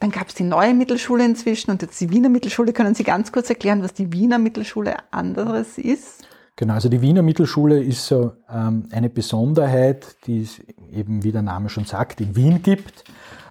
dann 0.00 0.10
gab 0.10 0.28
es 0.28 0.34
die 0.34 0.44
neue 0.44 0.74
Mittelschule 0.74 1.24
inzwischen 1.24 1.70
und 1.70 1.82
jetzt 1.82 2.00
die 2.00 2.10
Wiener 2.10 2.28
Mittelschule. 2.28 2.72
Können 2.72 2.94
Sie 2.94 3.04
ganz 3.04 3.32
kurz 3.32 3.50
erklären, 3.50 3.82
was 3.82 3.92
die 3.92 4.12
Wiener 4.12 4.38
Mittelschule 4.38 4.96
anderes 5.10 5.76
ist? 5.76 6.19
Genau, 6.60 6.74
also 6.74 6.90
die 6.90 7.00
Wiener 7.00 7.22
Mittelschule 7.22 7.82
ist 7.82 8.04
so 8.04 8.32
ähm, 8.50 8.86
eine 8.92 9.08
Besonderheit, 9.08 10.16
die 10.26 10.42
es 10.42 10.60
eben, 10.92 11.24
wie 11.24 11.32
der 11.32 11.40
Name 11.40 11.70
schon 11.70 11.86
sagt, 11.86 12.20
in 12.20 12.36
Wien 12.36 12.60
gibt. 12.62 13.04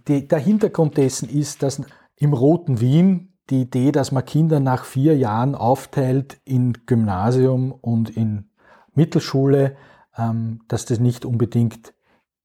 Die, 0.08 0.28
der 0.28 0.38
Hintergrund 0.38 0.96
dessen 0.96 1.28
ist, 1.28 1.64
dass 1.64 1.82
im 2.18 2.34
roten 2.34 2.82
Wien 2.82 3.34
die 3.50 3.62
Idee, 3.62 3.92
dass 3.92 4.12
man 4.12 4.26
Kinder 4.26 4.60
nach 4.60 4.86
vier 4.86 5.18
Jahren 5.18 5.56
aufteilt 5.56 6.40
in 6.46 6.86
Gymnasium 6.86 7.72
und 7.72 8.16
in 8.16 8.52
Mittelschule, 8.94 9.76
ähm, 10.16 10.60
dass 10.68 10.86
das 10.86 11.00
nicht 11.00 11.26
unbedingt 11.26 11.96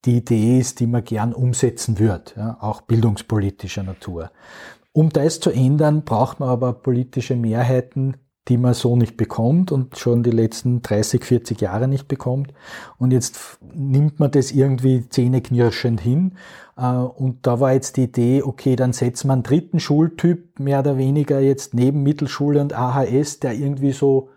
die 0.06 0.16
Idee 0.16 0.60
ist, 0.60 0.80
die 0.80 0.86
man 0.86 1.04
gern 1.04 1.34
umsetzen 1.34 1.98
wird, 1.98 2.36
ja, 2.38 2.56
auch 2.62 2.80
bildungspolitischer 2.80 3.82
Natur. 3.82 4.30
Um 4.92 5.10
das 5.10 5.40
zu 5.40 5.50
ändern, 5.50 6.04
braucht 6.04 6.40
man 6.40 6.48
aber 6.48 6.72
politische 6.72 7.36
Mehrheiten, 7.36 8.16
die 8.48 8.58
man 8.58 8.74
so 8.74 8.94
nicht 8.96 9.16
bekommt 9.16 9.72
und 9.72 9.98
schon 9.98 10.22
die 10.22 10.30
letzten 10.30 10.82
30, 10.82 11.24
40 11.24 11.60
Jahre 11.60 11.88
nicht 11.88 12.08
bekommt. 12.08 12.52
Und 12.98 13.12
jetzt 13.12 13.58
nimmt 13.74 14.20
man 14.20 14.30
das 14.30 14.52
irgendwie 14.52 15.08
zähneknirschend 15.08 16.00
hin. 16.00 16.36
Äh, 16.76 16.82
und 16.82 17.46
da 17.46 17.60
war 17.60 17.72
jetzt 17.72 17.96
die 17.96 18.04
Idee, 18.04 18.42
okay, 18.42 18.76
dann 18.76 18.92
setzt 18.92 19.24
man 19.24 19.36
einen 19.36 19.42
dritten 19.44 19.80
Schultyp 19.80 20.58
mehr 20.58 20.80
oder 20.80 20.98
weniger 20.98 21.40
jetzt 21.40 21.74
neben 21.74 22.02
Mittelschule 22.02 22.60
und 22.60 22.74
AHS, 22.74 23.40
der 23.40 23.54
irgendwie 23.54 23.92
so 23.92 24.28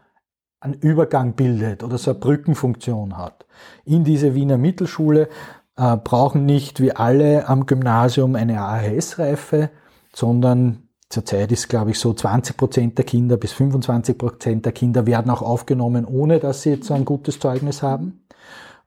einen 0.59 0.75
Übergang 0.75 1.33
bildet 1.33 1.83
oder 1.83 1.97
so 1.97 2.11
eine 2.11 2.19
Brückenfunktion 2.19 3.17
hat. 3.17 3.45
In 3.85 4.03
diese 4.03 4.33
Wiener 4.35 4.57
Mittelschule 4.57 5.27
äh, 5.75 5.97
brauchen 5.97 6.45
nicht 6.45 6.79
wie 6.79 6.93
alle 6.93 7.47
am 7.47 7.65
Gymnasium 7.65 8.35
eine 8.35 8.61
AHS-Reife, 8.61 9.69
sondern 10.13 10.86
Zurzeit 11.09 11.51
ist, 11.51 11.69
glaube 11.69 11.91
ich, 11.91 11.99
so 11.99 12.13
20 12.13 12.57
Prozent 12.57 12.97
der 12.97 13.05
Kinder 13.05 13.37
bis 13.37 13.53
25 13.53 14.17
Prozent 14.17 14.65
der 14.65 14.73
Kinder 14.73 15.05
werden 15.05 15.29
auch 15.31 15.41
aufgenommen, 15.41 16.05
ohne 16.05 16.39
dass 16.39 16.63
sie 16.63 16.71
jetzt 16.71 16.91
ein 16.91 17.05
gutes 17.05 17.39
Zeugnis 17.39 17.81
haben. 17.81 18.25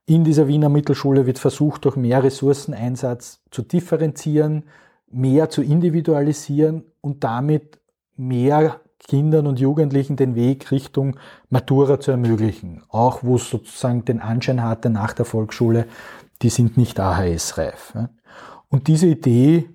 In 0.05 0.25
dieser 0.25 0.47
Wiener 0.47 0.69
Mittelschule 0.69 1.25
wird 1.27 1.39
versucht, 1.39 1.85
durch 1.85 1.97
mehr 1.97 2.23
Ressourceneinsatz 2.23 3.41
zu 3.51 3.63
differenzieren, 3.63 4.65
mehr 5.11 5.51
zu 5.51 5.63
individualisieren 5.63 6.85
und 7.01 7.25
damit 7.25 7.79
mehr 8.17 8.81
Kindern 8.99 9.47
und 9.47 9.59
Jugendlichen 9.59 10.17
den 10.17 10.35
Weg 10.35 10.71
Richtung 10.71 11.17
Matura 11.49 12.01
zu 12.01 12.11
ermöglichen. 12.11 12.83
Auch 12.89 13.23
wo 13.23 13.37
es 13.37 13.49
sozusagen 13.49 14.05
den 14.05 14.21
Anschein 14.21 14.63
hatte 14.63 14.91
nach 14.91 15.15
der 15.15 15.25
Volksschule, 15.25 15.87
die 16.43 16.51
sind 16.51 16.77
nicht 16.77 17.01
AHS-reif. 17.01 17.95
Und 18.69 18.89
diese 18.89 19.07
Idee 19.07 19.71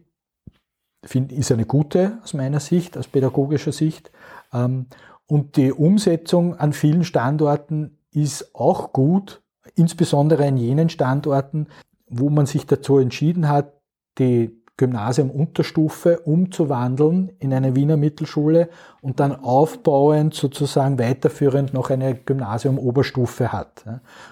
find, 1.06 1.32
ist 1.32 1.52
eine 1.52 1.66
gute 1.66 2.20
aus 2.24 2.34
meiner 2.34 2.60
Sicht, 2.60 2.98
aus 2.98 3.08
pädagogischer 3.08 3.72
Sicht. 3.72 4.12
Ähm, 4.54 4.88
und 5.28 5.58
die 5.58 5.72
Umsetzung 5.72 6.56
an 6.56 6.74
vielen 6.74 7.04
Standorten 7.04 7.98
ist 8.12 8.54
auch 8.54 8.94
gut, 8.94 9.42
insbesondere 9.76 10.46
an 10.46 10.58
jenen 10.58 10.90
Standorten, 10.90 11.68
wo 12.08 12.30
man 12.30 12.46
sich 12.46 12.66
dazu 12.66 12.98
entschieden 13.00 13.50
hat, 13.50 13.74
die 14.20 14.55
Gymnasium 14.78 15.32
Unterstufe 15.32 16.20
umzuwandeln 16.20 17.32
in 17.40 17.54
eine 17.54 17.76
Wiener 17.76 17.96
Mittelschule 17.96 18.68
und 19.02 19.22
dann 19.22 19.34
aufbauend 19.34 20.34
sozusagen 20.34 21.00
weiterführend 21.00 21.74
noch 21.74 21.90
eine 21.90 22.16
Gymnasium 22.16 22.78
Oberstufe 22.78 23.54
hat. 23.54 23.86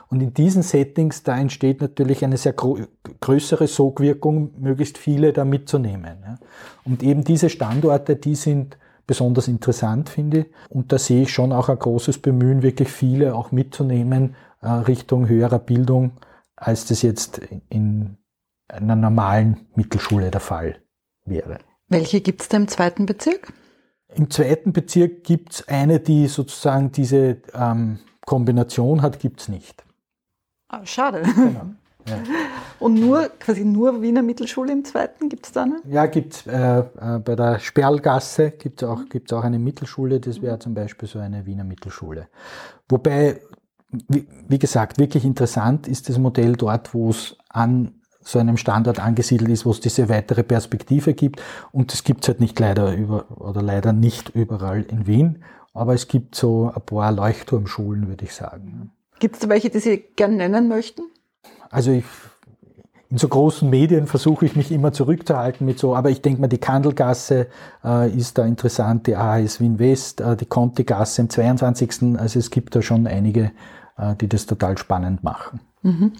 Und 0.09 0.21
in 0.21 0.33
diesen 0.33 0.61
Settings, 0.61 1.23
da 1.23 1.37
entsteht 1.37 1.79
natürlich 1.81 2.25
eine 2.25 2.35
sehr 2.35 2.53
größere 2.53 3.67
Sogwirkung, 3.67 4.51
möglichst 4.59 4.97
viele 4.97 5.31
da 5.31 5.45
mitzunehmen. 5.45 6.17
Und 6.83 7.03
eben 7.03 7.23
diese 7.23 7.49
Standorte, 7.49 8.17
die 8.17 8.35
sind 8.35 8.77
besonders 9.07 9.47
interessant, 9.47 10.09
finde 10.09 10.39
ich. 10.39 10.45
Und 10.69 10.91
da 10.91 10.97
sehe 10.97 11.23
ich 11.23 11.31
schon 11.31 11.53
auch 11.53 11.69
ein 11.69 11.79
großes 11.79 12.19
Bemühen, 12.19 12.63
wirklich 12.63 12.89
viele 12.89 13.35
auch 13.35 13.51
mitzunehmen 13.51 14.35
äh, 14.61 14.67
Richtung 14.69 15.27
höherer 15.27 15.59
Bildung, 15.59 16.11
als 16.55 16.85
das 16.85 17.01
jetzt 17.01 17.41
in 17.69 18.17
einer 18.67 18.95
normalen 18.95 19.67
Mittelschule 19.75 20.31
der 20.31 20.41
Fall 20.41 20.81
wäre. 21.25 21.59
Welche 21.89 22.21
gibt 22.21 22.41
es 22.41 22.49
da 22.49 22.57
im 22.57 22.67
zweiten 22.67 23.05
Bezirk? 23.05 23.53
Im 24.15 24.29
zweiten 24.29 24.73
Bezirk 24.73 25.23
gibt 25.23 25.53
es 25.53 25.67
eine, 25.67 25.99
die 25.99 26.27
sozusagen 26.27 26.91
diese 26.91 27.41
ähm, 27.53 27.99
Kombination 28.25 29.01
hat, 29.01 29.19
gibt 29.19 29.41
es 29.41 29.47
nicht. 29.47 29.83
Ah, 30.67 30.85
schade. 30.85 31.23
Genau. 31.23 31.73
Ja. 32.07 32.17
Und 32.79 32.95
nur, 32.95 33.29
quasi 33.39 33.63
nur 33.63 34.01
Wiener 34.01 34.23
Mittelschule 34.23 34.73
im 34.73 34.83
zweiten, 34.83 35.29
gibt 35.29 35.45
es 35.45 35.51
da 35.53 35.63
eine? 35.63 35.81
Ja, 35.87 36.05
gibt 36.05 36.33
es 36.33 36.47
äh, 36.47 36.79
äh, 36.79 37.19
bei 37.19 37.35
der 37.35 37.59
Sperlgasse 37.59 38.51
gibt 38.51 38.81
es 38.81 38.89
auch, 38.89 39.05
gibt's 39.07 39.31
auch 39.31 39.43
eine 39.43 39.59
Mittelschule, 39.59 40.19
das 40.19 40.41
wäre 40.41 40.59
zum 40.59 40.73
Beispiel 40.73 41.07
so 41.07 41.19
eine 41.19 41.45
Wiener 41.45 41.63
Mittelschule. 41.63 42.27
Wobei, 42.89 43.39
wie, 44.09 44.27
wie 44.47 44.59
gesagt, 44.59 44.97
wirklich 44.97 45.23
interessant 45.23 45.87
ist 45.87 46.09
das 46.09 46.17
Modell 46.17 46.53
dort, 46.53 46.93
wo 46.93 47.09
es 47.09 47.37
an 47.49 48.01
so 48.23 48.39
einem 48.39 48.57
Standort 48.57 48.99
angesiedelt 48.99 49.49
ist, 49.51 49.65
wo 49.65 49.71
es 49.71 49.79
diese 49.79 50.09
weitere 50.09 50.43
Perspektive 50.43 51.13
gibt. 51.13 51.41
Und 51.71 51.91
das 51.93 52.03
gibt 52.03 52.23
es 52.23 52.29
halt 52.29 52.39
nicht 52.39 52.59
leider 52.59 52.93
über 52.93 53.25
oder 53.39 53.61
leider 53.61 53.93
nicht 53.93 54.29
überall 54.29 54.83
in 54.83 55.07
Wien. 55.07 55.43
Aber 55.73 55.93
es 55.93 56.07
gibt 56.07 56.35
so 56.35 56.71
ein 56.73 56.81
paar 56.81 57.11
Leuchtturmschulen, 57.11 58.07
würde 58.07 58.25
ich 58.25 58.33
sagen. 58.33 58.91
Gibt 59.19 59.35
es 59.35 59.41
da 59.41 59.49
welche, 59.49 59.69
die 59.69 59.79
Sie 59.79 60.03
gerne 60.15 60.35
nennen 60.35 60.67
möchten? 60.67 61.03
Also 61.69 61.91
ich, 61.91 62.05
in 63.09 63.17
so 63.17 63.27
großen 63.27 63.69
Medien 63.69 64.05
versuche 64.05 64.45
ich 64.45 64.55
mich 64.55 64.71
immer 64.71 64.91
zurückzuhalten 64.91 65.65
mit 65.65 65.79
so, 65.79 65.95
aber 65.95 66.09
ich 66.09 66.21
denke 66.21 66.41
mal, 66.41 66.47
die 66.47 66.59
Kandelgasse 66.59 67.47
äh, 67.83 68.11
ist 68.11 68.37
da 68.37 68.45
interessant, 68.45 69.07
die 69.07 69.15
AHS 69.15 69.59
Wien 69.59 69.79
West, 69.79 70.21
äh, 70.21 70.35
die 70.35 70.45
Conti-Gasse 70.45 71.23
im 71.23 71.29
22. 71.29 72.17
Also 72.17 72.39
es 72.39 72.51
gibt 72.51 72.75
da 72.75 72.81
schon 72.81 73.07
einige, 73.07 73.51
äh, 73.97 74.15
die 74.15 74.27
das 74.27 74.45
total 74.45 74.77
spannend 74.77 75.23
machen. 75.23 75.59
Mhm. 75.81 76.13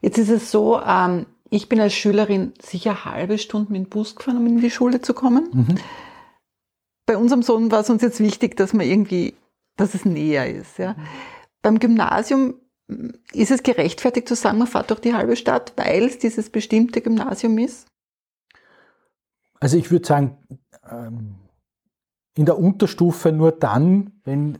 Jetzt 0.00 0.18
ist 0.18 0.30
es 0.30 0.50
so, 0.50 0.80
ähm, 0.80 1.26
ich 1.50 1.68
bin 1.68 1.80
als 1.80 1.94
Schülerin 1.94 2.52
sicher 2.60 3.04
halbe 3.04 3.38
Stunde 3.38 3.72
mit 3.72 3.82
dem 3.82 3.88
Bus 3.88 4.16
gefahren, 4.16 4.38
um 4.38 4.46
in 4.46 4.60
die 4.60 4.70
Schule 4.70 5.00
zu 5.00 5.14
kommen. 5.14 5.48
Mhm. 5.52 5.78
Bei 7.06 7.16
unserem 7.16 7.42
Sohn 7.42 7.70
war 7.70 7.80
es 7.80 7.90
uns 7.90 8.02
jetzt 8.02 8.20
wichtig, 8.20 8.56
dass 8.56 8.72
man 8.72 8.86
irgendwie, 8.86 9.34
dass 9.76 9.94
es 9.94 10.04
näher 10.04 10.52
ist. 10.52 10.78
Ja. 10.78 10.94
Mhm. 10.94 11.06
Beim 11.62 11.78
Gymnasium 11.78 12.54
mm, 12.88 13.10
ist 13.32 13.50
es 13.50 13.62
gerechtfertigt 13.62 14.28
zu 14.28 14.34
sagen, 14.34 14.58
man 14.58 14.66
fährt 14.66 14.90
durch 14.90 15.00
die 15.00 15.14
halbe 15.14 15.36
Stadt, 15.36 15.74
weil 15.76 16.04
es 16.04 16.18
dieses 16.18 16.50
bestimmte 16.50 17.00
Gymnasium 17.00 17.58
ist? 17.58 17.86
Also 19.60 19.76
ich 19.76 19.90
würde 19.90 20.06
sagen, 20.06 20.38
ähm, 20.90 21.36
in 22.36 22.46
der 22.46 22.58
Unterstufe 22.58 23.32
nur 23.32 23.52
dann, 23.52 24.20
wenn 24.24 24.58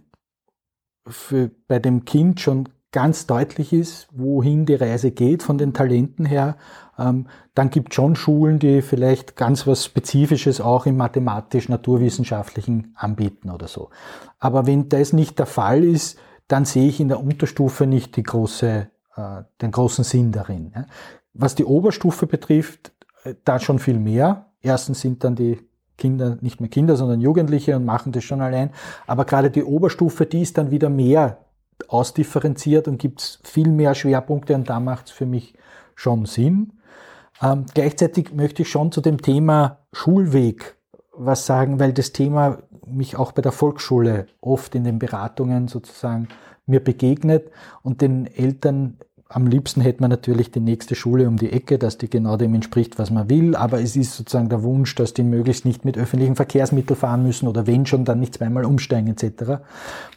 bei 1.69 1.79
dem 1.79 2.05
Kind 2.05 2.41
schon 2.41 2.69
ganz 2.95 3.27
deutlich 3.27 3.73
ist, 3.73 4.07
wohin 4.13 4.67
die 4.67 4.77
Reise 4.77 5.11
geht 5.11 5.43
von 5.43 5.59
den 5.59 5.75
Talenten 5.75 6.25
her. 6.25 6.57
Ähm, 6.97 7.27
dann 7.53 7.71
gibt 7.71 7.91
es 7.91 7.97
schon 7.97 8.15
Schulen, 8.15 8.61
die 8.61 8.83
vielleicht 8.83 9.35
ganz 9.35 9.67
was 9.67 9.85
Spezifisches 9.85 10.61
auch 10.61 10.87
im 10.87 10.97
mathematisch-naturwissenschaftlichen 10.97 12.95
anbieten 12.95 13.51
oder 13.51 13.67
so. 13.67 13.91
Aber 14.39 14.69
wenn 14.69 14.89
das 14.89 15.13
nicht 15.13 15.41
der 15.41 15.47
Fall 15.47 15.83
ist, 15.83 16.21
dann 16.47 16.65
sehe 16.67 16.89
ich 16.89 17.01
in 17.01 17.09
der 17.09 17.19
Unterstufe 17.19 17.85
nicht 17.87 18.15
die 18.15 18.23
große, 18.23 18.87
äh, 19.17 19.43
den 19.61 19.73
großen 19.73 20.05
Sinn 20.05 20.31
darin. 20.31 20.73
Was 21.33 21.57
die 21.57 21.65
Oberstufe 21.65 22.29
betrifft, 22.29 22.93
äh, 23.25 23.35
da 23.45 23.59
schon 23.59 23.81
viel 23.81 23.99
mehr. 23.99 24.53
Erstens 24.63 25.01
sind 25.01 25.25
dann 25.25 25.35
die 25.35 25.59
Kinder 25.99 26.39
nicht 26.43 26.61
mehr 26.61 26.71
Kinder, 26.71 26.95
sondern 26.95 27.21
Jugendliche 27.21 27.75
und 27.75 27.85
machen 27.85 28.13
das 28.13 28.23
schon 28.23 28.41
allein. 28.41 28.71
Aber 29.09 29.25
gerade 29.25 29.51
die 29.51 29.65
Oberstufe, 29.65 30.27
die 30.27 30.43
ist 30.43 30.59
dann 30.59 30.71
wieder 30.71 30.91
mehr 30.91 31.44
ausdifferenziert 31.89 32.89
und 32.89 32.99
gibt 32.99 33.21
es 33.21 33.39
viel 33.43 33.69
mehr 33.69 33.95
Schwerpunkte 33.95 34.55
und 34.55 34.69
da 34.69 34.81
macht 34.81 35.07
es 35.07 35.13
für 35.13 35.27
mich 35.27 35.55
schon 35.95 36.27
Sinn. 36.27 36.73
Ähm, 37.43 37.67
gleichzeitig 37.73 38.33
möchte 38.35 38.63
ich 38.63 38.71
schon 38.71 38.93
zu 38.93 39.01
dem 39.01 39.21
Thema 39.21 39.79
Schulweg 39.93 40.77
was 41.17 41.47
sagen, 41.47 41.79
weil 41.79 41.93
das 41.93 42.13
Thema 42.13 42.59
mich 42.87 43.17
auch 43.17 43.33
bei 43.33 43.43
der 43.43 43.53
Volksschule 43.53 44.27
oft 44.41 44.75
in 44.75 44.85
den 44.85 44.99
Beratungen 44.99 45.69
sozusagen 45.69 46.29
mir 46.67 46.83
begegnet 46.83 47.51
und 47.83 48.01
den 48.01 48.27
Eltern 48.27 48.99
am 49.35 49.49
liebsten 49.49 49.81
hätte 49.81 50.01
man 50.01 50.11
natürlich 50.11 50.53
die 50.53 50.61
nächste 50.61 50.95
Schule 50.95 51.27
um 51.27 51.37
die 51.37 51.53
Ecke, 51.53 51.77
dass 51.77 51.99
die 51.99 52.09
genau 52.09 52.37
dem 52.37 52.55
entspricht, 52.55 53.01
was 53.01 53.11
man 53.11 53.29
will, 53.29 53.57
aber 53.57 53.81
es 53.81 53.97
ist 53.97 54.17
sozusagen 54.17 54.49
der 54.49 54.63
Wunsch, 54.63 54.95
dass 54.95 55.13
die 55.13 55.25
möglichst 55.25 55.65
nicht 55.65 55.85
mit 55.85 55.99
öffentlichen 55.99 56.37
Verkehrsmitteln 56.37 56.97
fahren 56.97 57.25
müssen 57.25 57.49
oder 57.49 57.67
wenn 57.67 57.85
schon, 57.85 58.05
dann 58.05 58.21
nicht 58.21 58.35
zweimal 58.35 58.65
umsteigen 58.65 59.09
etc. 59.09 59.65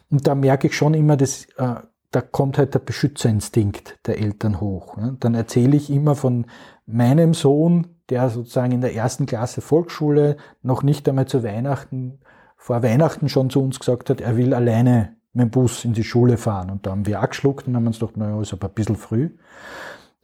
Und 0.08 0.28
da 0.28 0.36
merke 0.36 0.68
ich 0.68 0.76
schon 0.76 0.94
immer, 0.94 1.16
dass 1.16 1.46
äh, 1.56 1.74
da 2.12 2.20
kommt 2.20 2.58
halt 2.58 2.74
der 2.74 2.78
Beschützerinstinkt 2.78 3.98
der 4.06 4.20
Eltern 4.20 4.60
hoch. 4.60 4.96
Dann 5.18 5.34
erzähle 5.34 5.76
ich 5.76 5.90
immer 5.90 6.14
von 6.14 6.46
meinem 6.86 7.34
Sohn, 7.34 7.88
der 8.10 8.30
sozusagen 8.30 8.70
in 8.70 8.80
der 8.80 8.94
ersten 8.94 9.26
Klasse 9.26 9.60
Volksschule 9.60 10.36
noch 10.62 10.84
nicht 10.84 11.08
einmal 11.08 11.26
zu 11.26 11.42
Weihnachten, 11.42 12.20
vor 12.56 12.84
Weihnachten 12.84 13.28
schon 13.28 13.50
zu 13.50 13.60
uns 13.60 13.80
gesagt 13.80 14.10
hat, 14.10 14.20
er 14.20 14.36
will 14.36 14.54
alleine 14.54 15.17
mit 15.32 15.44
dem 15.44 15.50
Bus 15.50 15.84
in 15.84 15.92
die 15.92 16.04
Schule 16.04 16.36
fahren. 16.36 16.70
Und 16.70 16.86
da 16.86 16.90
haben 16.90 17.06
wir 17.06 17.22
auch 17.22 17.28
geschluckt 17.28 17.66
und 17.66 17.76
haben 17.76 17.86
uns 17.86 17.98
gedacht, 17.98 18.16
naja, 18.16 18.40
ist 18.40 18.52
aber 18.52 18.68
ein 18.68 18.74
bisschen 18.74 18.96
früh. 18.96 19.30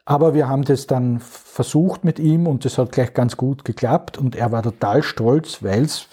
Aber 0.06 0.34
wir 0.34 0.48
haben 0.48 0.64
das 0.64 0.86
dann 0.86 1.18
versucht 1.18 2.04
mit 2.04 2.18
ihm 2.18 2.46
und 2.46 2.66
das 2.66 2.76
hat 2.76 2.92
gleich 2.92 3.14
ganz 3.14 3.38
gut 3.38 3.64
geklappt 3.64 4.18
und 4.18 4.36
er 4.36 4.52
war 4.52 4.62
total 4.62 5.02
stolz, 5.02 5.62
weil 5.62 5.82
es 5.82 6.06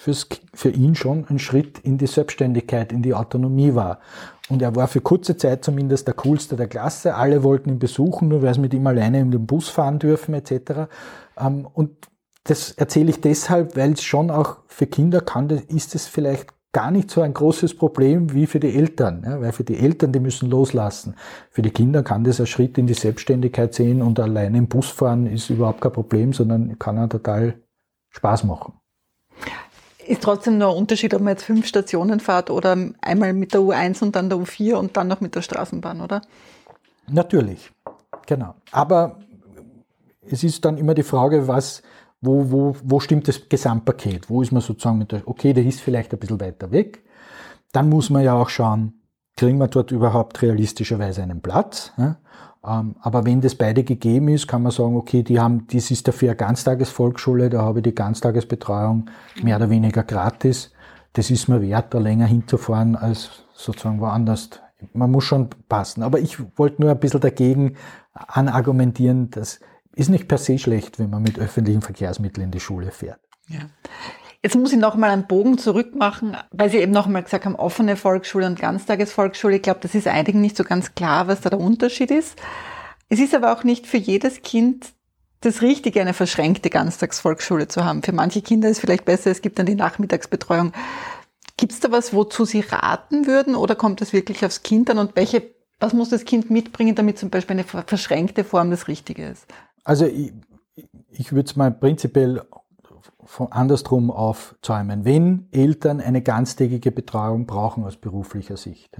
für 0.54 0.70
ihn 0.70 0.94
schon 0.94 1.26
ein 1.28 1.38
Schritt 1.38 1.78
in 1.80 1.98
die 1.98 2.06
Selbstständigkeit, 2.06 2.90
in 2.90 3.02
die 3.02 3.12
Autonomie 3.12 3.74
war. 3.74 3.98
Und 4.48 4.62
er 4.62 4.74
war 4.76 4.88
für 4.88 5.02
kurze 5.02 5.36
Zeit 5.36 5.62
zumindest 5.62 6.06
der 6.06 6.14
coolste 6.14 6.56
der 6.56 6.68
Klasse. 6.68 7.14
Alle 7.16 7.42
wollten 7.42 7.68
ihn 7.68 7.78
besuchen, 7.78 8.28
nur 8.28 8.40
weil 8.40 8.54
sie 8.54 8.60
mit 8.60 8.72
ihm 8.72 8.86
alleine 8.86 9.20
in 9.20 9.30
den 9.30 9.46
Bus 9.46 9.68
fahren 9.68 9.98
dürfen 9.98 10.32
etc. 10.32 10.88
Ähm, 11.38 11.68
und 11.70 11.90
das 12.44 12.72
erzähle 12.72 13.10
ich 13.10 13.20
deshalb, 13.20 13.76
weil 13.76 13.92
es 13.92 14.02
schon 14.02 14.30
auch 14.30 14.58
für 14.66 14.86
Kinder 14.86 15.20
kann, 15.20 15.50
ist 15.50 15.94
es 15.94 16.06
vielleicht 16.06 16.48
gar 16.72 16.90
nicht 16.90 17.10
so 17.10 17.20
ein 17.20 17.34
großes 17.34 17.76
Problem 17.76 18.32
wie 18.32 18.46
für 18.46 18.58
die 18.58 18.74
Eltern, 18.74 19.22
ja, 19.24 19.40
weil 19.40 19.52
für 19.52 19.64
die 19.64 19.78
Eltern, 19.78 20.12
die 20.12 20.20
müssen 20.20 20.48
loslassen. 20.48 21.14
Für 21.50 21.60
die 21.62 21.70
Kinder 21.70 22.02
kann 22.02 22.24
das 22.24 22.40
ein 22.40 22.46
Schritt 22.46 22.78
in 22.78 22.86
die 22.86 22.94
Selbstständigkeit 22.94 23.74
sehen 23.74 24.00
und 24.00 24.18
alleine 24.18 24.58
im 24.58 24.68
Bus 24.68 24.88
fahren 24.88 25.26
ist 25.26 25.50
überhaupt 25.50 25.82
kein 25.82 25.92
Problem, 25.92 26.32
sondern 26.32 26.78
kann 26.78 26.98
auch 26.98 27.08
total 27.08 27.60
Spaß 28.10 28.44
machen. 28.44 28.74
Ist 30.06 30.22
trotzdem 30.22 30.58
nur 30.58 30.70
ein 30.70 30.76
Unterschied, 30.76 31.14
ob 31.14 31.20
man 31.20 31.34
jetzt 31.34 31.44
fünf 31.44 31.66
Stationen 31.66 32.20
fährt 32.20 32.50
oder 32.50 32.76
einmal 33.02 33.32
mit 33.34 33.52
der 33.52 33.60
U1 33.60 34.02
und 34.02 34.16
dann 34.16 34.30
der 34.30 34.38
U4 34.38 34.74
und 34.74 34.96
dann 34.96 35.08
noch 35.08 35.20
mit 35.20 35.34
der 35.34 35.42
Straßenbahn, 35.42 36.00
oder? 36.00 36.22
Natürlich, 37.08 37.70
genau. 38.26 38.54
Aber 38.72 39.18
es 40.28 40.42
ist 40.42 40.64
dann 40.64 40.78
immer 40.78 40.94
die 40.94 41.02
Frage, 41.02 41.46
was, 41.46 41.82
wo, 42.22 42.50
wo, 42.50 42.76
wo 42.84 43.00
stimmt 43.00 43.28
das 43.28 43.48
Gesamtpaket? 43.48 44.30
Wo 44.30 44.42
ist 44.42 44.52
man 44.52 44.62
sozusagen 44.62 44.98
mit 44.98 45.12
der, 45.12 45.26
okay, 45.26 45.52
der 45.52 45.66
ist 45.66 45.80
vielleicht 45.80 46.12
ein 46.12 46.18
bisschen 46.20 46.40
weiter 46.40 46.70
weg. 46.70 47.02
Dann 47.72 47.88
muss 47.88 48.10
man 48.10 48.22
ja 48.22 48.34
auch 48.34 48.48
schauen, 48.48 48.94
kriegen 49.36 49.58
wir 49.58 49.66
dort 49.66 49.90
überhaupt 49.90 50.40
realistischerweise 50.40 51.22
einen 51.22 51.42
Platz? 51.42 51.92
Ja? 51.98 52.18
Ähm, 52.64 52.94
aber 53.00 53.26
wenn 53.26 53.40
das 53.40 53.56
beide 53.56 53.82
gegeben 53.82 54.28
ist, 54.28 54.46
kann 54.46 54.62
man 54.62 54.70
sagen, 54.70 54.96
okay, 54.96 55.24
die 55.24 55.40
haben, 55.40 55.66
das 55.72 55.90
ist 55.90 56.06
dafür 56.06 56.30
eine 56.30 56.36
Ganztagesvolksschule, 56.36 57.50
da 57.50 57.62
habe 57.62 57.80
ich 57.80 57.82
die 57.82 57.94
Ganztagesbetreuung 57.94 59.10
mehr 59.42 59.56
oder 59.56 59.68
weniger 59.68 60.04
gratis. 60.04 60.70
Das 61.14 61.28
ist 61.28 61.48
mir 61.48 61.60
wert, 61.60 61.92
da 61.92 61.98
länger 61.98 62.26
hinzufahren 62.26 62.94
als 62.94 63.44
sozusagen 63.52 64.00
woanders. 64.00 64.50
Man 64.92 65.10
muss 65.10 65.24
schon 65.24 65.50
passen. 65.68 66.04
Aber 66.04 66.20
ich 66.20 66.38
wollte 66.56 66.80
nur 66.82 66.92
ein 66.92 67.00
bisschen 67.00 67.20
dagegen 67.20 67.76
anargumentieren, 68.14 69.30
dass 69.30 69.60
ist 69.94 70.10
nicht 70.10 70.28
per 70.28 70.38
se 70.38 70.58
schlecht, 70.58 70.98
wenn 70.98 71.10
man 71.10 71.22
mit 71.22 71.38
öffentlichen 71.38 71.82
Verkehrsmitteln 71.82 72.46
in 72.46 72.50
die 72.50 72.60
Schule 72.60 72.90
fährt. 72.90 73.20
Ja. 73.48 73.60
Jetzt 74.42 74.56
muss 74.56 74.72
ich 74.72 74.78
noch 74.78 74.96
mal 74.96 75.10
einen 75.10 75.28
Bogen 75.28 75.56
zurück 75.56 75.94
machen, 75.94 76.36
weil 76.50 76.68
Sie 76.68 76.78
eben 76.78 76.90
noch 76.90 77.06
mal 77.06 77.22
gesagt 77.22 77.44
haben, 77.44 77.54
offene 77.54 77.96
Volksschule 77.96 78.46
und 78.46 78.58
Ganztagesvolksschule. 78.58 79.56
Ich 79.56 79.62
glaube, 79.62 79.80
das 79.80 79.94
ist 79.94 80.08
einigen 80.08 80.40
nicht 80.40 80.56
so 80.56 80.64
ganz 80.64 80.94
klar, 80.94 81.28
was 81.28 81.42
da 81.42 81.50
der 81.50 81.60
Unterschied 81.60 82.10
ist. 82.10 82.36
Es 83.08 83.20
ist 83.20 83.34
aber 83.34 83.52
auch 83.52 83.62
nicht 83.62 83.86
für 83.86 83.98
jedes 83.98 84.42
Kind 84.42 84.94
das 85.42 85.62
Richtige, 85.62 86.00
eine 86.00 86.14
verschränkte 86.14 86.70
Ganztagsvolksschule 86.70 87.68
zu 87.68 87.84
haben. 87.84 88.02
Für 88.02 88.12
manche 88.12 88.42
Kinder 88.42 88.68
ist 88.68 88.78
es 88.78 88.80
vielleicht 88.80 89.04
besser, 89.04 89.30
es 89.30 89.42
gibt 89.42 89.58
dann 89.58 89.66
die 89.66 89.74
Nachmittagsbetreuung. 89.74 90.72
Gibt 91.56 91.72
es 91.72 91.80
da 91.80 91.92
was, 91.92 92.12
wozu 92.12 92.44
Sie 92.44 92.60
raten 92.60 93.26
würden 93.26 93.54
oder 93.54 93.76
kommt 93.76 94.00
das 94.00 94.12
wirklich 94.12 94.44
aufs 94.44 94.62
Kind 94.62 94.90
an 94.90 94.98
und 94.98 95.14
welche, 95.14 95.42
was 95.78 95.92
muss 95.92 96.08
das 96.08 96.24
Kind 96.24 96.50
mitbringen, 96.50 96.94
damit 96.94 97.18
zum 97.18 97.30
Beispiel 97.30 97.54
eine 97.54 97.64
verschränkte 97.64 98.42
Form 98.42 98.70
das 98.70 98.88
Richtige 98.88 99.26
ist? 99.26 99.46
Also 99.84 100.06
ich, 100.06 100.32
ich 101.10 101.32
würde 101.32 101.48
es 101.48 101.56
mal 101.56 101.70
prinzipiell 101.70 102.42
andersrum 103.50 104.10
aufzäumen. 104.10 105.04
Wenn 105.04 105.46
Eltern 105.52 106.00
eine 106.00 106.22
ganztägige 106.22 106.90
Betreuung 106.90 107.46
brauchen 107.46 107.84
aus 107.84 107.96
beruflicher 107.96 108.56
Sicht, 108.56 108.96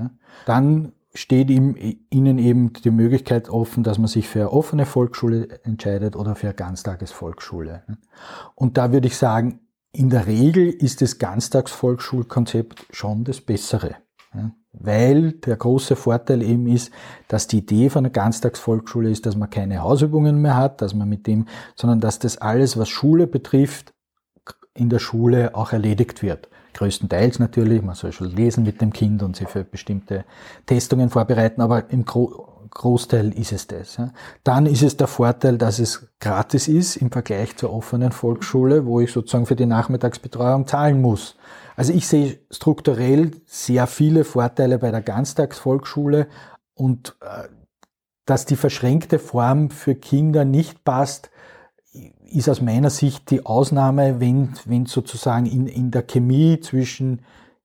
dann 0.46 0.92
steht 1.14 1.50
ihnen 1.50 2.38
eben 2.38 2.72
die 2.72 2.90
Möglichkeit 2.90 3.50
offen, 3.50 3.82
dass 3.82 3.98
man 3.98 4.08
sich 4.08 4.28
für 4.28 4.40
eine 4.40 4.52
offene 4.52 4.86
Volksschule 4.86 5.60
entscheidet 5.64 6.16
oder 6.16 6.34
für 6.34 6.48
eine 6.48 6.54
Ganztagesvolksschule. 6.54 7.82
Und 8.54 8.78
da 8.78 8.92
würde 8.92 9.08
ich 9.08 9.16
sagen, 9.16 9.60
in 9.92 10.08
der 10.08 10.26
Regel 10.26 10.70
ist 10.70 11.02
das 11.02 11.18
Ganztagsvolksschulkonzept 11.18 12.86
schon 12.92 13.24
das 13.24 13.42
Bessere. 13.42 13.96
Weil 14.72 15.32
der 15.32 15.56
große 15.56 15.96
Vorteil 15.96 16.42
eben 16.42 16.66
ist, 16.66 16.90
dass 17.28 17.46
die 17.46 17.58
Idee 17.58 17.90
von 17.90 18.04
einer 18.04 18.12
Ganztagsvolksschule 18.12 19.10
ist, 19.10 19.26
dass 19.26 19.36
man 19.36 19.50
keine 19.50 19.82
Hausübungen 19.82 20.40
mehr 20.40 20.56
hat, 20.56 20.80
dass 20.80 20.94
man 20.94 21.08
mit 21.08 21.26
dem, 21.26 21.46
sondern 21.76 22.00
dass 22.00 22.18
das 22.18 22.38
alles, 22.38 22.78
was 22.78 22.88
Schule 22.88 23.26
betrifft, 23.26 23.92
in 24.74 24.88
der 24.88 24.98
Schule 24.98 25.54
auch 25.54 25.72
erledigt 25.72 26.22
wird. 26.22 26.48
Größtenteils 26.72 27.38
natürlich, 27.38 27.82
man 27.82 27.94
soll 27.94 28.12
schon 28.12 28.30
lesen 28.30 28.64
mit 28.64 28.80
dem 28.80 28.94
Kind 28.94 29.22
und 29.22 29.36
sich 29.36 29.48
für 29.48 29.62
bestimmte 29.62 30.24
Testungen 30.64 31.10
vorbereiten, 31.10 31.60
aber 31.60 31.90
im 31.90 32.06
Gro 32.06 32.51
Großteil 32.74 33.32
ist 33.38 33.52
es 33.52 33.66
das. 33.66 34.00
Dann 34.44 34.66
ist 34.66 34.82
es 34.82 34.96
der 34.96 35.06
Vorteil, 35.06 35.58
dass 35.58 35.78
es 35.78 36.08
gratis 36.20 36.68
ist 36.68 36.96
im 36.96 37.10
Vergleich 37.10 37.56
zur 37.56 37.72
offenen 37.72 38.12
Volksschule, 38.12 38.86
wo 38.86 39.00
ich 39.00 39.12
sozusagen 39.12 39.46
für 39.46 39.56
die 39.56 39.66
Nachmittagsbetreuung 39.66 40.66
zahlen 40.66 41.00
muss. 41.00 41.36
Also 41.76 41.92
ich 41.92 42.06
sehe 42.06 42.38
strukturell 42.50 43.32
sehr 43.46 43.86
viele 43.86 44.24
Vorteile 44.24 44.78
bei 44.78 44.90
der 44.90 45.02
Ganztagsvolksschule 45.02 46.28
und 46.74 47.16
äh, 47.20 47.48
dass 48.24 48.46
die 48.46 48.56
verschränkte 48.56 49.18
Form 49.18 49.70
für 49.70 49.94
Kinder 49.94 50.44
nicht 50.44 50.84
passt, 50.84 51.30
ist 52.24 52.48
aus 52.48 52.62
meiner 52.62 52.90
Sicht 52.90 53.30
die 53.30 53.44
Ausnahme, 53.44 54.20
wenn, 54.20 54.54
wenn 54.64 54.86
sozusagen 54.86 55.46
in, 55.46 55.66
in 55.66 55.90
der 55.90 56.02
Chemie 56.02 56.60
zwischen 56.60 57.22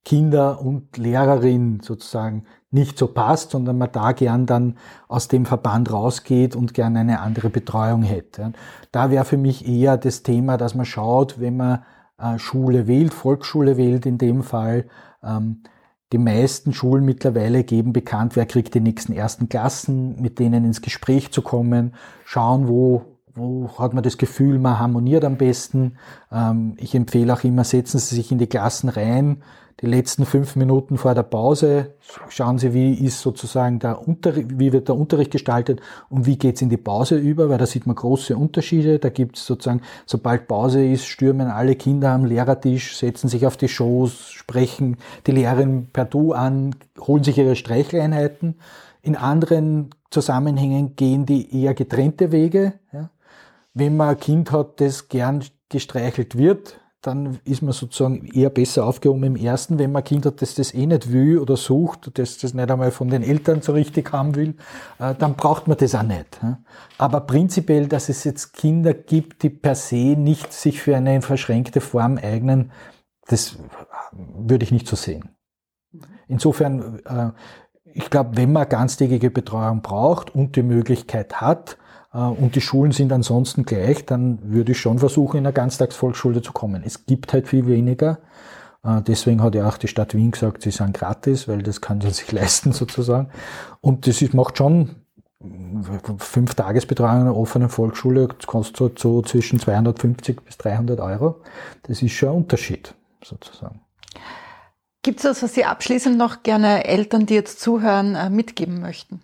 Kinder 0.07 0.61
und 0.61 0.95
Lehrerin 0.95 1.81
sozusagen 1.81 2.45
nicht 2.71 2.97
so 2.97 3.07
passt, 3.07 3.51
sondern 3.51 3.77
man 3.77 3.91
da 3.91 4.13
gern 4.13 4.45
dann 4.45 4.77
aus 5.09 5.27
dem 5.27 5.45
Verband 5.45 5.91
rausgeht 5.91 6.55
und 6.55 6.73
gern 6.73 6.95
eine 6.95 7.19
andere 7.19 7.49
Betreuung 7.49 8.03
hätte. 8.03 8.53
Da 8.93 9.11
wäre 9.11 9.25
für 9.25 9.35
mich 9.35 9.67
eher 9.67 9.97
das 9.97 10.23
Thema, 10.23 10.55
dass 10.55 10.75
man 10.75 10.85
schaut, 10.85 11.41
wenn 11.41 11.57
man 11.57 11.83
äh, 12.17 12.39
Schule 12.39 12.87
wählt, 12.87 13.13
Volksschule 13.13 13.75
wählt 13.75 14.05
in 14.05 14.17
dem 14.17 14.43
Fall, 14.43 14.85
ähm, 15.21 15.63
die 16.13 16.19
meisten 16.19 16.71
Schulen 16.71 17.03
mittlerweile 17.03 17.65
geben 17.65 17.91
bekannt, 17.91 18.37
wer 18.37 18.45
kriegt 18.45 18.75
die 18.75 18.79
nächsten 18.79 19.11
ersten 19.11 19.49
Klassen, 19.49 20.21
mit 20.21 20.39
denen 20.39 20.63
ins 20.63 20.81
Gespräch 20.81 21.33
zu 21.33 21.41
kommen, 21.41 21.95
schauen, 22.23 22.69
wo 22.69 23.17
wo 23.37 23.69
hat 23.77 23.93
man 23.93 24.03
das 24.03 24.17
Gefühl, 24.17 24.57
man 24.57 24.79
harmoniert 24.79 25.23
am 25.23 25.37
besten. 25.37 25.97
Ähm, 26.31 26.75
ich 26.77 26.95
empfehle 26.95 27.33
auch 27.33 27.43
immer, 27.43 27.63
setzen 27.63 27.99
Sie 27.99 28.15
sich 28.15 28.31
in 28.31 28.39
die 28.39 28.47
Klassen 28.47 28.89
rein. 28.89 29.43
Die 29.79 29.85
letzten 29.85 30.25
fünf 30.25 30.55
Minuten 30.55 30.97
vor 30.97 31.13
der 31.13 31.21
Pause 31.21 31.93
schauen 32.29 32.57
Sie, 32.57 32.73
wie 32.73 32.95
ist 32.95 33.21
sozusagen 33.21 33.77
der 33.77 34.07
Unterricht, 34.07 34.57
wie 34.57 34.73
wird 34.73 34.87
der 34.87 34.95
Unterricht 34.95 35.29
gestaltet 35.29 35.81
und 36.09 36.25
wie 36.25 36.35
geht's 36.35 36.63
in 36.63 36.69
die 36.69 36.77
Pause 36.77 37.15
über, 37.15 37.47
weil 37.49 37.59
da 37.59 37.67
sieht 37.67 37.85
man 37.85 37.95
große 37.95 38.35
Unterschiede. 38.35 38.97
Da 38.97 39.09
gibt's 39.09 39.45
sozusagen, 39.45 39.83
sobald 40.07 40.47
Pause 40.47 40.83
ist, 40.83 41.05
stürmen 41.05 41.47
alle 41.47 41.75
Kinder 41.75 42.09
am 42.09 42.25
Lehrertisch, 42.25 42.97
setzen 42.97 43.27
sich 43.27 43.45
auf 43.45 43.55
die 43.55 43.67
Schoß, 43.67 44.31
sprechen 44.31 44.97
die 45.27 45.31
Lehrerin 45.31 45.89
per 45.93 46.05
Du 46.05 46.33
an, 46.33 46.75
holen 46.99 47.23
sich 47.23 47.37
ihre 47.37 47.55
Streicheleinheiten. 47.55 48.55
In 49.03 49.15
anderen 49.15 49.91
Zusammenhängen 50.09 50.95
gehen 50.95 51.27
die 51.27 51.55
eher 51.61 51.75
getrennte 51.75 52.31
Wege. 52.31 52.73
Wenn 53.75 53.95
man 53.95 54.09
ein 54.09 54.19
Kind 54.19 54.51
hat, 54.51 54.81
das 54.81 55.07
gern 55.07 55.43
gestreichelt 55.69 56.35
wird, 56.35 56.79
dann 57.07 57.39
ist 57.45 57.61
man 57.61 57.71
sozusagen 57.71 58.25
eher 58.25 58.49
besser 58.49 58.85
aufgehoben 58.85 59.23
im 59.23 59.35
ersten. 59.35 59.79
Wenn 59.79 59.91
man 59.91 60.03
Kind 60.03 60.25
hat, 60.25 60.41
das 60.41 60.55
das 60.55 60.73
eh 60.73 60.85
nicht 60.85 61.11
will 61.11 61.39
oder 61.39 61.55
sucht, 61.55 62.11
das 62.19 62.37
das 62.37 62.53
nicht 62.53 62.69
einmal 62.69 62.91
von 62.91 63.09
den 63.09 63.23
Eltern 63.23 63.61
so 63.61 63.71
richtig 63.71 64.11
haben 64.11 64.35
will, 64.35 64.55
äh, 64.99 65.15
dann 65.15 65.35
braucht 65.35 65.67
man 65.67 65.77
das 65.77 65.95
auch 65.95 66.03
nicht. 66.03 66.39
Aber 66.97 67.21
prinzipiell, 67.21 67.87
dass 67.87 68.09
es 68.09 68.23
jetzt 68.23 68.53
Kinder 68.53 68.93
gibt, 68.93 69.43
die 69.43 69.49
per 69.49 69.75
se 69.75 69.95
nicht 69.95 70.53
sich 70.53 70.81
für 70.81 70.95
eine 70.95 71.21
verschränkte 71.21 71.81
Form 71.81 72.17
eignen, 72.17 72.71
das 73.27 73.57
würde 74.11 74.63
ich 74.63 74.71
nicht 74.71 74.87
so 74.87 74.95
sehen. 74.95 75.29
Insofern, 76.27 76.99
äh, 77.05 77.31
ich 77.85 78.09
glaube, 78.09 78.37
wenn 78.37 78.51
man 78.51 78.67
ganztägige 78.67 79.31
Betreuung 79.31 79.81
braucht 79.81 80.35
und 80.35 80.55
die 80.55 80.63
Möglichkeit 80.63 81.41
hat, 81.41 81.73
äh, 81.73 81.86
und 82.11 82.55
die 82.55 82.61
Schulen 82.61 82.91
sind 82.91 83.11
ansonsten 83.11 83.63
gleich, 83.63 84.05
dann 84.05 84.39
würde 84.43 84.71
ich 84.71 84.79
schon 84.79 84.99
versuchen, 84.99 85.37
in 85.37 85.45
eine 85.45 85.53
Ganztagsvolksschule 85.53 86.41
zu 86.41 86.53
kommen. 86.53 86.83
Es 86.85 87.05
gibt 87.05 87.33
halt 87.33 87.47
viel 87.47 87.67
weniger. 87.67 88.19
Äh, 88.83 89.01
deswegen 89.01 89.41
hat 89.43 89.55
ja 89.55 89.67
auch 89.67 89.77
die 89.77 89.87
Stadt 89.87 90.13
Wien 90.15 90.31
gesagt, 90.31 90.61
sie 90.61 90.71
sind 90.71 90.93
gratis, 90.93 91.47
weil 91.47 91.61
das 91.63 91.81
kann 91.81 92.01
sie 92.01 92.09
sich 92.11 92.31
leisten 92.31 92.71
sozusagen. 92.71 93.29
Und 93.81 94.07
das 94.07 94.21
ist, 94.21 94.33
macht 94.33 94.57
schon 94.57 94.95
fünf 96.17 96.55
Tagesbetreuung 96.55 97.15
in 97.15 97.21
einer 97.21 97.37
offenen 97.37 97.69
Volksschule 97.69 98.27
kostet 98.47 98.97
so 98.97 99.21
zwischen 99.21 99.59
250 99.59 100.41
bis 100.41 100.57
300 100.57 100.99
Euro. 100.99 101.41
Das 101.83 102.01
ist 102.01 102.13
schon 102.13 102.29
ein 102.29 102.35
Unterschied 102.35 102.95
sozusagen. 103.23 103.81
Gibt 105.03 105.19
es 105.19 105.25
was, 105.25 105.43
was 105.43 105.53
Sie 105.53 105.63
abschließend 105.63 106.17
noch 106.17 106.41
gerne 106.43 106.85
Eltern, 106.85 107.27
die 107.27 107.35
jetzt 107.35 107.59
zuhören, 107.59 108.15
äh, 108.15 108.29
mitgeben 108.29 108.81
möchten? 108.81 109.21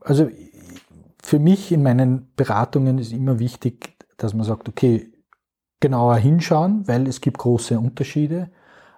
Also 0.00 0.28
für 1.24 1.38
mich 1.38 1.72
in 1.72 1.82
meinen 1.82 2.30
Beratungen 2.36 2.98
ist 2.98 3.10
immer 3.10 3.38
wichtig, 3.38 3.96
dass 4.18 4.34
man 4.34 4.44
sagt, 4.44 4.68
okay, 4.68 5.10
genauer 5.80 6.16
hinschauen, 6.16 6.86
weil 6.86 7.08
es 7.08 7.22
gibt 7.22 7.38
große 7.38 7.78
Unterschiede, 7.78 8.50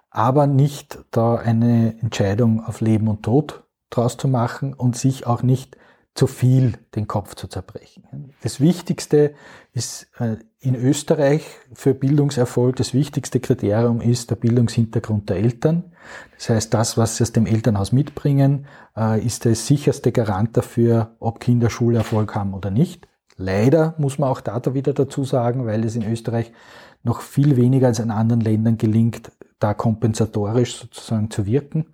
aber 0.09 0.45
nicht 0.45 0.99
da 1.11 1.35
eine 1.35 1.97
Entscheidung 2.01 2.65
auf 2.65 2.81
Leben 2.81 3.07
und 3.07 3.23
Tod 3.23 3.63
draus 3.89 4.17
zu 4.17 4.27
machen 4.27 4.73
und 4.73 4.97
sich 4.97 5.25
auch 5.25 5.41
nicht 5.41 5.77
zu 6.17 6.27
viel 6.27 6.73
den 6.95 7.07
Kopf 7.07 7.35
zu 7.35 7.47
zerbrechen. 7.47 8.33
Das 8.41 8.59
Wichtigste 8.59 9.35
ist 9.73 10.07
äh, 10.19 10.37
in 10.59 10.75
Österreich 10.75 11.45
für 11.73 11.93
Bildungserfolg, 11.93 12.75
das 12.75 12.93
wichtigste 12.93 13.39
Kriterium 13.39 14.01
ist 14.01 14.31
der 14.31 14.35
Bildungshintergrund 14.35 15.29
der 15.29 15.37
Eltern. 15.37 15.83
Das 16.35 16.49
heißt, 16.49 16.73
das, 16.73 16.97
was 16.97 17.17
sie 17.17 17.23
aus 17.23 17.33
dem 17.33 17.45
Elternhaus 17.45 17.91
mitbringen, 17.91 18.65
äh, 18.97 19.23
ist 19.23 19.45
der 19.45 19.55
sicherste 19.55 20.11
Garant 20.11 20.57
dafür, 20.57 21.15
ob 21.19 21.39
Kinder 21.39 21.69
Schulerfolg 21.69 22.33
haben 22.33 22.55
oder 22.55 22.71
nicht. 22.71 23.07
Leider 23.35 23.93
muss 23.99 24.17
man 24.17 24.29
auch 24.29 24.41
da 24.41 24.59
wieder 24.73 24.93
dazu 24.93 25.23
sagen, 25.23 25.67
weil 25.67 25.85
es 25.85 25.95
in 25.95 26.11
Österreich 26.11 26.51
noch 27.03 27.21
viel 27.21 27.55
weniger 27.55 27.87
als 27.87 27.99
in 27.99 28.09
anderen 28.09 28.41
Ländern 28.41 28.77
gelingt, 28.77 29.31
da 29.59 29.75
kompensatorisch 29.75 30.77
sozusagen 30.77 31.29
zu 31.29 31.45
wirken. 31.45 31.85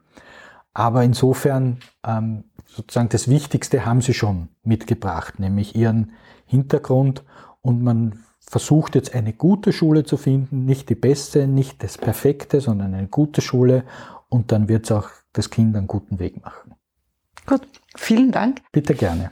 Aber 0.74 1.03
insofern 1.03 1.80
ähm, 2.05 2.45
sozusagen 2.65 3.09
das 3.09 3.28
Wichtigste 3.28 3.86
haben 3.86 4.01
sie 4.01 4.13
schon 4.13 4.49
mitgebracht, 4.63 5.39
nämlich 5.39 5.76
ihren 5.76 6.13
Hintergrund 6.45 7.24
und 7.61 7.84
man 7.84 8.24
versucht 8.39 8.95
jetzt 8.95 9.15
eine 9.15 9.34
gute 9.34 9.74
Schule 9.74 10.03
zu 10.03 10.17
finden, 10.17 10.65
nicht 10.65 10.89
die 10.89 10.95
beste, 10.95 11.47
nicht 11.47 11.84
das 11.84 11.97
perfekte, 11.97 12.61
sondern 12.61 12.93
eine 12.93 13.07
gute 13.07 13.41
Schule 13.41 13.84
und 14.30 14.51
dann 14.51 14.67
wird 14.67 14.86
es 14.86 14.91
auch 14.91 15.09
das 15.32 15.49
Kind 15.49 15.76
einen 15.76 15.88
guten 15.88 16.19
Weg 16.19 16.43
machen. 16.43 16.76
Gut, 17.45 17.61
vielen 17.95 18.32
Dank. 18.32 18.61
Bitte 18.71 18.93
gerne. 18.93 19.32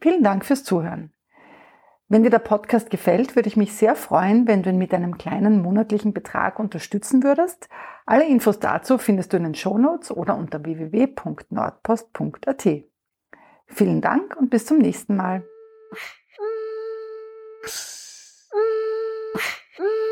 Vielen 0.00 0.22
Dank 0.22 0.46
fürs 0.46 0.64
Zuhören. 0.64 1.12
Wenn 2.12 2.24
dir 2.24 2.30
der 2.30 2.40
Podcast 2.40 2.90
gefällt, 2.90 3.36
würde 3.36 3.48
ich 3.48 3.56
mich 3.56 3.72
sehr 3.72 3.94
freuen, 3.94 4.48
wenn 4.48 4.64
du 4.64 4.70
ihn 4.70 4.78
mit 4.78 4.92
einem 4.92 5.16
kleinen 5.16 5.62
monatlichen 5.62 6.12
Betrag 6.12 6.58
unterstützen 6.58 7.22
würdest. 7.22 7.68
Alle 8.04 8.26
Infos 8.26 8.58
dazu 8.58 8.98
findest 8.98 9.32
du 9.32 9.36
in 9.36 9.44
den 9.44 9.54
Shownotes 9.54 10.10
oder 10.10 10.36
unter 10.36 10.64
www.nordpost.at. 10.64 12.68
Vielen 13.68 14.00
Dank 14.00 14.36
und 14.36 14.50
bis 14.50 14.66
zum 14.66 14.78
nächsten 14.78 15.14
Mal. 15.14 15.44